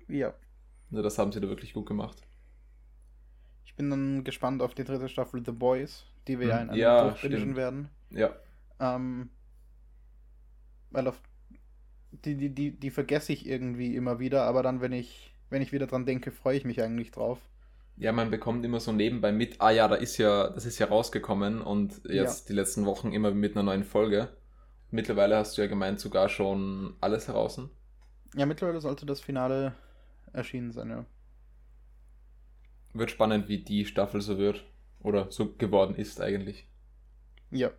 Ja. 0.08 0.34
Also 0.92 1.02
das 1.02 1.18
haben 1.18 1.32
sie 1.32 1.40
da 1.40 1.48
wirklich 1.48 1.74
gut 1.74 1.86
gemacht. 1.86 2.22
Ich 3.66 3.76
bin 3.76 3.90
dann 3.90 4.24
gespannt 4.24 4.62
auf 4.62 4.74
die 4.74 4.84
dritte 4.84 5.08
Staffel 5.08 5.44
The 5.46 5.52
Boys 5.52 6.06
die 6.28 6.40
wir 6.40 6.48
ja 6.48 6.58
in 6.60 6.70
einem 6.70 6.80
ja, 6.80 7.10
durchbingen 7.10 7.56
werden. 7.56 7.90
Ja. 8.12 8.36
Ähm, 8.80 9.30
weil 10.92 11.08
auf 11.08 11.22
die, 12.12 12.36
die, 12.36 12.50
die, 12.50 12.72
die 12.72 12.90
vergesse 12.90 13.34
ich 13.34 13.48
irgendwie 13.48 13.96
immer 13.96 14.20
wieder, 14.20 14.44
aber 14.44 14.64
dann, 14.64 14.82
wenn 14.82 14.92
ich, 14.92 15.34
wenn 15.50 15.62
ich 15.62 15.72
wieder 15.72 15.88
dran 15.88 16.06
denke, 16.06 16.32
freue 16.32 16.58
ich 16.58 16.66
mich 16.66 16.82
eigentlich 16.82 17.12
drauf. 17.12 17.40
Ja, 17.98 18.12
man 18.12 18.32
bekommt 18.32 18.66
immer 18.66 18.80
so 18.80 18.92
nebenbei 18.92 19.32
mit, 19.32 19.62
ah 19.62 19.72
ja, 19.72 19.88
da 19.88 19.96
ist 19.96 20.18
ja, 20.18 20.50
das 20.50 20.66
ist 20.66 20.80
ja 20.80 20.88
rausgekommen 20.88 21.62
und 21.62 22.02
jetzt 22.06 22.42
ja. 22.42 22.48
die 22.50 22.54
letzten 22.54 22.86
Wochen 22.86 23.12
immer 23.12 23.32
mit 23.32 23.56
einer 23.56 23.64
neuen 23.64 23.84
Folge. 23.84 24.30
Mittlerweile 24.92 25.38
hast 25.38 25.58
du 25.58 25.62
ja 25.62 25.68
gemeint, 25.68 26.00
sogar 26.00 26.28
schon 26.28 26.96
alles 27.00 27.28
heraus. 27.28 27.62
Ja, 28.36 28.46
mittlerweile 28.46 28.82
sollte 28.82 29.06
das 29.06 29.22
Finale 29.22 29.74
erschienen 30.34 30.72
sein, 30.72 30.90
ja. 30.90 31.06
Wird 32.94 33.10
spannend, 33.12 33.48
wie 33.48 33.60
die 33.60 33.86
Staffel 33.86 34.20
so 34.22 34.38
wird. 34.38 34.66
Oder 35.00 35.32
so 35.32 35.54
geworden 35.54 35.96
ist 35.96 36.22
eigentlich. 36.22 36.68
Ja. 37.50 37.72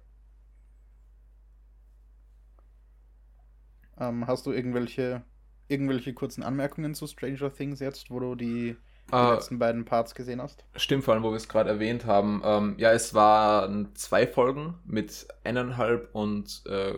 Ähm, 3.98 4.26
hast 4.26 4.46
du 4.46 4.52
irgendwelche, 4.52 5.22
irgendwelche 5.68 6.14
kurzen 6.14 6.42
Anmerkungen 6.42 6.94
zu 6.94 7.06
Stranger 7.06 7.52
Things 7.52 7.80
jetzt, 7.80 8.10
wo 8.10 8.20
du 8.20 8.34
die, 8.34 8.76
die 9.10 9.16
äh, 9.16 9.34
letzten 9.34 9.58
beiden 9.58 9.84
Parts 9.84 10.14
gesehen 10.14 10.40
hast? 10.40 10.64
Stimmt, 10.76 11.04
vor 11.04 11.14
allem, 11.14 11.22
wo 11.22 11.30
wir 11.30 11.36
es 11.36 11.48
gerade 11.48 11.70
erwähnt 11.70 12.06
haben. 12.06 12.42
Ähm, 12.44 12.74
ja, 12.78 12.92
es 12.92 13.14
waren 13.14 13.94
zwei 13.94 14.26
Folgen 14.26 14.74
mit 14.84 15.26
eineinhalb 15.44 16.14
und 16.14 16.62
äh, 16.66 16.94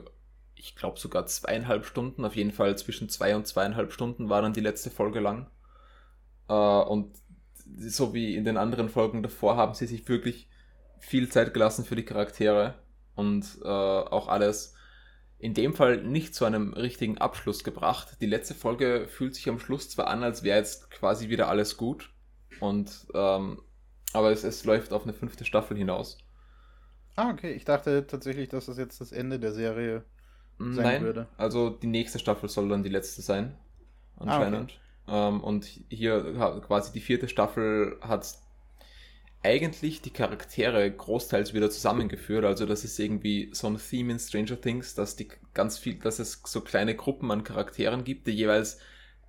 ich 0.55 0.77
glaube 0.77 0.99
sogar 0.99 1.27
zweieinhalb 1.27 1.85
Stunden. 1.85 2.25
Auf 2.25 2.37
jeden 2.37 2.53
Fall 2.53 2.77
zwischen 2.79 3.09
zwei 3.09 3.37
und 3.37 3.47
zweieinhalb 3.47 3.93
Stunden 3.93 4.29
war 4.29 4.43
dann 4.43 4.53
die 4.53 4.61
letzte 4.61 4.91
Folge 4.91 5.21
lang. 5.21 5.49
Äh, 6.49 6.55
und 6.55 7.15
so 7.79 8.15
wie 8.15 8.37
in 8.37 8.45
den 8.45 8.57
anderen 8.57 8.89
Folgen 8.89 9.23
davor, 9.23 9.57
haben 9.57 9.75
sie 9.75 9.87
sich 9.87 10.09
wirklich 10.09 10.49
viel 10.99 11.29
Zeit 11.29 11.53
gelassen 11.53 11.85
für 11.85 11.97
die 11.97 12.05
Charaktere 12.05 12.75
und 13.15 13.59
äh, 13.63 13.69
auch 13.69 14.29
alles 14.29 14.75
in 15.45 15.53
dem 15.53 15.75
Fall 15.75 16.03
nicht 16.03 16.35
zu 16.35 16.47
einem 16.47 16.73
richtigen 16.73 17.19
Abschluss 17.19 17.65
gebracht. 17.65 18.17
Die 18.23 18.27
letzte 18.27 18.55
Folge 18.55 19.07
fühlt 19.09 19.35
sich 19.35 19.47
am 19.51 19.59
Schluss 19.59 19.91
zwar 19.91 20.07
an, 20.07 20.23
als 20.23 20.43
wäre 20.43 20.57
jetzt 20.57 20.91
quasi 20.91 21.29
wieder 21.29 21.49
alles 21.49 21.77
gut, 21.77 22.09
und 22.61 23.07
ähm, 23.13 23.61
aber 24.15 24.31
es, 24.31 24.43
es 24.43 24.65
läuft 24.65 24.95
auf 24.95 25.03
eine 25.03 25.13
fünfte 25.13 25.45
Staffel 25.45 25.77
hinaus. 25.77 26.17
Ah, 27.17 27.29
okay. 27.29 27.53
Ich 27.53 27.67
dachte 27.67 28.07
tatsächlich, 28.07 28.49
dass 28.49 28.67
das 28.67 28.79
jetzt 28.79 29.03
das 29.03 29.13
Ende 29.13 29.39
der 29.39 29.53
Serie 29.53 30.05
sein 30.59 30.77
Nein, 30.77 31.03
würde. 31.03 31.29
Also 31.37 31.69
die 31.69 31.89
nächste 31.89 32.19
Staffel 32.19 32.49
soll 32.49 32.71
dann 32.71 32.83
die 32.83 32.89
letzte 32.89 33.21
sein. 33.21 33.55
Anscheinend. 34.17 34.81
Ah, 35.05 35.29
okay. 35.29 35.35
Ähm, 35.35 35.45
und 35.45 35.67
hier 35.91 36.63
quasi 36.67 36.91
die 36.93 37.01
vierte 37.01 37.29
Staffel 37.29 37.99
hat 38.01 38.39
eigentlich 39.45 40.03
die 40.03 40.11
Charaktere 40.11 40.91
großteils 40.91 41.55
wieder 41.55 41.71
zusammengeführt. 41.71 42.45
Also 42.45 42.67
das 42.67 42.85
ist 42.85 42.99
irgendwie 42.99 43.51
so 43.53 43.69
ein 43.69 43.79
Theme 43.79 44.13
in 44.13 44.19
Stranger 44.19 44.61
Things, 44.61 44.95
dass 44.95 45.17
die 45.17 45.29
ganz 45.53 45.79
viel, 45.79 45.97
dass 45.97 46.19
es 46.19 46.41
so 46.45 46.63
kleine 46.63 46.97
Gruppen 46.97 47.31
an 47.31 47.45
Charakteren 47.45 48.05
gibt, 48.05 48.27
die 48.27 48.33
jeweils 48.33 48.79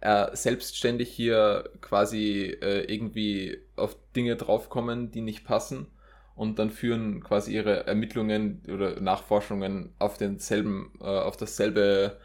äh, 0.01 0.35
selbstständig 0.35 1.09
hier 1.11 1.69
quasi 1.81 2.57
äh, 2.61 2.91
irgendwie 2.91 3.57
auf 3.75 3.97
Dinge 4.15 4.35
draufkommen, 4.35 5.11
die 5.11 5.21
nicht 5.21 5.45
passen 5.45 5.87
und 6.35 6.59
dann 6.59 6.69
führen 6.69 7.23
quasi 7.23 7.53
ihre 7.53 7.87
Ermittlungen 7.87 8.61
oder 8.67 8.99
Nachforschungen 8.99 9.93
auf 9.99 10.17
denselben, 10.17 10.93
äh, 11.01 11.05
auf 11.05 11.37
dasselbe 11.37 12.19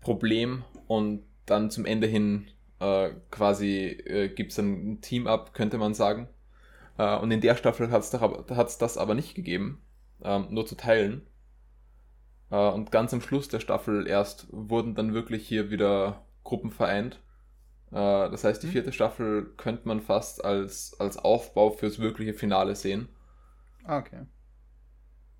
Problem 0.00 0.64
und 0.86 1.24
dann 1.46 1.70
zum 1.70 1.86
Ende 1.86 2.06
hin 2.06 2.48
äh, 2.80 3.10
quasi 3.30 3.86
äh, 3.86 4.28
gibt 4.28 4.52
es 4.52 4.58
ein 4.58 5.00
Team-Up, 5.00 5.54
könnte 5.54 5.78
man 5.78 5.94
sagen. 5.94 6.28
Äh, 6.98 7.16
und 7.16 7.30
in 7.30 7.40
der 7.40 7.56
Staffel 7.56 7.90
hat 7.90 8.02
es 8.02 8.78
das 8.78 8.98
aber 8.98 9.14
nicht 9.14 9.34
gegeben, 9.34 9.82
ähm, 10.22 10.48
nur 10.50 10.66
zu 10.66 10.76
teilen. 10.76 11.26
Äh, 12.50 12.68
und 12.68 12.92
ganz 12.92 13.14
am 13.14 13.22
Schluss 13.22 13.48
der 13.48 13.60
Staffel 13.60 14.06
erst 14.06 14.46
wurden 14.50 14.94
dann 14.94 15.14
wirklich 15.14 15.46
hier 15.46 15.70
wieder 15.70 16.26
Gruppen 16.44 16.70
vereint. 16.70 17.22
Äh, 17.90 18.30
das 18.30 18.44
heißt, 18.44 18.62
die 18.62 18.66
mhm. 18.66 18.72
vierte 18.72 18.92
Staffel 18.92 19.54
könnte 19.56 19.88
man 19.88 20.00
fast 20.00 20.44
als, 20.44 20.98
als 20.98 21.16
Aufbau 21.16 21.70
fürs 21.70 21.98
wirkliche 21.98 22.34
Finale 22.34 22.74
sehen. 22.74 23.08
Ah, 23.84 23.98
okay. 23.98 24.26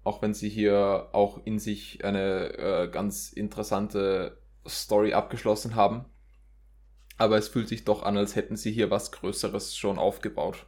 Auch 0.04 0.22
wenn 0.22 0.32
sie 0.32 0.48
hier 0.48 1.10
auch 1.12 1.44
in 1.44 1.58
sich 1.58 2.02
eine 2.02 2.88
ganz 2.90 3.30
interessante 3.30 4.38
Story 4.66 5.12
abgeschlossen 5.12 5.74
haben 5.74 6.06
aber 7.18 7.36
es 7.36 7.48
fühlt 7.48 7.68
sich 7.68 7.84
doch 7.84 8.04
an, 8.04 8.16
als 8.16 8.36
hätten 8.36 8.56
sie 8.56 8.70
hier 8.70 8.90
was 8.90 9.12
Größeres 9.12 9.76
schon 9.76 9.98
aufgebaut. 9.98 10.66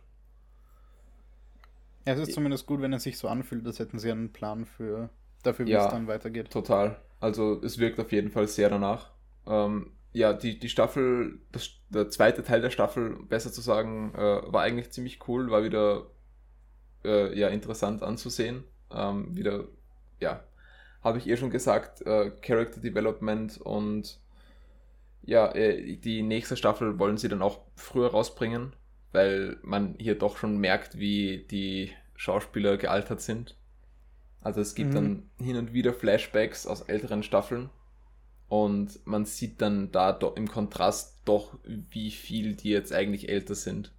Ja, 2.07 2.15
es 2.15 2.21
ist 2.21 2.33
zumindest 2.33 2.67
gut, 2.67 2.81
wenn 2.81 2.93
es 2.93 3.03
sich 3.03 3.19
so 3.19 3.29
anfühlt, 3.29 3.67
als 3.67 3.79
hätten 3.79 3.99
sie 3.99 4.11
einen 4.11 4.33
Plan 4.33 4.65
für 4.65 5.11
dafür, 5.43 5.67
wie 5.67 5.73
ja, 5.73 5.85
es 5.85 5.93
dann 5.93 6.07
weitergeht. 6.07 6.51
Total. 6.51 6.97
Also 7.21 7.61
es 7.63 7.79
wirkt 7.79 8.01
auf 8.01 8.13
jeden 8.13 8.31
Fall 8.31 8.49
sehr 8.49 8.71
danach. 8.71 9.11
Ähm, 9.47 9.93
ja, 10.13 10.33
die, 10.33 10.59
die 10.59 10.69
Staffel, 10.69 11.39
das, 11.53 11.71
der 11.91 12.09
zweite 12.09 12.43
Teil 12.43 12.61
der 12.61 12.71
Staffel, 12.71 13.17
besser 13.29 13.53
zu 13.53 13.61
sagen, 13.61 14.13
äh, 14.15 14.19
war 14.53 14.63
eigentlich 14.63 14.91
ziemlich 14.91 15.29
cool, 15.29 15.51
war 15.51 15.63
wieder 15.63 16.07
äh, 17.05 17.39
ja 17.39 17.49
interessant 17.49 18.03
anzusehen. 18.03 18.65
Ähm, 18.93 19.37
wieder, 19.37 19.65
ja, 20.19 20.43
habe 21.03 21.19
ich 21.19 21.29
eh 21.29 21.37
schon 21.37 21.51
gesagt, 21.51 22.03
äh, 22.03 22.31
Character 22.43 22.81
Development 22.81 23.61
und 23.61 24.19
ja, 25.23 25.53
äh, 25.55 25.97
die 25.97 26.23
nächste 26.23 26.57
Staffel 26.57 26.99
wollen 26.99 27.17
sie 27.17 27.29
dann 27.29 27.43
auch 27.43 27.61
früher 27.77 28.11
rausbringen, 28.11 28.75
weil 29.13 29.59
man 29.63 29.95
hier 29.99 30.17
doch 30.17 30.37
schon 30.37 30.59
merkt, 30.59 30.99
wie 30.99 31.47
die 31.51 31.93
Schauspieler 32.17 32.77
gealtert 32.77 33.21
sind. 33.21 33.57
Also 34.41 34.61
es 34.61 34.75
gibt 34.75 34.91
mhm. 34.91 34.95
dann 34.95 35.31
hin 35.39 35.57
und 35.57 35.73
wieder 35.73 35.93
Flashbacks 35.93 36.67
aus 36.67 36.83
älteren 36.83 37.23
Staffeln 37.23 37.71
und 38.51 39.07
man 39.07 39.27
sieht 39.27 39.63
dann 39.63 39.93
da 39.93 40.19
im 40.35 40.49
Kontrast 40.49 41.21
doch, 41.25 41.57
wie 41.65 42.11
viel 42.11 42.57
die 42.57 42.71
jetzt 42.71 42.93
eigentlich 42.93 43.29
älter 43.29 43.55
sind. 43.55 43.93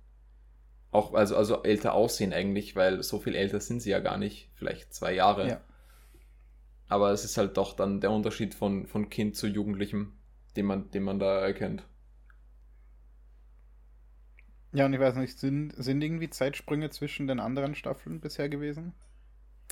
Auch, 0.91 1.13
also, 1.13 1.37
also 1.37 1.63
älter 1.63 1.93
aussehen 1.93 2.33
eigentlich, 2.33 2.75
weil 2.75 3.01
so 3.01 3.19
viel 3.19 3.33
älter 3.33 3.61
sind 3.61 3.81
sie 3.81 3.91
ja 3.91 3.99
gar 3.99 4.17
nicht. 4.17 4.49
Vielleicht 4.55 4.93
zwei 4.93 5.13
Jahre. 5.13 5.47
Ja. 5.47 5.61
Aber 6.89 7.11
es 7.11 7.23
ist 7.23 7.37
halt 7.37 7.55
doch 7.55 7.77
dann 7.77 8.01
der 8.01 8.11
Unterschied 8.11 8.53
von, 8.53 8.87
von 8.87 9.09
Kind 9.09 9.37
zu 9.37 9.47
Jugendlichem, 9.47 10.11
den 10.57 10.65
man, 10.65 10.91
den 10.91 11.03
man 11.03 11.17
da 11.17 11.39
erkennt. 11.39 11.85
Ja, 14.73 14.85
und 14.85 14.93
ich 14.93 14.99
weiß 14.99 15.15
nicht, 15.15 15.37
sind, 15.37 15.73
sind 15.75 16.01
irgendwie 16.01 16.29
Zeitsprünge 16.29 16.89
zwischen 16.89 17.27
den 17.27 17.39
anderen 17.39 17.75
Staffeln 17.75 18.21
bisher 18.21 18.47
gewesen? 18.47 18.93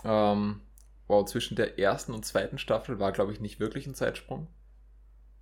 Ähm, 0.04 0.62
wow, 1.08 1.26
zwischen 1.26 1.56
der 1.56 1.80
ersten 1.80 2.14
und 2.14 2.26
zweiten 2.26 2.58
Staffel 2.58 3.00
war, 3.00 3.12
glaube 3.12 3.32
ich, 3.32 3.40
nicht 3.40 3.60
wirklich 3.60 3.88
ein 3.88 3.96
Zeitsprung. 3.96 4.48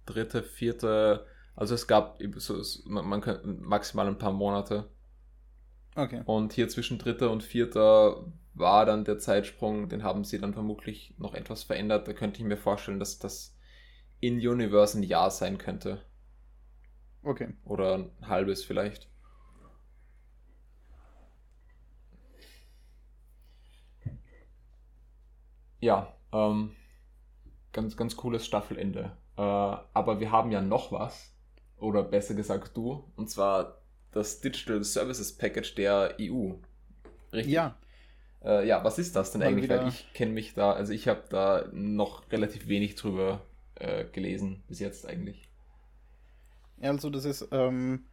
Dritte, 0.06 0.44
vierte, 0.44 1.26
also 1.56 1.74
es 1.74 1.88
gab 1.88 2.20
so, 2.36 2.62
man, 2.86 3.08
man 3.08 3.60
maximal 3.62 4.08
ein 4.08 4.20
paar 4.20 4.32
Monate. 4.32 4.90
Okay. 5.96 6.22
Und 6.26 6.54
hier 6.54 6.70
zwischen 6.70 7.00
dritter 7.00 7.32
und 7.32 7.42
vierter 7.42 8.32
war 8.54 8.86
dann 8.86 9.06
der 9.06 9.18
Zeitsprung, 9.18 9.90
den 9.90 10.04
haben 10.04 10.24
sie 10.24 10.40
dann 10.40 10.54
vermutlich 10.54 11.16
noch 11.18 11.34
etwas 11.34 11.64
verändert. 11.64 12.08
Da 12.08 12.14
könnte 12.14 12.40
ich 12.40 12.46
mir 12.46 12.58
vorstellen, 12.58 13.00
dass 13.00 13.18
das 13.18 13.58
in 14.20 14.36
Universe 14.36 14.98
ein 14.98 15.04
Jahr 15.04 15.32
sein 15.32 15.58
könnte. 15.58 16.02
Okay. 17.24 17.50
Oder 17.66 17.96
ein 17.96 18.12
halbes 18.22 18.64
vielleicht. 18.64 19.10
Ja, 25.80 26.14
ähm, 26.32 26.76
ganz, 27.74 27.96
ganz 27.98 28.16
cooles 28.16 28.46
Staffelende. 28.46 29.12
Äh, 29.38 29.42
aber 29.42 30.20
wir 30.20 30.32
haben 30.32 30.52
ja 30.52 30.62
noch 30.62 30.92
was. 30.92 31.34
Oder 31.78 32.04
besser 32.04 32.34
gesagt 32.34 32.76
du. 32.76 33.04
Und 33.16 33.30
zwar 33.30 33.82
das 34.12 34.42
Digital 34.42 34.84
Services 34.84 35.38
Package 35.38 35.76
der 35.76 36.16
EU. 36.20 36.54
Richtig? 37.32 37.54
Ja. 37.54 37.78
Äh, 38.44 38.68
ja, 38.68 38.84
was 38.84 39.00
ist 39.00 39.16
das 39.16 39.32
denn 39.32 39.40
Mal 39.40 39.48
eigentlich? 39.48 39.70
Weil 39.70 39.88
ich 39.88 40.12
kenne 40.14 40.32
mich 40.32 40.54
da, 40.54 40.72
also 40.72 40.94
ich 40.94 41.08
habe 41.08 41.24
da 41.30 41.68
noch 41.72 42.32
relativ 42.32 42.68
wenig 42.68 42.96
drüber 42.96 43.42
äh, 43.76 44.06
gelesen 44.06 44.64
bis 44.68 44.80
jetzt 44.80 45.08
eigentlich. 45.08 45.48
Ja, 46.82 46.92
also 46.92 47.10
das 47.10 47.26
ist 47.26 47.48
ähm, 47.52 48.06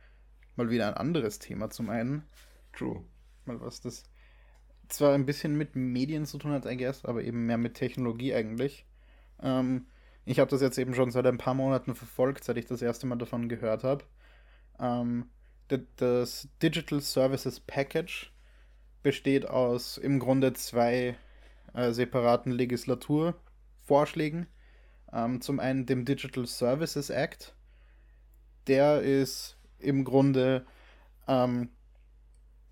mal 0.57 0.70
wieder 0.70 0.88
ein 0.88 0.94
anderes 0.94 1.38
Thema 1.38 1.70
zum 1.70 1.90
einen. 1.90 2.24
True. 2.72 3.05
Mal 3.44 3.61
was 3.61 3.81
das 3.81 4.05
zwar 4.97 5.15
ein 5.15 5.27
bisschen 5.27 5.57
mit 5.57 5.77
Medien 5.77 6.27
zu 6.27 6.39
tun 6.39 6.53
hat, 6.53 6.67
I 6.67 6.77
guess, 6.77 7.05
aber 7.05 7.23
eben 7.23 7.47
mehr 7.47 7.59
mit 7.59 7.75
Technologie 7.75 8.35
eigentlich. 8.35 8.87
Ähm, 9.43 9.87
ich 10.25 10.39
habe 10.39 10.51
das 10.51 10.61
jetzt 10.61 10.79
eben 10.79 10.95
schon 10.95 11.11
seit 11.11 11.27
ein 11.27 11.39
paar 11.39 11.55
Monaten 11.55 11.95
verfolgt, 11.95 12.45
seit 12.45 12.57
ich 12.57 12.67
das 12.67 12.83
erste 12.83 13.07
Mal 13.07 13.17
davon 13.17 13.49
gehört 13.49 13.85
habe. 13.85 14.05
Ähm, 14.79 15.27
das 15.97 16.49
Digital 16.63 17.01
Services 17.01 17.61
Package 17.61 18.33
besteht 19.03 19.49
aus 19.49 19.99
im 19.99 20.19
Grunde 20.19 20.53
zwei 20.53 21.17
äh, 21.75 21.93
separaten 21.93 22.53
Legislaturvorschlägen. 22.53 24.47
Ähm, 25.13 25.41
zum 25.41 25.61
einen 25.61 25.87
dem 25.87 26.05
Digital 26.05 26.47
Services 26.47 27.11
Act. 27.11 27.55
Der 28.67 29.03
ist 29.03 29.59
im 29.79 30.05
Grunde 30.05 30.67
ähm, 31.29 31.69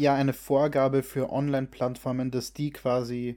ja 0.02 0.14
eine 0.14 0.32
Vorgabe 0.32 1.02
für 1.02 1.30
Online-Plattformen, 1.30 2.30
dass 2.30 2.52
die 2.52 2.70
quasi 2.70 3.36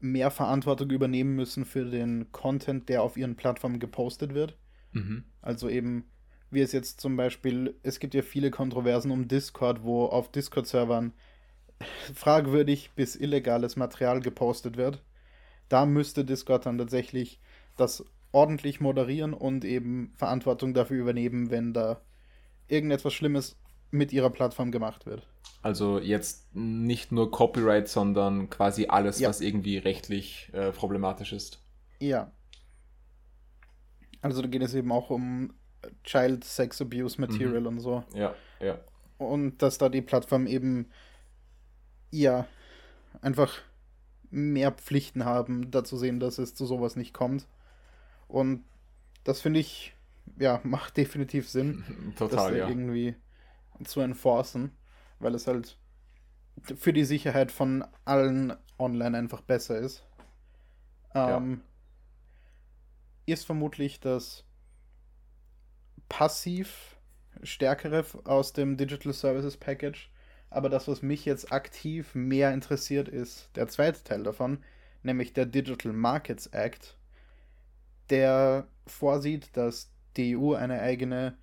mehr 0.00 0.30
Verantwortung 0.30 0.90
übernehmen 0.90 1.34
müssen 1.34 1.64
für 1.64 1.84
den 1.84 2.30
Content, 2.32 2.88
der 2.88 3.02
auf 3.02 3.16
ihren 3.16 3.36
Plattformen 3.36 3.80
gepostet 3.80 4.34
wird. 4.34 4.56
Mhm. 4.92 5.24
Also 5.42 5.68
eben 5.68 6.04
wie 6.50 6.60
es 6.60 6.72
jetzt 6.72 7.00
zum 7.00 7.16
Beispiel, 7.16 7.74
es 7.82 7.98
gibt 7.98 8.14
ja 8.14 8.22
viele 8.22 8.50
Kontroversen 8.50 9.10
um 9.10 9.28
Discord, 9.28 9.82
wo 9.82 10.06
auf 10.06 10.30
Discord-Servern 10.30 11.12
fragwürdig 12.14 12.92
bis 12.94 13.16
illegales 13.16 13.76
Material 13.76 14.20
gepostet 14.20 14.76
wird. 14.76 15.02
Da 15.68 15.84
müsste 15.84 16.24
Discord 16.24 16.66
dann 16.66 16.78
tatsächlich 16.78 17.40
das 17.76 18.04
ordentlich 18.32 18.80
moderieren 18.80 19.34
und 19.34 19.64
eben 19.64 20.12
Verantwortung 20.14 20.72
dafür 20.72 21.00
übernehmen, 21.00 21.50
wenn 21.50 21.72
da 21.72 22.00
irgendetwas 22.68 23.12
Schlimmes 23.12 23.56
mit 23.90 24.12
ihrer 24.12 24.30
Plattform 24.30 24.70
gemacht 24.70 25.06
wird. 25.06 25.26
Also 25.62 25.98
jetzt 25.98 26.54
nicht 26.54 27.12
nur 27.12 27.30
Copyright, 27.30 27.88
sondern 27.88 28.50
quasi 28.50 28.86
alles, 28.86 29.18
ja. 29.18 29.28
was 29.28 29.40
irgendwie 29.40 29.78
rechtlich 29.78 30.50
äh, 30.52 30.70
problematisch 30.72 31.32
ist. 31.32 31.62
Ja. 31.98 32.30
Also 34.20 34.42
da 34.42 34.48
geht 34.48 34.62
es 34.62 34.74
eben 34.74 34.92
auch 34.92 35.10
um 35.10 35.54
Child 36.04 36.44
Sex 36.44 36.80
Abuse 36.80 37.20
Material 37.20 37.60
mhm. 37.60 37.66
und 37.66 37.80
so. 37.80 38.04
Ja, 38.14 38.34
ja. 38.60 38.78
Und 39.18 39.62
dass 39.62 39.78
da 39.78 39.88
die 39.88 40.02
Plattform 40.02 40.46
eben 40.46 40.90
ja 42.10 42.46
einfach 43.20 43.58
mehr 44.30 44.72
Pflichten 44.72 45.24
haben, 45.24 45.70
dazu 45.70 45.96
sehen, 45.96 46.20
dass 46.20 46.38
es 46.38 46.54
zu 46.54 46.66
sowas 46.66 46.96
nicht 46.96 47.12
kommt. 47.12 47.46
Und 48.28 48.64
das 49.24 49.40
finde 49.40 49.60
ich, 49.60 49.94
ja, 50.38 50.60
macht 50.64 50.96
definitiv 50.96 51.48
Sinn, 51.48 51.84
Total, 52.16 52.50
das 52.52 52.58
ja. 52.58 52.68
irgendwie 52.68 53.14
zu 53.84 54.00
enforcen, 54.00 54.72
weil 55.18 55.34
es 55.34 55.46
halt 55.46 55.78
für 56.62 56.92
die 56.92 57.04
Sicherheit 57.04 57.52
von 57.52 57.84
allen 58.04 58.54
online 58.78 59.16
einfach 59.16 59.40
besser 59.42 59.78
ist. 59.78 60.04
Ähm, 61.14 61.62
ja. 63.26 63.34
Ist 63.34 63.44
vermutlich 63.44 64.00
das 64.00 64.44
passiv 66.08 66.96
stärkere 67.42 68.04
aus 68.24 68.52
dem 68.52 68.76
Digital 68.76 69.12
Services 69.12 69.56
Package. 69.56 70.10
Aber 70.50 70.68
das, 70.68 70.88
was 70.88 71.02
mich 71.02 71.24
jetzt 71.24 71.52
aktiv 71.52 72.14
mehr 72.14 72.52
interessiert, 72.52 73.08
ist 73.08 73.50
der 73.56 73.68
zweite 73.68 74.02
Teil 74.04 74.22
davon, 74.22 74.62
nämlich 75.02 75.32
der 75.32 75.46
Digital 75.46 75.92
Markets 75.92 76.46
Act, 76.48 76.96
der 78.10 78.66
vorsieht, 78.86 79.56
dass 79.56 79.90
die 80.16 80.36
EU 80.36 80.54
eine 80.54 80.80
eigene, 80.80 81.36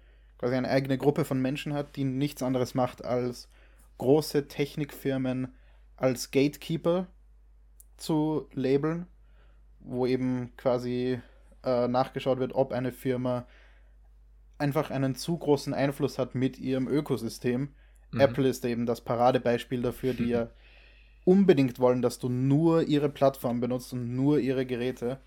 quasi 0.44 0.58
eine 0.58 0.70
eigene 0.70 0.98
Gruppe 0.98 1.24
von 1.24 1.42
Menschen 1.42 1.74
hat, 1.74 1.96
die 1.96 2.04
nichts 2.04 2.44
anderes 2.44 2.76
macht, 2.76 3.06
als 3.06 3.48
große 3.98 4.50
Technikfirmen 4.50 5.54
als 5.96 6.32
Gatekeeper 6.32 7.08
zu 7.96 8.50
labeln, 8.52 9.08
wo 9.80 10.06
eben 10.06 10.52
quasi 10.58 11.22
äh, 11.64 11.88
nachgeschaut 11.88 12.40
wird, 12.40 12.54
ob 12.56 12.74
eine 12.74 12.92
Firma 12.92 13.48
einfach 14.58 14.92
einen 14.92 15.16
zu 15.16 15.38
großen 15.38 15.74
Einfluss 15.74 16.20
hat 16.20 16.36
mit 16.36 16.60
ihrem 16.60 16.90
Ökosystem. 16.90 17.70
Mhm. 18.12 18.20
Apple 18.20 18.50
ist 18.50 18.66
eben 18.66 18.86
das 18.86 19.00
Paradebeispiel 19.00 19.82
dafür, 19.82 20.14
die 20.14 20.26
ja 20.28 20.50
unbedingt 21.24 21.80
wollen, 21.80 22.02
dass 22.02 22.20
du 22.20 22.28
nur 22.28 22.84
ihre 22.84 23.08
Plattform 23.08 23.62
benutzt 23.62 23.94
und 23.94 24.14
nur 24.14 24.40
ihre 24.40 24.66
Geräte. 24.66 25.22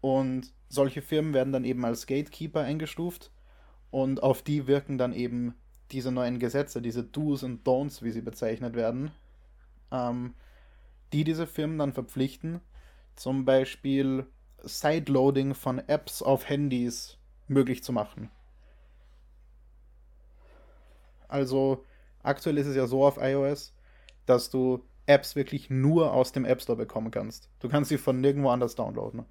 Und 0.00 0.52
solche 0.68 1.02
Firmen 1.02 1.34
werden 1.34 1.52
dann 1.52 1.64
eben 1.64 1.84
als 1.84 2.06
Gatekeeper 2.06 2.60
eingestuft 2.60 3.32
und 3.90 4.22
auf 4.22 4.42
die 4.42 4.66
wirken 4.66 4.98
dann 4.98 5.12
eben 5.12 5.54
diese 5.90 6.12
neuen 6.12 6.38
Gesetze, 6.38 6.80
diese 6.80 7.02
Do's 7.02 7.42
und 7.42 7.66
Don'ts, 7.66 8.02
wie 8.02 8.10
sie 8.10 8.20
bezeichnet 8.20 8.74
werden, 8.74 9.10
ähm, 9.90 10.34
die 11.12 11.24
diese 11.24 11.46
Firmen 11.46 11.78
dann 11.78 11.92
verpflichten, 11.92 12.60
zum 13.16 13.44
Beispiel 13.44 14.26
Sideloading 14.62 15.54
von 15.54 15.78
Apps 15.78 16.22
auf 16.22 16.48
Handys 16.48 17.18
möglich 17.48 17.82
zu 17.82 17.92
machen. 17.92 18.30
Also 21.26 21.84
aktuell 22.22 22.58
ist 22.58 22.66
es 22.66 22.76
ja 22.76 22.86
so 22.86 23.04
auf 23.04 23.18
iOS, 23.20 23.74
dass 24.26 24.50
du 24.50 24.84
Apps 25.06 25.34
wirklich 25.34 25.70
nur 25.70 26.12
aus 26.12 26.32
dem 26.32 26.44
App 26.44 26.62
Store 26.62 26.76
bekommen 26.76 27.10
kannst. 27.10 27.48
Du 27.58 27.68
kannst 27.68 27.88
sie 27.88 27.98
von 27.98 28.20
nirgendwo 28.20 28.50
anders 28.50 28.76
downloaden. 28.76 29.24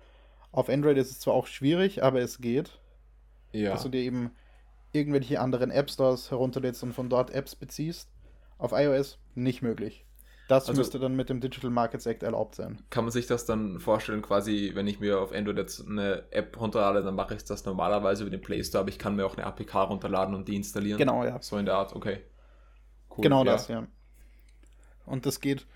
Auf 0.52 0.68
Android 0.68 0.98
ist 0.98 1.12
es 1.12 1.20
zwar 1.20 1.36
auch 1.36 1.48
schwierig, 1.48 2.04
aber 2.04 2.20
es 2.20 2.40
geht. 2.40 2.80
Ja. 3.52 3.72
Dass 3.72 3.84
du 3.84 3.90
dir 3.90 4.02
eben 4.02 4.32
irgendwelche 4.92 5.40
anderen 5.40 5.72
App 5.72 5.90
Stores 5.90 6.32
herunterlädst 6.32 6.84
und 6.84 6.94
von 6.94 7.10
dort 7.10 7.32
Apps 7.32 7.56
beziehst. 7.56 8.10
Auf 8.58 8.72
iOS 8.74 9.20
nicht 9.36 9.62
möglich. 9.62 10.06
Das 10.50 10.68
also, 10.68 10.80
müsste 10.80 10.98
dann 10.98 11.16
mit 11.16 11.30
dem 11.30 11.42
Digital 11.42 11.70
Markets 11.70 12.08
Act 12.08 12.24
erlaubt 12.24 12.56
sein. 12.56 12.82
Kann 12.90 13.04
man 13.06 13.12
sich 13.12 13.28
das 13.28 13.46
dann 13.46 13.80
vorstellen, 13.80 14.24
quasi, 14.24 14.72
wenn 14.74 14.88
ich 14.88 15.00
mir 15.00 15.22
auf 15.22 15.32
Android 15.32 15.58
jetzt 15.58 15.88
eine 15.88 16.24
App 16.32 16.60
runterlade, 16.60 17.04
dann 17.04 17.14
mache 17.14 17.36
ich 17.36 17.46
das 17.46 17.64
normalerweise 17.66 18.24
über 18.24 18.32
den 18.32 18.42
Play 18.42 18.64
Store, 18.64 18.82
aber 18.82 18.90
ich 18.90 18.98
kann 18.98 19.16
mir 19.16 19.28
auch 19.28 19.38
eine 19.38 19.46
APK 19.46 19.76
runterladen 19.76 20.34
und 20.34 20.48
die 20.48 20.56
installieren. 20.56 20.98
Genau, 20.98 21.24
ja. 21.24 21.40
So 21.40 21.58
in 21.58 21.68
der 21.68 21.76
Art, 21.76 21.96
okay. 21.96 22.22
Cool, 23.12 23.22
genau 23.22 23.46
ja. 23.46 23.52
das, 23.52 23.68
ja. 23.68 23.86
Und 25.06 25.28
das 25.28 25.40
geht 25.40 25.68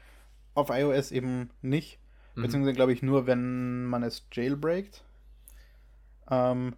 auf 0.55 0.69
iOS 0.71 1.11
eben 1.11 1.51
nicht. 1.61 1.99
Mhm. 2.33 2.41
Beziehungsweise, 2.41 2.73
glaube 2.73 2.93
ich, 2.93 3.03
nur, 3.03 3.27
wenn 3.27 3.85
man 3.85 4.01
es 4.01 4.27
jailbreakt. 4.31 5.03
Ähm, 6.31 6.75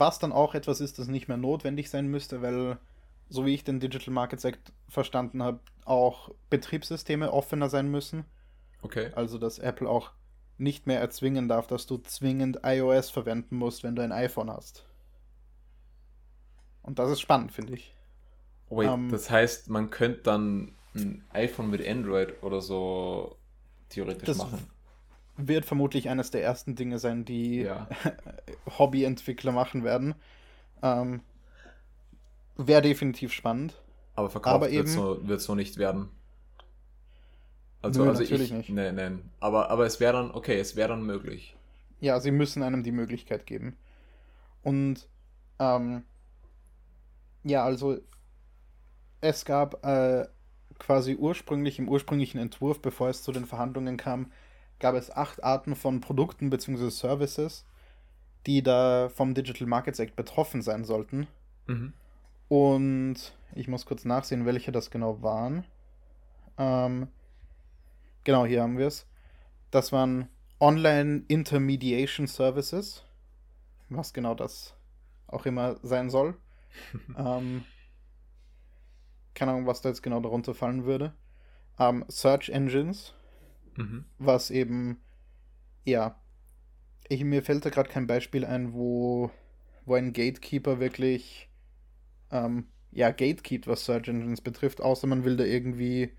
was 0.00 0.18
dann 0.18 0.32
auch 0.32 0.54
etwas 0.54 0.80
ist, 0.80 0.98
das 0.98 1.08
nicht 1.08 1.28
mehr 1.28 1.36
notwendig 1.36 1.90
sein 1.90 2.08
müsste, 2.08 2.42
weil, 2.42 2.78
so 3.28 3.46
wie 3.46 3.54
ich 3.54 3.64
den 3.64 3.80
Digital 3.80 4.12
Markets 4.12 4.44
Act 4.44 4.72
verstanden 4.88 5.42
habe, 5.42 5.60
auch 5.84 6.30
Betriebssysteme 6.50 7.32
offener 7.32 7.68
sein 7.68 7.90
müssen. 7.90 8.24
Okay. 8.82 9.10
Also, 9.14 9.38
dass 9.38 9.58
Apple 9.58 9.88
auch 9.88 10.12
nicht 10.58 10.86
mehr 10.86 11.00
erzwingen 11.00 11.48
darf, 11.48 11.66
dass 11.66 11.86
du 11.86 11.98
zwingend 11.98 12.60
iOS 12.62 13.10
verwenden 13.10 13.56
musst, 13.56 13.82
wenn 13.82 13.94
du 13.94 14.02
ein 14.02 14.12
iPhone 14.12 14.50
hast. 14.50 14.86
Und 16.82 16.98
das 16.98 17.10
ist 17.10 17.20
spannend, 17.20 17.52
finde 17.52 17.74
ich. 17.74 17.94
Wait, 18.70 18.88
ähm, 18.88 19.10
das 19.10 19.30
heißt, 19.30 19.68
man 19.70 19.90
könnte 19.90 20.22
dann 20.22 20.72
ein 20.94 21.24
iPhone 21.30 21.70
mit 21.70 21.86
Android 21.86 22.42
oder 22.42 22.60
so 22.60 23.36
theoretisch 23.88 24.36
machen. 24.36 24.66
Wird 25.36 25.66
vermutlich 25.66 26.08
eines 26.08 26.30
der 26.30 26.42
ersten 26.42 26.76
Dinge 26.76 26.98
sein, 26.98 27.24
die 27.24 27.62
ja. 27.62 27.88
Hobbyentwickler 28.78 29.52
machen 29.52 29.84
werden. 29.84 30.14
Ähm, 30.82 31.20
Wäre 32.56 32.82
definitiv 32.82 33.32
spannend. 33.32 33.74
Aber 34.14 34.30
verkauft 34.30 34.70
wird 34.70 34.88
so, 34.88 35.26
wird 35.28 35.42
so 35.42 35.54
nicht 35.54 35.76
werden. 35.76 36.08
Also, 37.82 38.02
Nö, 38.02 38.08
also 38.08 38.22
natürlich 38.22 38.50
ich, 38.50 38.56
nicht. 38.56 38.70
Nee, 38.70 38.92
nee. 38.92 39.18
Aber, 39.40 39.70
aber 39.70 39.84
es 39.84 40.00
wäre 40.00 40.14
dann, 40.14 40.30
okay, 40.30 40.58
es 40.58 40.74
wäre 40.74 40.88
dann 40.88 41.04
möglich. 41.04 41.54
Ja, 42.00 42.18
sie 42.18 42.30
müssen 42.30 42.62
einem 42.62 42.82
die 42.82 42.92
Möglichkeit 42.92 43.46
geben. 43.46 43.76
Und 44.62 45.08
ähm, 45.58 46.02
ja, 47.44 47.62
also 47.64 47.98
es 49.20 49.44
gab 49.44 49.84
äh, 49.86 50.26
quasi 50.78 51.14
ursprünglich 51.14 51.78
im 51.78 51.88
ursprünglichen 51.88 52.38
Entwurf, 52.38 52.80
bevor 52.80 53.08
es 53.08 53.22
zu 53.22 53.32
den 53.32 53.46
Verhandlungen 53.46 53.96
kam, 53.96 54.32
gab 54.78 54.94
es 54.94 55.10
acht 55.10 55.42
Arten 55.42 55.74
von 55.74 56.00
Produkten 56.00 56.50
bzw. 56.50 56.90
Services, 56.90 57.64
die 58.46 58.62
da 58.62 59.08
vom 59.08 59.34
Digital 59.34 59.66
Markets 59.66 59.98
Act 59.98 60.16
betroffen 60.16 60.62
sein 60.62 60.84
sollten. 60.84 61.26
Mhm. 61.66 61.92
Und 62.48 63.16
ich 63.54 63.68
muss 63.68 63.86
kurz 63.86 64.04
nachsehen, 64.04 64.46
welche 64.46 64.72
das 64.72 64.90
genau 64.90 65.22
waren. 65.22 65.64
Ähm, 66.58 67.08
genau, 68.24 68.46
hier 68.46 68.62
haben 68.62 68.78
wir 68.78 68.86
es. 68.86 69.06
Das 69.70 69.92
waren 69.92 70.28
Online 70.60 71.24
Intermediation 71.28 72.26
Services, 72.26 73.04
was 73.88 74.12
genau 74.12 74.34
das 74.34 74.74
auch 75.26 75.44
immer 75.46 75.76
sein 75.82 76.08
soll. 76.08 76.36
ähm, 77.18 77.64
keine 79.34 79.52
Ahnung, 79.52 79.66
was 79.66 79.82
da 79.82 79.90
jetzt 79.90 80.02
genau 80.02 80.20
darunter 80.20 80.54
fallen 80.54 80.84
würde. 80.84 81.12
Ähm, 81.78 82.04
Search 82.08 82.48
Engines, 82.48 83.12
mhm. 83.76 84.04
was 84.18 84.50
eben, 84.50 84.98
ja, 85.84 86.20
ich, 87.08 87.22
mir 87.24 87.42
fällt 87.42 87.64
da 87.64 87.70
gerade 87.70 87.88
kein 87.88 88.06
Beispiel 88.06 88.44
ein, 88.44 88.72
wo, 88.72 89.30
wo 89.84 89.94
ein 89.94 90.12
Gatekeeper 90.12 90.80
wirklich, 90.80 91.48
ähm, 92.30 92.66
ja, 92.90 93.10
gatekeept, 93.10 93.66
was 93.66 93.84
Search 93.84 94.08
Engines 94.08 94.40
betrifft, 94.40 94.80
außer 94.80 95.06
man 95.06 95.24
will 95.24 95.36
da 95.36 95.44
irgendwie 95.44 96.12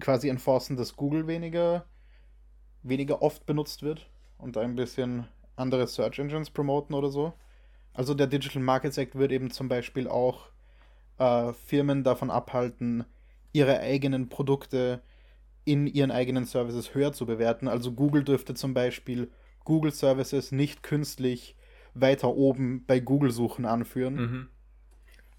quasi 0.00 0.28
enforcen, 0.28 0.76
dass 0.76 0.96
Google 0.96 1.26
weniger, 1.26 1.86
weniger 2.82 3.22
oft 3.22 3.46
benutzt 3.46 3.82
wird 3.82 4.08
und 4.38 4.56
ein 4.56 4.76
bisschen 4.76 5.28
andere 5.56 5.86
Search 5.86 6.18
Engines 6.18 6.50
promoten 6.50 6.94
oder 6.94 7.10
so. 7.10 7.32
Also 7.92 8.14
der 8.14 8.26
Digital 8.26 8.62
Markets 8.62 8.96
Act 8.98 9.16
wird 9.16 9.32
eben 9.32 9.50
zum 9.50 9.68
Beispiel 9.68 10.08
auch 10.08 10.50
äh, 11.18 11.52
Firmen 11.52 12.04
davon 12.04 12.30
abhalten, 12.30 13.04
ihre 13.52 13.80
eigenen 13.80 14.28
Produkte 14.28 15.02
in 15.68 15.86
ihren 15.86 16.10
eigenen 16.10 16.44
Services 16.44 16.94
höher 16.94 17.12
zu 17.12 17.26
bewerten. 17.26 17.68
Also 17.68 17.92
Google 17.92 18.24
dürfte 18.24 18.54
zum 18.54 18.74
Beispiel 18.74 19.30
Google 19.64 19.92
Services 19.92 20.50
nicht 20.50 20.82
künstlich 20.82 21.56
weiter 21.94 22.34
oben 22.34 22.84
bei 22.86 23.00
Google-Suchen 23.00 23.66
anführen. 23.66 24.14
Mhm. 24.14 24.48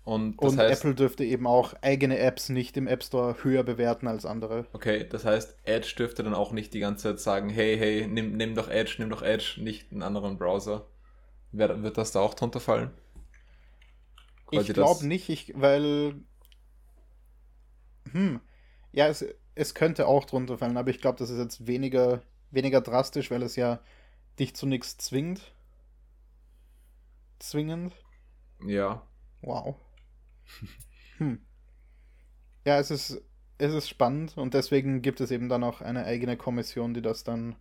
Und, 0.03 0.39
und 0.39 0.57
heißt, 0.57 0.81
Apple 0.81 0.95
dürfte 0.95 1.23
eben 1.23 1.45
auch 1.45 1.73
eigene 1.81 2.17
Apps 2.17 2.49
nicht 2.49 2.77
im 2.77 2.87
App 2.87 3.03
Store 3.03 3.35
höher 3.43 3.63
bewerten 3.63 4.07
als 4.07 4.25
andere. 4.25 4.65
Okay, 4.73 5.05
das 5.07 5.25
heißt, 5.25 5.55
Edge 5.65 5.93
dürfte 5.97 6.23
dann 6.23 6.33
auch 6.33 6.51
nicht 6.51 6.73
die 6.73 6.79
ganze 6.79 7.09
Zeit 7.09 7.19
sagen, 7.19 7.49
hey, 7.49 7.77
hey, 7.77 8.07
nimm, 8.07 8.35
nimm 8.35 8.55
doch 8.55 8.69
Edge, 8.69 8.95
nimm 8.99 9.09
doch 9.09 9.21
Edge, 9.21 9.57
nicht 9.57 9.91
einen 9.91 10.01
anderen 10.01 10.37
Browser. 10.37 10.87
Wer, 11.51 11.83
wird 11.83 11.97
das 11.97 12.11
da 12.11 12.21
auch 12.21 12.33
drunter 12.33 12.59
fallen? 12.59 12.91
Quasi 14.47 14.67
ich 14.67 14.73
glaube 14.73 15.05
nicht, 15.05 15.29
ich, 15.29 15.53
weil. 15.55 16.15
Hm. 18.11 18.39
Ja, 18.91 19.07
es, 19.07 19.23
es 19.59 19.73
könnte 19.73 20.07
auch 20.07 20.23
drunter 20.23 20.57
fallen, 20.57 20.77
aber 20.77 20.89
ich 20.89 21.01
glaube, 21.01 21.17
das 21.17 21.29
ist 21.29 21.37
jetzt 21.37 21.67
weniger, 21.67 22.21
weniger 22.49 22.79
drastisch, 22.79 23.29
weil 23.29 23.43
es 23.43 23.57
ja 23.57 23.81
dich 24.39 24.55
zu 24.55 24.65
nichts 24.65 24.97
zwingt. 24.97 25.53
Zwingend. 27.39 27.93
Ja. 28.65 29.05
Wow. 29.41 29.75
hm. 31.17 31.41
Ja, 32.63 32.79
es 32.79 32.89
ist, 32.89 33.21
es 33.57 33.73
ist 33.73 33.89
spannend 33.89 34.37
und 34.37 34.53
deswegen 34.53 35.01
gibt 35.01 35.19
es 35.19 35.29
eben 35.29 35.49
dann 35.49 35.65
auch 35.65 35.81
eine 35.81 36.05
eigene 36.05 36.37
Kommission, 36.37 36.93
die 36.93 37.01
das 37.01 37.25
dann 37.25 37.57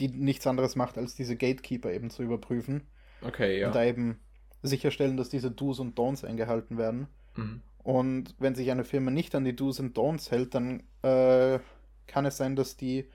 die 0.00 0.08
nichts 0.08 0.48
anderes 0.48 0.74
macht, 0.74 0.98
als 0.98 1.14
diese 1.14 1.36
Gatekeeper 1.36 1.92
eben 1.92 2.10
zu 2.10 2.24
überprüfen. 2.24 2.88
Okay, 3.22 3.60
ja. 3.60 3.68
Und 3.68 3.76
da 3.76 3.84
eben 3.84 4.18
sicherstellen, 4.62 5.16
dass 5.16 5.28
diese 5.28 5.52
Do's 5.52 5.78
und 5.78 5.96
Don'ts 5.96 6.24
eingehalten 6.24 6.76
werden. 6.76 7.06
Mhm. 7.36 7.62
Und 7.90 8.36
wenn 8.38 8.54
sich 8.54 8.70
eine 8.70 8.84
Firma 8.84 9.10
nicht 9.10 9.34
an 9.34 9.44
die 9.44 9.56
Do's 9.56 9.80
und 9.80 9.98
Don'ts 9.98 10.30
hält, 10.30 10.54
dann 10.54 10.84
äh, 11.02 11.58
kann 12.06 12.24
es 12.24 12.36
sein, 12.36 12.54
dass 12.54 12.76
die 12.76 13.08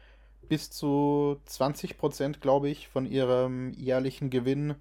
bis 0.49 0.69
zu 0.69 1.39
20%, 1.47 2.41
glaube 2.41 2.67
ich, 2.67 2.89
von 2.89 3.05
ihrem 3.05 3.71
jährlichen 3.71 4.29
Gewinn 4.29 4.75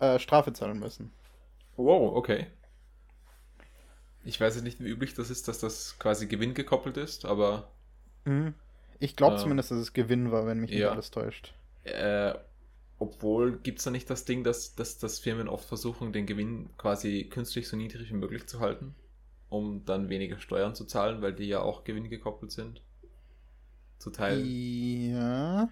äh, 0.00 0.18
Strafe 0.18 0.52
zahlen 0.52 0.80
müssen. 0.80 1.12
Wow, 1.76 2.16
okay. 2.16 2.48
Ich 4.24 4.40
weiß 4.40 4.60
nicht, 4.62 4.82
wie 4.82 4.88
üblich 4.88 5.14
das 5.14 5.30
ist, 5.30 5.46
dass 5.46 5.60
das 5.60 5.96
quasi 6.00 6.26
Gewinn 6.26 6.54
gekoppelt 6.54 6.96
ist, 6.96 7.24
aber. 7.24 7.70
Mhm. 8.24 8.52
Ich 8.98 9.14
glaube 9.14 9.36
ähm, 9.36 9.42
zumindest, 9.42 9.70
dass 9.70 9.78
es 9.78 9.92
Gewinn 9.92 10.32
war, 10.32 10.44
wenn 10.46 10.58
mich 10.58 10.72
nicht 10.72 10.84
alles 10.86 11.12
täuscht. 11.12 11.54
Äh, 11.84 12.34
obwohl 12.98 13.60
gibt 13.60 13.78
es 13.78 13.84
da 13.84 13.92
nicht 13.92 14.10
das 14.10 14.24
Ding, 14.24 14.42
dass, 14.42 14.74
dass, 14.74 14.98
dass 14.98 15.20
Firmen 15.20 15.46
oft 15.46 15.68
versuchen, 15.68 16.12
den 16.12 16.26
Gewinn 16.26 16.68
quasi 16.78 17.28
künstlich 17.30 17.68
so 17.68 17.76
niedrig 17.76 18.10
wie 18.10 18.16
möglich 18.16 18.48
zu 18.48 18.58
halten, 18.58 18.96
um 19.48 19.84
dann 19.84 20.08
weniger 20.08 20.38
Steuern 20.38 20.74
zu 20.74 20.84
zahlen, 20.84 21.22
weil 21.22 21.32
die 21.34 21.46
ja 21.46 21.60
auch 21.60 21.84
Gewinn 21.84 22.08
gekoppelt 22.08 22.52
sind? 22.52 22.82
Zu 23.98 24.10
teilen. 24.10 24.44
Ja. 25.12 25.68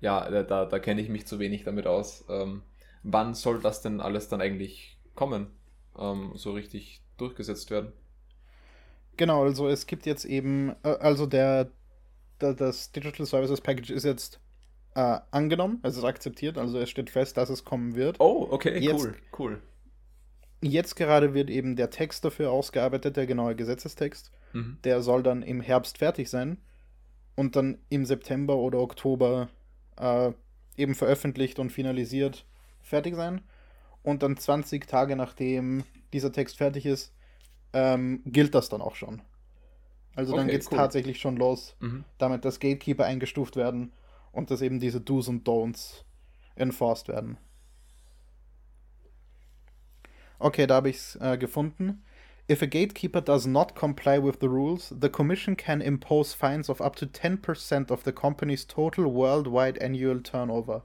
Ja, 0.00 0.30
da, 0.30 0.42
da, 0.42 0.64
da 0.66 0.78
kenne 0.78 1.00
ich 1.00 1.08
mich 1.08 1.26
zu 1.26 1.38
wenig 1.38 1.64
damit 1.64 1.86
aus. 1.86 2.24
Ähm, 2.28 2.62
wann 3.02 3.34
soll 3.34 3.60
das 3.60 3.82
denn 3.82 4.00
alles 4.00 4.28
dann 4.28 4.40
eigentlich 4.40 4.98
kommen? 5.14 5.48
Ähm, 5.98 6.32
so 6.34 6.52
richtig 6.52 7.00
durchgesetzt 7.16 7.70
werden? 7.70 7.92
Genau, 9.16 9.44
also 9.44 9.68
es 9.68 9.86
gibt 9.86 10.04
jetzt 10.04 10.24
eben, 10.24 10.74
äh, 10.82 10.88
also 10.88 11.26
der, 11.26 11.70
der, 12.40 12.54
das 12.54 12.92
Digital 12.92 13.24
Services 13.24 13.60
Package 13.60 13.90
ist 13.90 14.04
jetzt 14.04 14.40
äh, 14.94 15.18
angenommen, 15.30 15.80
es 15.82 15.96
ist 15.96 16.04
akzeptiert, 16.04 16.58
also 16.58 16.78
es 16.78 16.90
steht 16.90 17.10
fest, 17.10 17.36
dass 17.36 17.48
es 17.48 17.64
kommen 17.64 17.94
wird. 17.94 18.20
Oh, 18.20 18.46
okay, 18.50 18.78
jetzt, 18.78 19.00
cool, 19.00 19.14
cool. 19.38 19.62
Jetzt 20.62 20.96
gerade 20.96 21.34
wird 21.34 21.50
eben 21.50 21.76
der 21.76 21.90
Text 21.90 22.24
dafür 22.24 22.50
ausgearbeitet, 22.50 23.16
der 23.16 23.26
genaue 23.26 23.54
Gesetzestext. 23.54 24.30
Mhm. 24.52 24.78
Der 24.84 25.02
soll 25.02 25.22
dann 25.22 25.42
im 25.42 25.60
Herbst 25.60 25.98
fertig 25.98 26.30
sein 26.30 26.58
und 27.34 27.56
dann 27.56 27.78
im 27.88 28.04
September 28.04 28.56
oder 28.56 28.80
Oktober 28.80 29.48
äh, 29.98 30.32
eben 30.76 30.94
veröffentlicht 30.94 31.58
und 31.58 31.70
finalisiert 31.70 32.46
fertig 32.82 33.14
sein. 33.14 33.42
Und 34.02 34.22
dann 34.22 34.36
20 34.36 34.86
Tage 34.86 35.16
nachdem 35.16 35.84
dieser 36.12 36.32
Text 36.32 36.56
fertig 36.56 36.86
ist, 36.86 37.12
ähm, 37.72 38.22
gilt 38.24 38.54
das 38.54 38.68
dann 38.68 38.80
auch 38.80 38.94
schon. 38.94 39.22
Also 40.14 40.34
dann 40.34 40.44
okay, 40.44 40.52
geht 40.52 40.62
es 40.62 40.70
cool. 40.70 40.78
tatsächlich 40.78 41.20
schon 41.20 41.36
los, 41.36 41.76
mhm. 41.80 42.04
damit 42.16 42.44
dass 42.44 42.58
Gatekeeper 42.58 43.04
eingestuft 43.04 43.56
werden 43.56 43.92
und 44.32 44.50
dass 44.50 44.62
eben 44.62 44.80
diese 44.80 45.00
Do's 45.00 45.28
und 45.28 45.46
Don'ts 45.46 46.04
enforced 46.54 47.08
werden. 47.08 47.36
Okay, 50.38 50.66
da 50.66 50.76
habe 50.76 50.90
ich 50.90 50.96
es 50.96 51.16
äh, 51.16 51.38
gefunden. 51.38 52.02
If 52.48 52.62
a 52.62 52.66
gatekeeper 52.66 53.20
does 53.20 53.46
not 53.46 53.74
comply 53.74 54.18
with 54.22 54.38
the 54.40 54.48
rules, 54.48 54.94
the 55.00 55.08
Commission 55.08 55.56
can 55.56 55.80
impose 55.80 56.32
fines 56.32 56.70
of 56.70 56.80
up 56.80 56.94
to 56.96 57.06
10% 57.06 57.90
of 57.90 58.04
the 58.04 58.12
company's 58.12 58.66
total 58.66 59.06
worldwide 59.06 59.78
annual 59.78 60.20
turnover, 60.20 60.84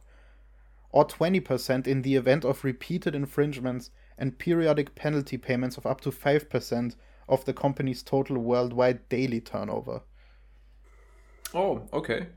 or 0.92 1.06
20% 1.06 1.86
in 1.86 2.02
the 2.02 2.16
event 2.16 2.46
of 2.46 2.64
repeated 2.64 3.14
infringements 3.14 3.92
and 4.18 4.40
periodic 4.40 4.96
penalty 4.96 5.38
payments 5.38 5.78
of 5.78 5.86
up 5.86 6.02
to 6.02 6.10
5% 6.10 6.96
of 7.28 7.46
the 7.46 7.54
company's 7.54 8.02
total 8.02 8.38
worldwide 8.40 9.08
daily 9.10 9.40
turnover. 9.40 10.02
Oh, 11.54 11.82
okay. 11.92 12.28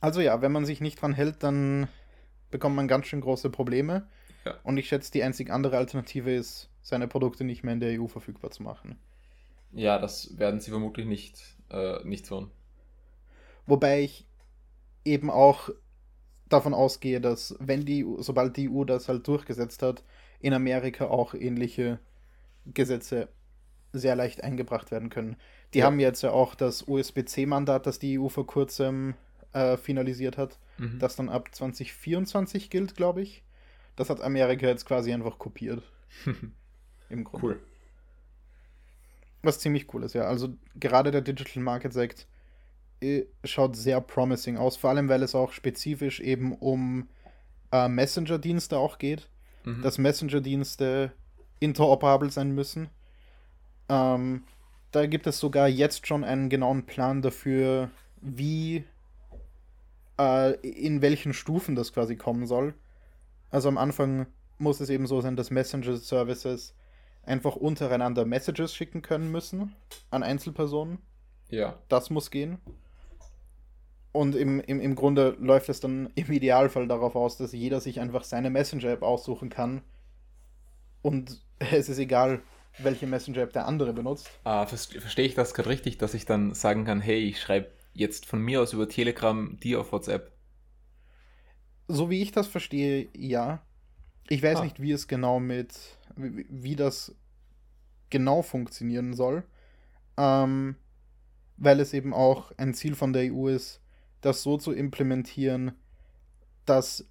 Also 0.00 0.20
ja, 0.20 0.42
wenn 0.42 0.52
man 0.52 0.66
sich 0.66 0.82
nicht 0.82 1.00
dran 1.00 1.14
hält, 1.14 1.42
dann 1.42 1.88
bekommt 2.50 2.76
man 2.76 2.86
ganz 2.86 3.06
schön 3.06 3.22
große 3.22 3.48
Probleme. 3.48 4.06
Ja. 4.44 4.58
Und 4.62 4.76
ich 4.76 4.88
schätze, 4.88 5.10
die 5.12 5.22
einzig 5.22 5.50
andere 5.50 5.78
Alternative 5.78 6.34
ist 6.34 6.70
seine 6.82 7.08
Produkte 7.08 7.44
nicht 7.44 7.64
mehr 7.64 7.74
in 7.74 7.80
der 7.80 8.00
EU 8.00 8.06
verfügbar 8.06 8.50
zu 8.50 8.62
machen. 8.62 8.98
Ja, 9.72 9.98
das 9.98 10.38
werden 10.38 10.60
sie 10.60 10.70
vermutlich 10.70 11.06
nicht, 11.06 11.42
äh, 11.70 12.04
nicht 12.04 12.26
tun. 12.26 12.50
Wobei 13.66 14.02
ich 14.02 14.26
eben 15.04 15.30
auch 15.30 15.70
davon 16.48 16.74
ausgehe, 16.74 17.20
dass 17.20 17.56
wenn 17.58 17.84
die, 17.84 18.06
sobald 18.18 18.56
die 18.56 18.70
EU 18.70 18.84
das 18.84 19.08
halt 19.08 19.26
durchgesetzt 19.26 19.82
hat, 19.82 20.04
in 20.40 20.52
Amerika 20.52 21.06
auch 21.06 21.34
ähnliche 21.34 21.98
Gesetze 22.66 23.28
sehr 23.92 24.16
leicht 24.16 24.42
eingebracht 24.42 24.90
werden 24.90 25.08
können. 25.08 25.36
Die 25.72 25.78
ja. 25.78 25.86
haben 25.86 26.00
jetzt 26.00 26.22
ja 26.22 26.30
auch 26.30 26.54
das 26.54 26.86
USB-C-Mandat, 26.86 27.86
das 27.86 27.98
die 27.98 28.18
EU 28.18 28.28
vor 28.28 28.46
kurzem 28.46 29.14
äh, 29.52 29.76
finalisiert 29.76 30.36
hat, 30.36 30.58
mhm. 30.78 30.98
das 30.98 31.16
dann 31.16 31.28
ab 31.28 31.54
2024 31.54 32.70
gilt, 32.70 32.94
glaube 32.94 33.22
ich. 33.22 33.42
Das 33.96 34.10
hat 34.10 34.20
Amerika 34.20 34.66
jetzt 34.66 34.86
quasi 34.86 35.12
einfach 35.12 35.38
kopiert. 35.38 35.82
Im 37.08 37.24
Grunde. 37.24 37.46
Cool. 37.46 37.60
Was 39.42 39.58
ziemlich 39.58 39.92
cool 39.92 40.04
ist, 40.04 40.14
ja. 40.14 40.22
Also 40.22 40.54
gerade 40.74 41.10
der 41.10 41.20
Digital 41.20 41.62
Markets 41.62 41.96
Act 41.96 42.26
äh, 43.00 43.26
schaut 43.44 43.76
sehr 43.76 44.00
promising 44.00 44.56
aus, 44.56 44.76
vor 44.76 44.90
allem 44.90 45.08
weil 45.08 45.22
es 45.22 45.34
auch 45.34 45.52
spezifisch 45.52 46.20
eben 46.20 46.54
um 46.54 47.08
äh, 47.72 47.88
Messenger-Dienste 47.88 48.78
auch 48.78 48.98
geht, 48.98 49.28
mhm. 49.64 49.82
dass 49.82 49.98
Messenger-Dienste 49.98 51.12
interoperabel 51.60 52.30
sein 52.30 52.52
müssen. 52.52 52.88
Ähm, 53.88 54.44
da 54.92 55.06
gibt 55.06 55.26
es 55.26 55.38
sogar 55.38 55.68
jetzt 55.68 56.06
schon 56.06 56.24
einen 56.24 56.48
genauen 56.48 56.86
Plan 56.86 57.20
dafür, 57.20 57.90
wie 58.20 58.84
äh, 60.18 60.54
in 60.60 61.02
welchen 61.02 61.32
Stufen 61.32 61.74
das 61.74 61.92
quasi 61.92 62.16
kommen 62.16 62.46
soll. 62.46 62.74
Also 63.54 63.68
am 63.68 63.78
Anfang 63.78 64.26
muss 64.58 64.80
es 64.80 64.90
eben 64.90 65.06
so 65.06 65.20
sein, 65.20 65.36
dass 65.36 65.52
Messenger-Services 65.52 66.74
einfach 67.22 67.54
untereinander 67.54 68.24
Messages 68.24 68.74
schicken 68.74 69.00
können 69.00 69.30
müssen 69.30 69.76
an 70.10 70.24
Einzelpersonen. 70.24 70.98
Ja. 71.50 71.78
Das 71.88 72.10
muss 72.10 72.32
gehen. 72.32 72.58
Und 74.10 74.34
im, 74.34 74.58
im, 74.58 74.80
im 74.80 74.96
Grunde 74.96 75.36
läuft 75.38 75.68
es 75.68 75.78
dann 75.78 76.10
im 76.16 76.32
Idealfall 76.32 76.88
darauf 76.88 77.14
aus, 77.14 77.36
dass 77.36 77.52
jeder 77.52 77.80
sich 77.80 78.00
einfach 78.00 78.24
seine 78.24 78.50
Messenger-App 78.50 79.02
aussuchen 79.02 79.50
kann. 79.50 79.82
Und 81.00 81.40
es 81.60 81.88
ist 81.88 81.98
egal, 81.98 82.42
welche 82.78 83.06
Messenger-App 83.06 83.52
der 83.52 83.66
andere 83.68 83.92
benutzt. 83.92 84.28
Ah, 84.42 84.66
verstehe 84.66 85.26
ich 85.26 85.36
das 85.36 85.54
gerade 85.54 85.68
richtig, 85.68 85.98
dass 85.98 86.14
ich 86.14 86.26
dann 86.26 86.54
sagen 86.54 86.84
kann, 86.84 87.00
hey, 87.00 87.20
ich 87.20 87.40
schreibe 87.40 87.68
jetzt 87.92 88.26
von 88.26 88.40
mir 88.40 88.62
aus 88.62 88.72
über 88.72 88.88
Telegram 88.88 89.56
dir 89.60 89.80
auf 89.80 89.92
WhatsApp? 89.92 90.33
So 91.88 92.10
wie 92.10 92.22
ich 92.22 92.32
das 92.32 92.46
verstehe, 92.46 93.08
ja. 93.16 93.62
Ich 94.28 94.42
weiß 94.42 94.60
ah. 94.60 94.64
nicht, 94.64 94.80
wie 94.80 94.92
es 94.92 95.08
genau 95.08 95.40
mit, 95.40 95.74
wie, 96.16 96.46
wie 96.48 96.76
das 96.76 97.14
genau 98.10 98.42
funktionieren 98.42 99.14
soll. 99.14 99.44
Ähm, 100.16 100.76
weil 101.56 101.80
es 101.80 101.92
eben 101.92 102.14
auch 102.14 102.52
ein 102.56 102.72
Ziel 102.74 102.94
von 102.94 103.12
der 103.12 103.32
EU 103.32 103.48
ist, 103.48 103.80
das 104.20 104.42
so 104.42 104.56
zu 104.56 104.70
implementieren, 104.72 105.72
dass 106.64 107.08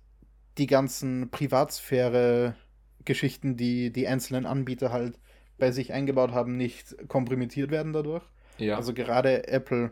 die 0.57 0.67
ganzen 0.67 1.29
Privatsphäre-Geschichten, 1.31 3.57
die 3.57 3.91
die 3.91 4.07
einzelnen 4.07 4.45
Anbieter 4.45 4.91
halt 4.91 5.19
bei 5.57 5.71
sich 5.71 5.91
eingebaut 5.93 6.31
haben, 6.31 6.55
nicht 6.57 6.95
komprimiert 7.07 7.71
werden 7.71 7.93
dadurch. 7.93 8.23
Ja. 8.57 8.75
Also 8.77 8.93
gerade 8.93 9.47
Apple 9.47 9.91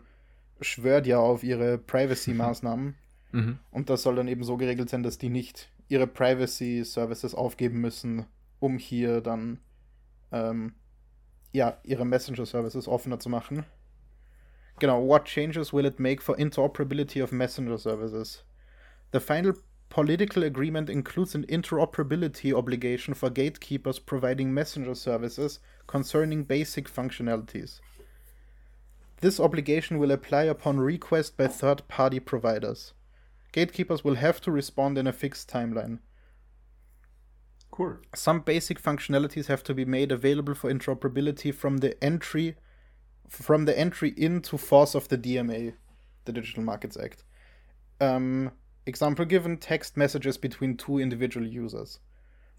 schwört 0.59 1.07
ja 1.07 1.19
auf 1.19 1.43
ihre 1.43 1.77
Privacy-Maßnahmen. 1.77 2.95
Mhm. 3.31 3.59
Und 3.71 3.89
das 3.89 4.03
soll 4.03 4.15
dann 4.15 4.27
eben 4.27 4.43
so 4.43 4.57
geregelt 4.57 4.89
sein, 4.89 5.03
dass 5.03 5.17
die 5.17 5.29
nicht 5.29 5.69
ihre 5.87 6.07
Privacy-Services 6.07 7.35
aufgeben 7.35 7.81
müssen, 7.81 8.25
um 8.59 8.77
hier 8.77 9.21
dann 9.21 9.59
ähm, 10.31 10.73
ja, 11.51 11.77
ihre 11.83 12.05
Messenger-Services 12.05 12.87
offener 12.87 13.19
zu 13.19 13.29
machen. 13.29 13.65
Genau, 14.79 15.05
what 15.05 15.25
changes 15.25 15.73
will 15.73 15.85
it 15.85 15.99
make 15.99 16.21
for 16.21 16.37
interoperability 16.39 17.21
of 17.21 17.31
messenger 17.31 17.77
services? 17.77 18.43
The 19.11 19.19
final 19.19 19.53
political 19.89 20.43
agreement 20.43 20.89
includes 20.89 21.35
an 21.35 21.45
interoperability 21.45 22.53
obligation 22.53 23.13
for 23.13 23.29
gatekeepers 23.29 23.99
providing 23.99 24.53
messenger 24.53 24.95
services 24.95 25.59
concerning 25.85 26.45
basic 26.45 26.89
functionalities. 26.89 27.81
This 29.19 29.39
obligation 29.39 29.99
will 29.99 30.11
apply 30.11 30.45
upon 30.45 30.79
request 30.79 31.37
by 31.37 31.47
third 31.47 31.87
party 31.87 32.19
providers. 32.19 32.93
Gatekeepers 33.51 34.03
will 34.03 34.15
have 34.15 34.39
to 34.41 34.51
respond 34.51 34.97
in 34.97 35.07
a 35.07 35.13
fixed 35.13 35.49
timeline. 35.49 35.99
Cool. 37.71 37.97
Some 38.13 38.41
basic 38.41 38.81
functionalities 38.81 39.47
have 39.47 39.63
to 39.63 39.73
be 39.73 39.85
made 39.85 40.11
available 40.11 40.55
for 40.55 40.71
interoperability 40.71 41.53
from 41.53 41.77
the 41.77 42.01
entry 42.03 42.55
from 43.29 43.63
the 43.63 43.77
entry 43.79 44.13
into 44.17 44.57
force 44.57 44.93
of 44.93 45.07
the 45.07 45.17
DMA, 45.17 45.73
the 46.25 46.33
Digital 46.33 46.63
Markets 46.63 46.97
Act. 46.97 47.23
Um, 48.01 48.51
example 48.85 49.23
given 49.23 49.55
text 49.55 49.95
messages 49.95 50.37
between 50.37 50.75
two 50.75 50.99
individual 50.99 51.47
users. 51.47 51.99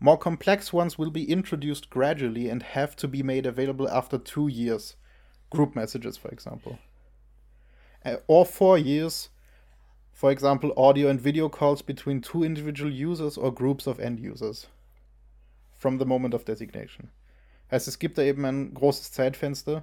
More 0.01 0.17
complex 0.17 0.73
ones 0.73 0.97
will 0.97 1.11
be 1.11 1.31
introduced 1.31 1.91
gradually 1.91 2.49
and 2.49 2.63
have 2.63 2.97
to 2.97 3.07
be 3.07 3.23
made 3.23 3.45
available 3.45 3.89
after 3.89 4.17
two 4.17 4.49
years. 4.49 4.97
Group 5.51 5.77
messages, 5.77 6.17
for 6.17 6.29
example. 6.29 6.79
Uh, 8.05 8.17
or 8.27 8.47
four 8.47 8.79
years, 8.79 9.29
for 10.13 10.31
example, 10.31 10.73
audio 10.77 11.09
and 11.09 11.21
video 11.21 11.49
calls 11.49 11.83
between 11.83 12.21
two 12.21 12.45
individual 12.45 12.91
users 12.91 13.37
or 13.37 13.53
groups 13.53 13.87
of 13.87 13.99
end 13.99 14.21
users. 14.21 14.69
From 15.75 15.99
the 15.99 16.05
moment 16.05 16.35
of 16.35 16.45
designation. 16.45 17.11
Heißt, 17.71 17.89
es 17.89 17.99
gibt 17.99 18.17
da 18.19 18.23
eben 18.23 18.45
ein 18.45 18.73
großes 18.75 19.13
Zeitfenster, 19.13 19.83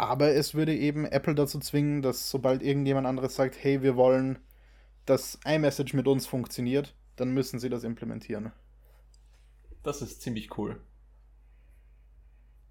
Aber 0.00 0.28
es 0.34 0.54
würde 0.54 0.74
eben 0.74 1.04
Apple 1.04 1.34
dazu 1.34 1.58
zwingen, 1.58 2.00
dass 2.00 2.30
sobald 2.30 2.62
irgendjemand 2.62 3.06
anderes 3.06 3.36
sagt, 3.36 3.62
hey, 3.62 3.82
wir 3.82 3.96
wollen, 3.96 4.38
dass 5.04 5.38
iMessage 5.44 5.94
mit 5.94 6.08
uns 6.08 6.26
funktioniert, 6.26 6.94
dann 7.16 7.32
müssen 7.32 7.58
sie 7.58 7.68
das 7.68 7.84
implementieren. 7.84 8.52
Das 9.82 10.00
ist 10.00 10.22
ziemlich 10.22 10.56
cool. 10.56 10.80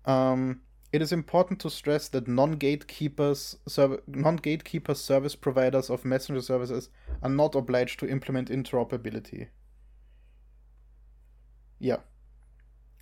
Ähm, 0.05 0.61
it 0.91 1.01
is 1.01 1.11
important 1.11 1.59
to 1.61 1.69
stress 1.69 2.07
that 2.09 2.27
non-gatekeepers 2.27 3.57
non-gatekeeper 4.07 4.95
service 4.95 5.35
providers 5.35 5.89
of 5.89 6.05
messenger 6.05 6.41
services 6.41 6.89
are 7.21 7.29
not 7.29 7.55
obliged 7.55 7.99
to 7.99 8.07
implement 8.07 8.49
interoperability. 8.49 9.47
Yeah. 11.79 11.97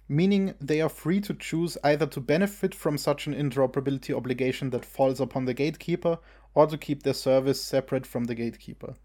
meaning 0.08 0.54
they 0.62 0.82
are 0.82 0.90
free 0.90 1.20
to 1.20 1.34
choose 1.34 1.78
either 1.84 2.06
to 2.06 2.22
benefit 2.22 2.74
from 2.74 2.98
such 2.98 3.28
an 3.28 3.34
interoperability 3.34 4.16
obligation 4.16 4.70
that 4.70 4.86
falls 4.86 5.20
upon 5.20 5.46
the 5.46 5.54
gatekeeper 5.54 6.18
or 6.54 6.68
to 6.68 6.78
keep 6.78 7.04
their 7.04 7.14
service 7.14 7.62
separate 7.62 8.06
from 8.06 8.26
the 8.26 8.36
gatekeeper. 8.36 8.96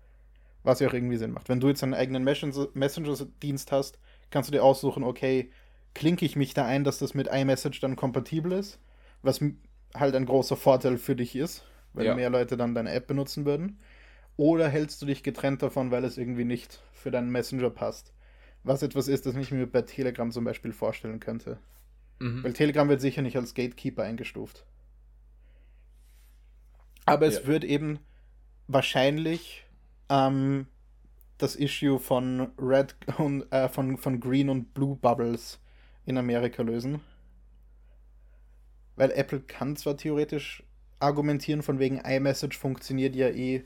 Was 0.63 0.79
ja 0.79 0.89
auch 0.89 0.95
irgendwie 0.95 1.17
Sinn 1.17 1.33
macht. 1.33 1.49
Wenn 1.49 1.59
du 1.59 1.69
jetzt 1.69 1.83
einen 1.83 1.95
eigenen 1.95 2.23
Messenger-Dienst 2.23 3.73
hast, 3.73 3.99
kannst 4.31 4.49
du 4.49 4.53
dir 4.53 4.63
aussuchen, 4.63 5.03
okay, 5.03 5.51
klinke 5.95 6.25
ich 6.25 6.37
mich 6.37 6.55
da 6.55 6.65
ein, 6.65 6.85
dass 6.85 6.99
das 6.99 7.15
mit 7.15 7.29
iMessage 7.29 7.81
dann 7.81 7.97
kompatibel 7.97 8.53
ist, 8.53 8.79
was 9.23 9.41
halt 9.95 10.15
ein 10.15 10.27
großer 10.27 10.57
Vorteil 10.57 10.99
für 10.99 11.17
dich 11.17 11.37
ist, 11.37 11.65
weil 11.93 12.07
ja. 12.07 12.15
mehr 12.15 12.31
Leute 12.31 12.57
dann 12.57 12.75
deine 12.75 12.93
App 12.93 13.07
benutzen 13.07 13.45
würden. 13.45 13.79
Oder 14.37 14.69
hältst 14.69 15.03
du 15.03 15.07
dich 15.07 15.23
getrennt 15.23 15.63
davon, 15.63 15.91
weil 15.91 16.05
es 16.05 16.17
irgendwie 16.17 16.45
nicht 16.45 16.83
für 16.93 17.11
deinen 17.11 17.31
Messenger 17.31 17.71
passt? 17.71 18.13
was 18.65 18.83
etwas 18.83 19.09
ist, 19.09 19.27
das 19.27 19.37
ich 19.37 19.51
mir 19.51 19.67
bei 19.67 19.83
Telegram 19.83 20.31
zum 20.31 20.45
Beispiel 20.45 20.73
vorstellen 20.73 21.21
könnte. 21.21 21.59
Mhm. 22.19 22.45
Weil 22.45 22.53
Telegram 22.53 22.89
wird 22.89 23.01
sicher 23.01 23.23
nicht 23.23 23.37
als 23.37 23.55
Gatekeeper 23.55 24.03
eingestuft. 24.03 24.65
Aber 27.05 27.27
es 27.27 27.41
ja. 27.41 27.47
wird 27.47 27.65
eben 27.65 27.99
wahrscheinlich 28.69 29.67
ähm, 30.09 30.67
das 31.39 31.57
Issue 31.57 31.99
von 31.99 32.53
Red 32.59 32.95
und 33.19 33.51
äh, 33.53 33.69
von, 33.69 33.97
von 33.97 34.21
Green 34.21 34.49
und 34.49 34.75
Blue 34.75 34.97
Bubbles 34.97 35.59
in 36.07 36.19
Amerika 36.19 36.63
lösen. 36.63 37.01
Weil 38.97 39.11
Apple 39.13 39.41
kann 39.41 39.77
zwar 39.77 39.97
theoretisch 39.97 40.63
argumentieren, 40.99 41.63
von 41.63 41.79
wegen 41.79 41.99
iMessage 41.99 42.59
funktioniert 42.59 43.15
ja 43.15 43.29
eh 43.29 43.65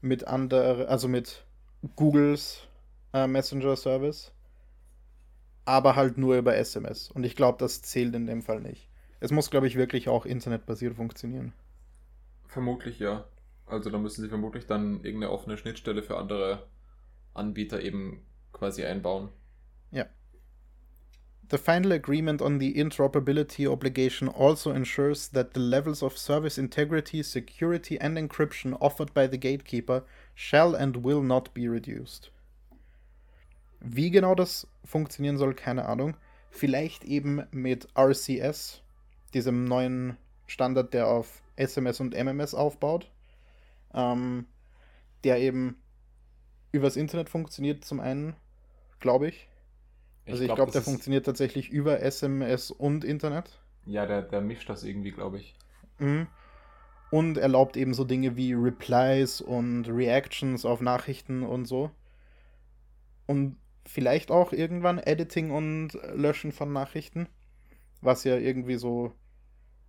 mit 0.00 0.26
anderen, 0.26 0.86
also 0.86 1.08
mit 1.08 1.44
Googles 1.96 2.66
äh, 3.12 3.26
Messenger 3.26 3.76
Service, 3.76 4.32
aber 5.64 5.96
halt 5.96 6.18
nur 6.18 6.36
über 6.36 6.56
SMS. 6.56 7.10
Und 7.10 7.24
ich 7.24 7.36
glaube, 7.36 7.58
das 7.58 7.82
zählt 7.82 8.14
in 8.14 8.26
dem 8.26 8.42
Fall 8.42 8.60
nicht. 8.60 8.88
Es 9.20 9.30
muss, 9.30 9.50
glaube 9.50 9.68
ich, 9.68 9.76
wirklich 9.76 10.08
auch 10.08 10.26
internetbasiert 10.26 10.96
funktionieren. 10.96 11.52
Vermutlich 12.46 12.98
ja. 12.98 13.24
Also 13.66 13.88
da 13.90 13.98
müssen 13.98 14.22
sie 14.22 14.28
vermutlich 14.28 14.66
dann 14.66 15.04
irgendeine 15.04 15.30
offene 15.30 15.56
Schnittstelle 15.56 16.02
für 16.02 16.18
andere 16.18 16.66
Anbieter 17.32 17.80
eben 17.80 18.26
quasi 18.52 18.84
einbauen. 18.84 19.30
The 21.52 21.58
final 21.58 21.92
agreement 21.92 22.40
on 22.40 22.56
the 22.56 22.72
interoperability 22.72 23.70
obligation 23.70 24.26
also 24.26 24.72
ensures 24.72 25.28
that 25.28 25.52
the 25.52 25.60
levels 25.60 26.02
of 26.02 26.16
service 26.16 26.56
integrity, 26.56 27.22
security 27.22 28.00
and 28.00 28.16
encryption 28.16 28.74
offered 28.80 29.12
by 29.12 29.26
the 29.26 29.36
gatekeeper 29.36 30.02
shall 30.34 30.74
and 30.74 31.04
will 31.04 31.22
not 31.22 31.52
be 31.52 31.68
reduced. 31.68 32.30
Wie 33.80 34.10
genau 34.10 34.34
das 34.34 34.66
funktionieren 34.86 35.36
soll, 35.36 35.52
keine 35.52 35.86
Ahnung. 35.86 36.16
Vielleicht 36.48 37.04
eben 37.04 37.46
mit 37.50 37.86
RCS, 37.94 38.80
diesem 39.34 39.66
neuen 39.66 40.16
Standard, 40.46 40.94
der 40.94 41.06
auf 41.06 41.42
SMS 41.56 42.00
und 42.00 42.14
MMS 42.14 42.54
aufbaut, 42.54 43.10
ähm, 43.92 44.46
der 45.22 45.36
eben 45.36 45.76
übers 46.72 46.96
Internet 46.96 47.28
funktioniert, 47.28 47.84
zum 47.84 48.00
einen, 48.00 48.36
glaube 49.00 49.28
ich. 49.28 49.50
Also 50.26 50.42
ich, 50.42 50.46
glaube, 50.46 50.56
glaub, 50.56 50.72
der 50.72 50.82
funktioniert 50.82 51.26
tatsächlich 51.26 51.70
über 51.70 52.00
SMS 52.00 52.70
und 52.70 53.04
Internet. 53.04 53.60
Ja, 53.86 54.06
der, 54.06 54.22
der 54.22 54.40
mischt 54.40 54.68
das 54.68 54.84
irgendwie, 54.84 55.10
glaube 55.10 55.38
ich. 55.38 55.54
Mhm. 55.98 56.28
Und 57.10 57.36
erlaubt 57.36 57.76
eben 57.76 57.92
so 57.92 58.04
Dinge 58.04 58.36
wie 58.36 58.54
Replies 58.54 59.40
und 59.40 59.88
Reactions 59.88 60.64
auf 60.64 60.80
Nachrichten 60.80 61.42
und 61.42 61.66
so. 61.66 61.90
Und 63.26 63.56
vielleicht 63.84 64.30
auch 64.30 64.52
irgendwann 64.52 64.98
Editing 64.98 65.50
und 65.50 65.92
Löschen 66.14 66.52
von 66.52 66.72
Nachrichten. 66.72 67.28
Was 68.00 68.24
ja 68.24 68.36
irgendwie 68.36 68.76
so 68.76 69.12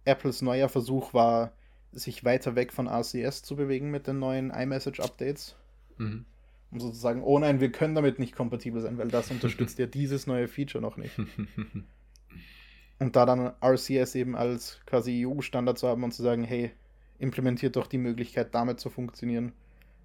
Apples 0.06 0.42
neuer 0.42 0.70
Versuch 0.70 1.14
war, 1.14 1.54
sich 1.92 2.26
weiter 2.26 2.56
weg 2.56 2.74
von 2.74 2.88
RCS 2.88 3.44
zu 3.44 3.56
bewegen 3.56 3.92
mit 3.92 4.08
den 4.08 4.20
neuen 4.20 4.52
iMessage-Updates. 4.52 5.56
Mhm. 5.98 6.26
Um 6.74 6.80
sozusagen, 6.80 7.24
oh 7.24 7.38
nein, 7.38 7.60
wir 7.60 7.72
können 7.72 7.94
damit 7.94 8.18
nicht 8.18 8.36
kompatibel 8.36 8.82
sein, 8.82 8.98
weil 8.98 9.10
das 9.10 9.30
unterstützt 9.30 9.78
ja 9.78 9.86
dieses 9.88 10.26
neue 10.26 10.48
Feature 10.48 10.82
noch 10.82 10.98
nicht. 10.98 11.16
und 13.00 13.16
da 13.16 13.26
dann 13.28 13.54
RCS 13.64 14.16
eben 14.16 14.36
als 14.36 14.82
quasi 14.88 15.28
EU-Standard 15.28 15.78
zu 15.78 15.88
haben 15.88 16.04
und 16.04 16.14
zu 16.14 16.24
sagen, 16.24 16.44
hey, 16.44 16.72
implementiert 17.20 17.76
doch 17.76 17.86
die 17.86 18.00
Möglichkeit, 18.00 18.56
damit 18.56 18.80
zu 18.80 18.90
funktionieren, 18.90 19.54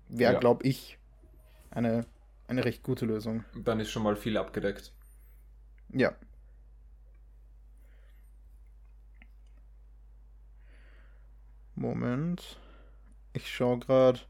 wäre, 0.08 0.34
ja. 0.34 0.38
glaube 0.38 0.66
ich, 0.66 0.98
eine, 1.70 2.04
eine 2.48 2.66
recht 2.66 2.82
gute 2.82 3.06
Lösung. 3.06 3.44
Dann 3.54 3.80
ist 3.80 3.90
schon 3.90 4.02
mal 4.02 4.16
viel 4.16 4.36
abgedeckt. 4.36 4.92
Ja. 5.90 6.14
Moment. 11.74 12.58
Ich 13.32 13.50
schaue 13.50 13.78
gerade, 13.78 14.20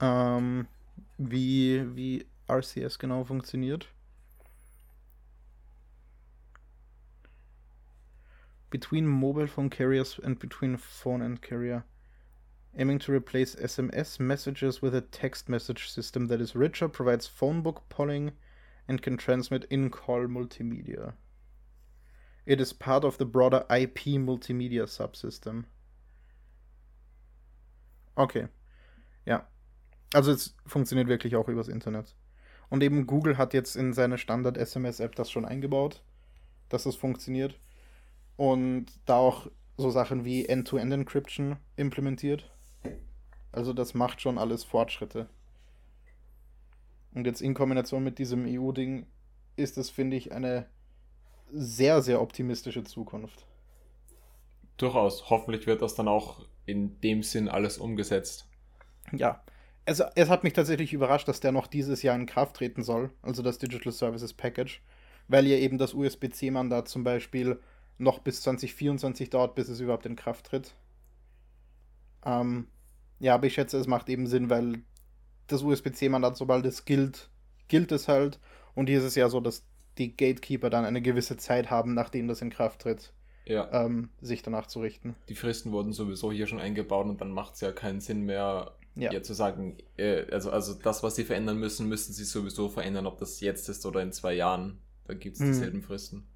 ähm, 0.00 0.68
wie, 1.20 1.84
wie 1.94 2.24
RCS 2.48 2.98
genau 2.98 3.24
funktioniert. 3.24 3.86
Between 8.70 9.06
mobile 9.06 9.46
phone 9.46 9.68
carriers 9.68 10.18
and 10.18 10.38
between 10.38 10.76
phone 10.76 11.20
and 11.20 11.42
carrier. 11.42 11.84
Aiming 12.78 13.00
to 13.00 13.12
replace 13.12 13.56
SMS 13.56 14.20
messages 14.20 14.80
with 14.80 14.94
a 14.94 15.00
text 15.00 15.48
message 15.48 15.90
system 15.90 16.28
that 16.28 16.40
is 16.40 16.54
richer, 16.54 16.88
provides 16.88 17.26
phone 17.26 17.62
book 17.62 17.82
polling, 17.88 18.32
and 18.88 19.02
can 19.02 19.16
transmit 19.16 19.66
in 19.70 19.90
call 19.90 20.26
multimedia. 20.26 21.14
It 22.46 22.60
is 22.60 22.72
part 22.72 23.04
of 23.04 23.18
the 23.18 23.26
broader 23.26 23.66
IP 23.68 24.16
multimedia 24.16 24.86
subsystem. 24.86 25.64
Okay. 28.16 28.46
Ja. 29.26 29.42
Also 30.12 30.32
es 30.32 30.56
funktioniert 30.66 31.08
wirklich 31.08 31.36
auch 31.36 31.48
übers 31.48 31.68
Internet. 31.68 32.16
Und 32.68 32.82
eben 32.82 33.06
Google 33.06 33.38
hat 33.38 33.54
jetzt 33.54 33.76
in 33.76 33.92
seine 33.92 34.18
Standard-SMS-App 34.18 35.14
das 35.14 35.30
schon 35.30 35.44
eingebaut, 35.44 36.02
dass 36.68 36.86
es 36.86 36.96
funktioniert. 36.96 37.58
Und 38.36 38.86
da 39.06 39.16
auch 39.16 39.48
so 39.76 39.90
Sachen 39.90 40.24
wie 40.24 40.46
End-to-End-Encryption 40.46 41.56
implementiert. 41.76 42.50
Also 43.52 43.72
das 43.72 43.94
macht 43.94 44.20
schon 44.20 44.38
alles 44.38 44.64
Fortschritte. 44.64 45.28
Und 47.12 47.26
jetzt 47.26 47.42
in 47.42 47.54
Kombination 47.54 48.04
mit 48.04 48.18
diesem 48.18 48.46
EU-Ding 48.46 49.06
ist 49.56 49.78
es, 49.78 49.90
finde 49.90 50.16
ich, 50.16 50.32
eine 50.32 50.66
sehr, 51.52 52.02
sehr 52.02 52.22
optimistische 52.22 52.84
Zukunft. 52.84 53.46
Durchaus. 54.76 55.28
Hoffentlich 55.28 55.66
wird 55.66 55.82
das 55.82 55.94
dann 55.94 56.08
auch 56.08 56.46
in 56.66 57.00
dem 57.00 57.22
Sinn 57.22 57.48
alles 57.48 57.78
umgesetzt. 57.78 58.48
Ja. 59.12 59.42
Es, 59.90 60.00
es 60.14 60.28
hat 60.28 60.44
mich 60.44 60.52
tatsächlich 60.52 60.92
überrascht, 60.92 61.26
dass 61.26 61.40
der 61.40 61.50
noch 61.50 61.66
dieses 61.66 62.02
Jahr 62.04 62.14
in 62.14 62.26
Kraft 62.26 62.54
treten 62.54 62.84
soll, 62.84 63.10
also 63.22 63.42
das 63.42 63.58
Digital 63.58 63.90
Services 63.90 64.32
Package, 64.32 64.80
weil 65.26 65.48
ja 65.48 65.56
eben 65.56 65.78
das 65.78 65.94
USB-C-Mandat 65.94 66.86
zum 66.86 67.02
Beispiel 67.02 67.58
noch 67.98 68.20
bis 68.20 68.40
2024 68.42 69.30
dauert, 69.30 69.56
bis 69.56 69.68
es 69.68 69.80
überhaupt 69.80 70.06
in 70.06 70.14
Kraft 70.14 70.46
tritt. 70.46 70.76
Ähm, 72.24 72.68
ja, 73.18 73.34
aber 73.34 73.48
ich 73.48 73.54
schätze, 73.54 73.78
es 73.78 73.88
macht 73.88 74.08
eben 74.08 74.28
Sinn, 74.28 74.48
weil 74.48 74.82
das 75.48 75.64
USB-C-Mandat, 75.64 76.36
sobald 76.36 76.64
es 76.66 76.84
gilt, 76.84 77.28
gilt 77.66 77.90
es 77.90 78.06
halt. 78.06 78.38
Und 78.76 78.88
hier 78.88 78.98
ist 78.98 79.04
es 79.04 79.16
ja 79.16 79.28
so, 79.28 79.40
dass 79.40 79.66
die 79.98 80.16
Gatekeeper 80.16 80.70
dann 80.70 80.84
eine 80.84 81.02
gewisse 81.02 81.36
Zeit 81.36 81.68
haben, 81.68 81.94
nachdem 81.94 82.28
das 82.28 82.42
in 82.42 82.50
Kraft 82.50 82.82
tritt, 82.82 83.12
ja. 83.44 83.68
ähm, 83.72 84.10
sich 84.20 84.42
danach 84.42 84.68
zu 84.68 84.82
richten. 84.82 85.16
Die 85.28 85.34
Fristen 85.34 85.72
wurden 85.72 85.92
sowieso 85.92 86.30
hier 86.30 86.46
schon 86.46 86.60
eingebaut 86.60 87.06
und 87.06 87.20
dann 87.20 87.32
macht 87.32 87.54
es 87.54 87.60
ja 87.60 87.72
keinen 87.72 87.98
Sinn 87.98 88.22
mehr, 88.22 88.76
ja. 88.94 89.12
ja 89.12 89.22
zu 89.22 89.34
sagen, 89.34 89.78
äh, 89.96 90.24
also, 90.30 90.50
also 90.50 90.74
das, 90.74 91.02
was 91.02 91.16
sie 91.16 91.24
verändern 91.24 91.58
müssen, 91.58 91.88
müssen 91.88 92.12
sie 92.12 92.24
sowieso 92.24 92.68
verändern, 92.68 93.06
ob 93.06 93.18
das 93.18 93.40
jetzt 93.40 93.68
ist 93.68 93.86
oder 93.86 94.02
in 94.02 94.12
zwei 94.12 94.34
Jahren. 94.34 94.78
Da 95.06 95.14
gibt 95.14 95.36
es 95.36 95.40
hm. 95.40 95.48
dieselben 95.48 95.78
hm. 95.78 95.82
Fristen. 95.84 96.26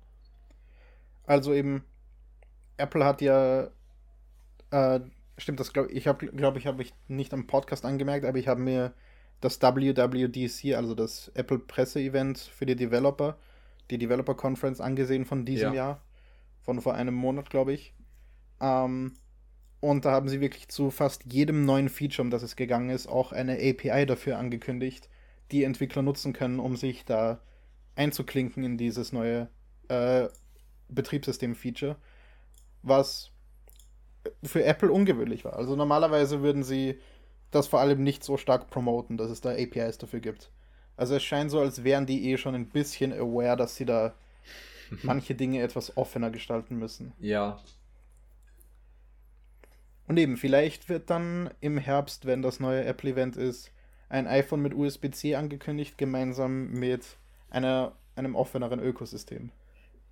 Also 1.27 1.53
eben, 1.55 1.85
Apple 2.77 3.05
hat 3.05 3.21
ja, 3.23 3.71
äh, 4.71 5.01
stimmt 5.39 5.61
das, 5.61 5.73
glaube 5.73 5.91
ich, 5.91 6.07
habe, 6.07 6.27
glaube 6.27 6.59
ich, 6.59 6.67
habe 6.67 6.83
ich 6.83 6.95
nicht 7.09 7.33
am 7.33 7.47
Podcast 7.47 7.85
angemerkt, 7.85 8.27
aber 8.27 8.39
ich 8.39 8.49
habe 8.49 8.61
mir 8.61 8.93
das 9.41 9.61
WWDC, 9.61 10.75
also 10.75 10.95
das 10.95 11.29
Apple 11.35 11.59
Presse-Event 11.59 12.39
für 12.39 12.67
die 12.67 12.77
Developer, 12.77 13.37
die 13.91 13.99
Developer 13.99 14.35
Conference 14.35 14.81
angesehen 14.81 15.25
von 15.25 15.45
diesem 15.45 15.71
ja. 15.71 15.75
Jahr 15.75 16.01
von 16.65 16.81
vor 16.81 16.95
einem 16.95 17.15
Monat, 17.15 17.51
glaube 17.51 17.73
ich. 17.73 17.95
Ähm, 18.61 19.15
und 19.85 20.07
da 20.07 20.13
haben 20.13 20.29
sie 20.29 20.41
wirklich 20.41 20.69
zu 20.69 20.91
fast 20.91 21.25
jedem 21.31 21.67
neuen 21.67 21.91
Feature, 21.91 22.25
um 22.25 22.31
das 22.31 22.43
es 22.43 22.57
gegangen 22.57 22.89
ist, 22.89 23.07
auch 23.07 23.33
eine 23.33 23.55
API 23.55 24.07
dafür 24.07 24.39
angekündigt, 24.39 25.11
die 25.53 25.65
Entwickler 25.65 26.01
nutzen 26.01 26.33
können, 26.33 26.59
um 26.59 26.77
sich 26.77 27.05
da 27.05 27.41
einzuklinken 27.95 28.65
in 28.65 28.79
dieses 28.79 29.13
neue 29.13 29.49
äh, 29.89 30.29
Betriebssystem-Feature, 30.89 31.97
was 32.83 33.31
für 34.43 34.65
Apple 34.65 34.91
ungewöhnlich 34.91 35.45
war. 35.45 35.57
Also 35.57 35.77
normalerweise 35.77 36.41
würden 36.41 36.63
sie 36.63 36.99
das 37.51 37.67
vor 37.67 37.81
allem 37.81 38.03
nicht 38.03 38.25
so 38.25 38.39
stark 38.39 38.71
promoten, 38.71 39.19
dass 39.19 39.31
es 39.31 39.43
da 39.43 39.51
APIs 39.51 39.99
dafür 39.99 40.21
gibt. 40.21 40.51
Also 40.97 41.15
es 41.15 41.23
scheint 41.23 41.51
so, 41.51 41.61
als 41.61 41.85
wären 41.85 42.07
die 42.07 42.31
eh 42.31 42.39
schon 42.39 42.55
ein 42.55 42.71
bisschen 42.71 43.13
aware, 43.13 43.57
dass 43.57 43.77
sie 43.77 43.85
da 43.85 44.15
manche 45.03 45.35
Dinge 45.35 45.61
etwas 45.61 45.95
offener 45.99 46.31
gestalten 46.31 46.79
müssen. 46.79 47.13
Ja. 47.19 47.61
Und 50.07 50.19
eben, 50.19 50.37
vielleicht 50.37 50.89
wird 50.89 51.11
dann 51.11 51.51
im 51.61 51.79
Herbst, 51.79 52.27
wenn 52.27 52.43
das 52.43 52.61
neue 52.61 52.85
Apple-Event 52.85 53.37
ist, 53.37 53.71
ein 54.09 54.27
iPhone 54.27 54.61
mit 54.61 54.75
USB-C 54.75 55.35
angekündigt, 55.35 55.97
gemeinsam 55.97 56.71
mit 56.71 57.17
einer, 57.51 57.93
einem 58.17 58.37
offeneren 58.37 58.81
Ökosystem. 58.81 59.51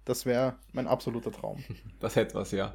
Das 0.04 0.26
wäre 0.26 0.56
mein 0.72 0.86
absoluter 0.86 1.30
Traum. 1.30 1.62
Das 2.00 2.16
hätte 2.16 2.34
was, 2.34 2.50
ja. 2.50 2.74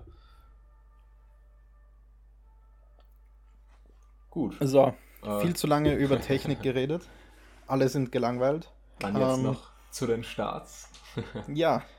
Gut. 4.29 4.55
So, 4.61 4.93
äh. 5.23 5.41
viel 5.41 5.55
zu 5.55 5.67
lange 5.67 5.95
über 5.95 6.21
Technik 6.21 6.61
geredet. 6.61 7.09
Alle 7.65 7.89
sind 7.89 8.11
gelangweilt. 8.11 8.71
Dann 8.99 9.17
jetzt 9.17 9.37
ähm, 9.37 9.43
noch 9.43 9.71
zu 9.91 10.07
den 10.07 10.23
Starts. 10.23 10.89
ja, 11.47 11.83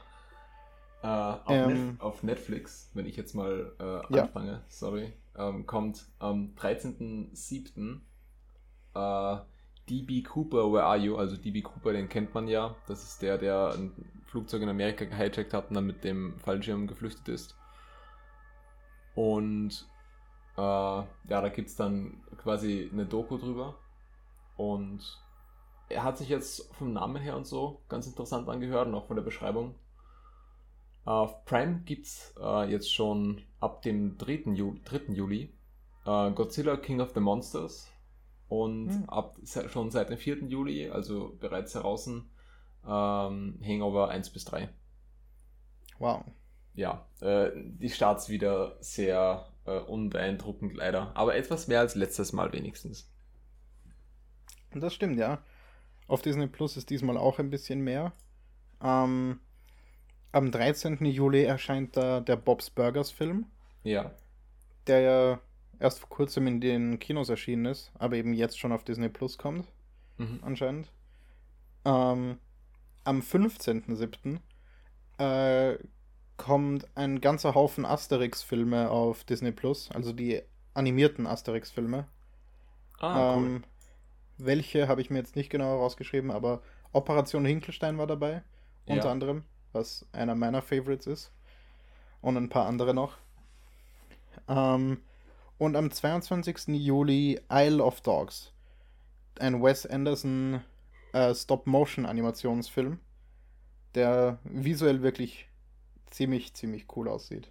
äh, 1.02 1.06
auf, 1.06 1.42
ähm, 1.48 1.92
Net 1.92 2.00
auf, 2.00 2.22
Netflix, 2.22 2.90
wenn 2.94 3.06
ich 3.06 3.16
jetzt 3.16 3.34
mal 3.34 3.72
äh, 3.78 4.20
anfange, 4.20 4.52
ja. 4.52 4.62
sorry, 4.68 5.12
ähm, 5.36 5.66
kommt 5.66 6.06
am 6.18 6.54
13.07. 6.56 8.00
Äh, 8.94 9.40
DB 9.88 10.22
Cooper, 10.22 10.70
Where 10.72 10.84
Are 10.84 10.98
You? 10.98 11.16
Also 11.16 11.36
DB 11.36 11.62
Cooper, 11.62 11.92
den 11.92 12.08
kennt 12.08 12.34
man 12.34 12.46
ja. 12.48 12.76
Das 12.86 13.02
ist 13.02 13.22
der, 13.22 13.38
der 13.38 13.72
ein 13.74 13.92
Flugzeug 14.26 14.62
in 14.62 14.68
Amerika 14.68 15.04
gehijackt 15.04 15.54
hat 15.54 15.68
und 15.70 15.76
dann 15.76 15.86
mit 15.86 16.04
dem 16.04 16.38
Fallschirm 16.38 16.86
geflüchtet 16.86 17.28
ist. 17.28 17.56
Und 19.14 19.88
äh, 20.56 20.60
ja, 20.60 21.06
da 21.26 21.48
gibt 21.48 21.68
es 21.68 21.76
dann 21.76 22.22
quasi 22.36 22.90
eine 22.92 23.06
Doku 23.06 23.38
drüber. 23.38 23.76
Und 24.56 25.22
er 25.88 26.02
hat 26.02 26.18
sich 26.18 26.28
jetzt 26.28 26.72
vom 26.74 26.92
Namen 26.92 27.22
her 27.22 27.36
und 27.36 27.46
so 27.46 27.80
ganz 27.88 28.06
interessant 28.06 28.48
angehört 28.48 28.88
und 28.88 28.94
auch 28.94 29.06
von 29.06 29.16
der 29.16 29.22
Beschreibung. 29.22 29.74
Auf 31.08 31.46
Prime 31.46 31.80
gibt 31.86 32.04
es 32.04 32.34
äh, 32.38 32.70
jetzt 32.70 32.92
schon 32.92 33.40
ab 33.60 33.80
dem 33.80 34.18
3. 34.18 34.52
Juli, 34.52 34.78
3. 34.84 35.14
Juli 35.14 35.54
äh, 36.04 36.30
Godzilla 36.32 36.76
King 36.76 37.00
of 37.00 37.12
the 37.14 37.20
Monsters 37.20 37.90
und 38.48 38.90
hm. 38.90 39.08
ab 39.08 39.38
schon 39.68 39.90
seit 39.90 40.10
dem 40.10 40.18
4. 40.18 40.48
Juli, 40.48 40.90
also 40.90 41.34
bereits 41.40 41.74
heraus, 41.74 42.08
ähm, 42.08 42.24
Hangover 42.84 44.10
1 44.10 44.28
bis 44.28 44.44
3. 44.44 44.68
Wow. 45.98 46.26
Ja, 46.74 47.06
äh, 47.22 47.52
die 47.54 47.88
Starts 47.88 48.28
wieder 48.28 48.76
sehr 48.80 49.46
äh, 49.64 49.78
unbeeindruckend 49.78 50.74
leider, 50.74 51.16
aber 51.16 51.36
etwas 51.36 51.68
mehr 51.68 51.80
als 51.80 51.94
letztes 51.94 52.34
Mal 52.34 52.52
wenigstens. 52.52 53.10
Das 54.74 54.92
stimmt, 54.92 55.18
ja. 55.18 55.42
Auf 56.06 56.20
Disney 56.20 56.48
Plus 56.48 56.76
ist 56.76 56.90
diesmal 56.90 57.16
auch 57.16 57.38
ein 57.38 57.48
bisschen 57.48 57.80
mehr. 57.80 58.12
Ähm, 58.82 59.40
Am 60.32 60.50
13. 60.50 61.04
Juli 61.06 61.44
erscheint 61.44 61.96
da 61.96 62.20
der 62.20 62.36
Bob's 62.36 62.70
Burgers 62.70 63.10
Film. 63.10 63.46
Ja. 63.82 64.12
Der 64.86 65.00
ja 65.00 65.40
erst 65.78 66.00
vor 66.00 66.08
kurzem 66.08 66.46
in 66.46 66.60
den 66.60 66.98
Kinos 66.98 67.28
erschienen 67.28 67.66
ist, 67.66 67.92
aber 67.98 68.16
eben 68.16 68.34
jetzt 68.34 68.58
schon 68.58 68.72
auf 68.72 68.84
Disney 68.84 69.08
Plus 69.08 69.38
kommt, 69.38 69.66
mhm. 70.16 70.40
anscheinend. 70.42 70.92
Ähm, 71.84 72.38
am 73.04 73.20
15.07. 73.20 74.38
Äh, 75.18 75.78
kommt 76.36 76.86
ein 76.94 77.20
ganzer 77.20 77.54
Haufen 77.54 77.84
Asterix-Filme 77.84 78.90
auf 78.90 79.24
Disney 79.24 79.50
Plus, 79.50 79.90
also 79.90 80.12
die 80.12 80.40
animierten 80.74 81.26
Asterix-Filme. 81.26 82.06
Ah, 82.98 83.34
cool. 83.34 83.44
Ähm, 83.44 83.64
welche 84.38 84.86
habe 84.86 85.00
ich 85.00 85.10
mir 85.10 85.18
jetzt 85.18 85.34
nicht 85.36 85.50
genau 85.50 85.78
rausgeschrieben, 85.78 86.30
aber 86.30 86.62
Operation 86.92 87.44
Hinkelstein 87.44 87.98
war 87.98 88.06
dabei, 88.06 88.42
unter 88.86 89.06
ja. 89.06 89.10
anderem, 89.10 89.44
was 89.72 90.06
einer 90.12 90.34
meiner 90.34 90.62
Favorites 90.62 91.06
ist. 91.06 91.32
Und 92.20 92.36
ein 92.36 92.48
paar 92.48 92.66
andere 92.66 92.94
noch. 92.94 93.18
Ähm, 94.48 95.00
und 95.58 95.76
am 95.76 95.90
22. 95.90 96.68
Juli 96.68 97.40
Isle 97.50 97.82
of 97.82 98.00
Dogs. 98.00 98.52
Ein 99.38 99.62
Wes 99.62 99.86
Anderson 99.86 100.62
äh, 101.12 101.34
Stop-Motion-Animationsfilm, 101.34 102.98
der 103.94 104.38
visuell 104.44 105.02
wirklich 105.02 105.48
ziemlich, 106.10 106.54
ziemlich 106.54 106.86
cool 106.96 107.08
aussieht. 107.08 107.50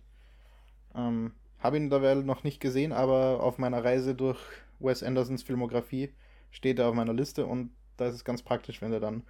Ähm, 0.95 1.33
Habe 1.59 1.77
ihn 1.77 1.89
dabei 1.89 2.15
noch 2.15 2.43
nicht 2.43 2.59
gesehen, 2.59 2.91
aber 2.91 3.41
auf 3.41 3.57
meiner 3.57 3.83
Reise 3.83 4.15
durch 4.15 4.39
Wes 4.79 5.03
Andersons 5.03 5.43
Filmografie 5.43 6.13
steht 6.51 6.79
er 6.79 6.89
auf 6.89 6.95
meiner 6.95 7.13
Liste 7.13 7.45
und 7.45 7.71
da 7.97 8.07
ist 8.07 8.15
es 8.15 8.23
ganz 8.25 8.43
praktisch, 8.43 8.81
wenn 8.81 8.93
er 8.93 8.99
dann 8.99 9.23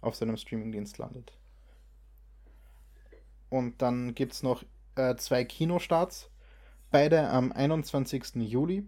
auf 0.00 0.14
seinem 0.14 0.36
Streamingdienst 0.36 0.98
landet. 0.98 1.32
Und 3.50 3.82
dann 3.82 4.14
gibt 4.14 4.32
es 4.32 4.42
noch 4.42 4.64
äh, 4.94 5.16
zwei 5.16 5.44
Kinostarts, 5.44 6.30
beide 6.90 7.28
am 7.28 7.52
21. 7.52 8.36
Juli. 8.36 8.86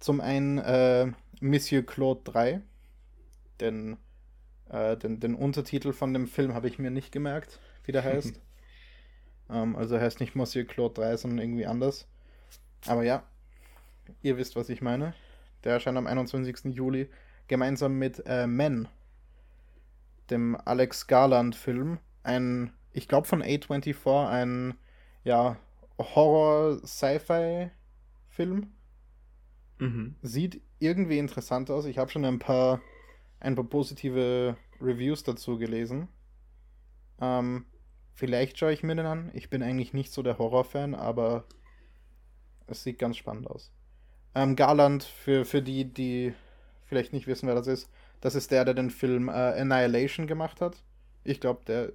Zum 0.00 0.20
einen 0.20 0.58
äh, 0.58 1.12
Monsieur 1.40 1.82
Claude 1.82 2.20
3, 2.24 2.60
denn 3.60 3.96
äh, 4.68 4.96
den, 4.96 5.20
den 5.20 5.34
Untertitel 5.34 5.92
von 5.92 6.12
dem 6.12 6.26
Film 6.26 6.54
habe 6.54 6.68
ich 6.68 6.78
mir 6.78 6.90
nicht 6.90 7.12
gemerkt, 7.12 7.60
wie 7.84 7.92
der 7.92 8.04
heißt. 8.04 8.40
ähm, 9.50 9.76
also 9.76 9.98
heißt 9.98 10.20
nicht 10.20 10.34
Monsieur 10.34 10.66
Claude 10.66 10.94
3, 10.94 11.16
sondern 11.16 11.38
irgendwie 11.38 11.66
anders. 11.66 12.06
Aber 12.86 13.04
ja, 13.04 13.22
ihr 14.22 14.36
wisst, 14.36 14.56
was 14.56 14.68
ich 14.68 14.82
meine. 14.82 15.14
Der 15.62 15.72
erscheint 15.72 15.96
am 15.96 16.06
21. 16.06 16.74
Juli 16.74 17.08
gemeinsam 17.48 17.98
mit 17.98 18.22
äh, 18.26 18.46
Men, 18.46 18.88
dem 20.30 20.56
Alex 20.64 21.06
Garland-Film. 21.06 21.98
Ein, 22.22 22.72
ich 22.94 23.08
glaube 23.08 23.26
von 23.26 23.42
A24, 23.42 24.28
ein 24.28 24.74
ja, 25.24 25.58
Horror-Sci-Fi-Film. 25.98 28.72
Mhm. 29.78 30.14
Sieht 30.22 30.62
irgendwie 30.78 31.18
interessant 31.18 31.70
aus. 31.70 31.84
Ich 31.86 31.98
habe 31.98 32.10
schon 32.10 32.24
ein 32.24 32.38
paar, 32.38 32.80
ein 33.40 33.56
paar 33.56 33.64
positive 33.64 34.56
Reviews 34.80 35.24
dazu 35.24 35.58
gelesen. 35.58 36.08
Ähm, 37.20 37.66
vielleicht 38.14 38.58
schaue 38.58 38.72
ich 38.72 38.84
mir 38.84 38.94
den 38.94 39.06
an. 39.06 39.30
Ich 39.34 39.50
bin 39.50 39.62
eigentlich 39.62 39.92
nicht 39.92 40.12
so 40.12 40.22
der 40.22 40.38
Horror-Fan, 40.38 40.94
aber 40.94 41.44
es 42.68 42.84
sieht 42.84 42.98
ganz 42.98 43.16
spannend 43.16 43.50
aus. 43.50 43.72
Ähm, 44.36 44.56
Garland, 44.56 45.04
für, 45.04 45.44
für 45.44 45.62
die, 45.62 45.84
die 45.84 46.32
vielleicht 46.86 47.12
nicht 47.12 47.26
wissen, 47.26 47.48
wer 47.48 47.56
das 47.56 47.66
ist, 47.66 47.90
das 48.20 48.36
ist 48.36 48.52
der, 48.52 48.64
der 48.64 48.74
den 48.74 48.90
Film 48.90 49.28
äh, 49.28 49.32
Annihilation 49.32 50.26
gemacht 50.26 50.60
hat. 50.60 50.82
Ich 51.24 51.40
glaube, 51.40 51.62
der 51.66 51.92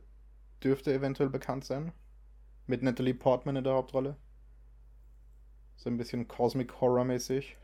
dürfte 0.63 0.93
eventuell 0.93 1.29
bekannt 1.29 1.65
sein. 1.65 1.91
Mit 2.67 2.83
Natalie 2.83 3.13
Portman 3.13 3.55
in 3.55 3.63
der 3.63 3.73
Hauptrolle. 3.73 4.15
So 5.75 5.89
ein 5.89 5.97
bisschen 5.97 6.27
Cosmic 6.27 6.79
Horror-mäßig. 6.81 7.57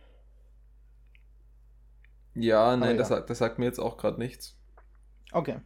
Ja, 2.34 2.76
nein, 2.76 2.98
ja. 2.98 3.04
Das, 3.04 3.26
das 3.26 3.38
sagt 3.38 3.60
mir 3.60 3.66
jetzt 3.66 3.80
auch 3.80 3.98
gerade 3.98 4.20
nichts. 4.20 4.58
Okay. 5.32 5.60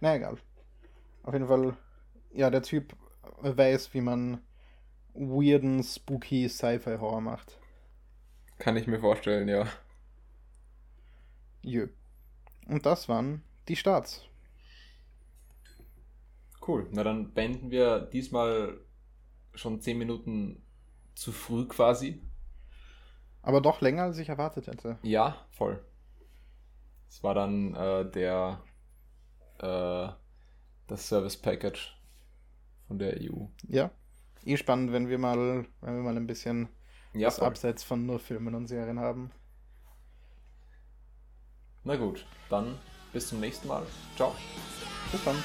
Na 0.00 0.14
egal. 0.16 0.38
Auf 1.22 1.34
jeden 1.34 1.48
Fall, 1.48 1.76
ja, 2.32 2.50
der 2.50 2.62
Typ 2.62 2.94
weiß, 3.40 3.92
wie 3.94 4.00
man 4.00 4.40
weirden, 5.14 5.82
spooky 5.82 6.48
Sci-Fi-Horror 6.48 7.20
macht. 7.20 7.58
Kann 8.58 8.76
ich 8.76 8.86
mir 8.86 9.00
vorstellen, 9.00 9.48
ja. 9.48 9.66
Jö. 11.62 11.88
Und 12.68 12.86
das 12.86 13.08
waren 13.08 13.42
die 13.68 13.76
Starts. 13.76 14.24
Cool. 16.66 16.88
Na 16.90 17.04
dann 17.04 17.32
beenden 17.32 17.70
wir 17.70 18.00
diesmal 18.00 18.80
schon 19.54 19.80
10 19.80 19.98
Minuten 19.98 20.62
zu 21.14 21.32
früh 21.32 21.66
quasi. 21.66 22.20
Aber 23.42 23.60
doch 23.60 23.80
länger, 23.80 24.04
als 24.04 24.18
ich 24.18 24.28
erwartet 24.28 24.66
hätte. 24.66 24.98
Ja, 25.02 25.46
voll. 25.50 25.84
Es 27.08 27.22
war 27.22 27.34
dann 27.34 27.74
äh, 27.74 28.10
der 28.10 28.62
äh, 29.58 30.08
das 30.88 31.08
Service 31.08 31.36
Package 31.36 31.96
von 32.88 32.98
der 32.98 33.16
EU. 33.20 33.46
Ja. 33.68 33.90
Eh 34.44 34.56
spannend, 34.56 34.92
wenn 34.92 35.08
wir 35.08 35.18
mal, 35.18 35.66
wenn 35.80 35.96
wir 35.96 36.02
mal 36.02 36.16
ein 36.16 36.26
bisschen 36.26 36.68
ja, 37.12 37.28
was 37.28 37.40
abseits 37.40 37.82
von 37.82 38.06
nur 38.06 38.18
Filmen 38.18 38.54
und 38.54 38.66
Serien 38.66 39.00
haben. 39.00 39.30
Na 41.84 41.96
gut, 41.96 42.26
dann 42.50 42.78
bis 43.16 43.28
zum 43.28 43.40
nächsten 43.40 43.66
Mal. 43.66 43.82
Ciao. 44.14 44.34
Bis 45.10 45.24
dann. 45.24 45.42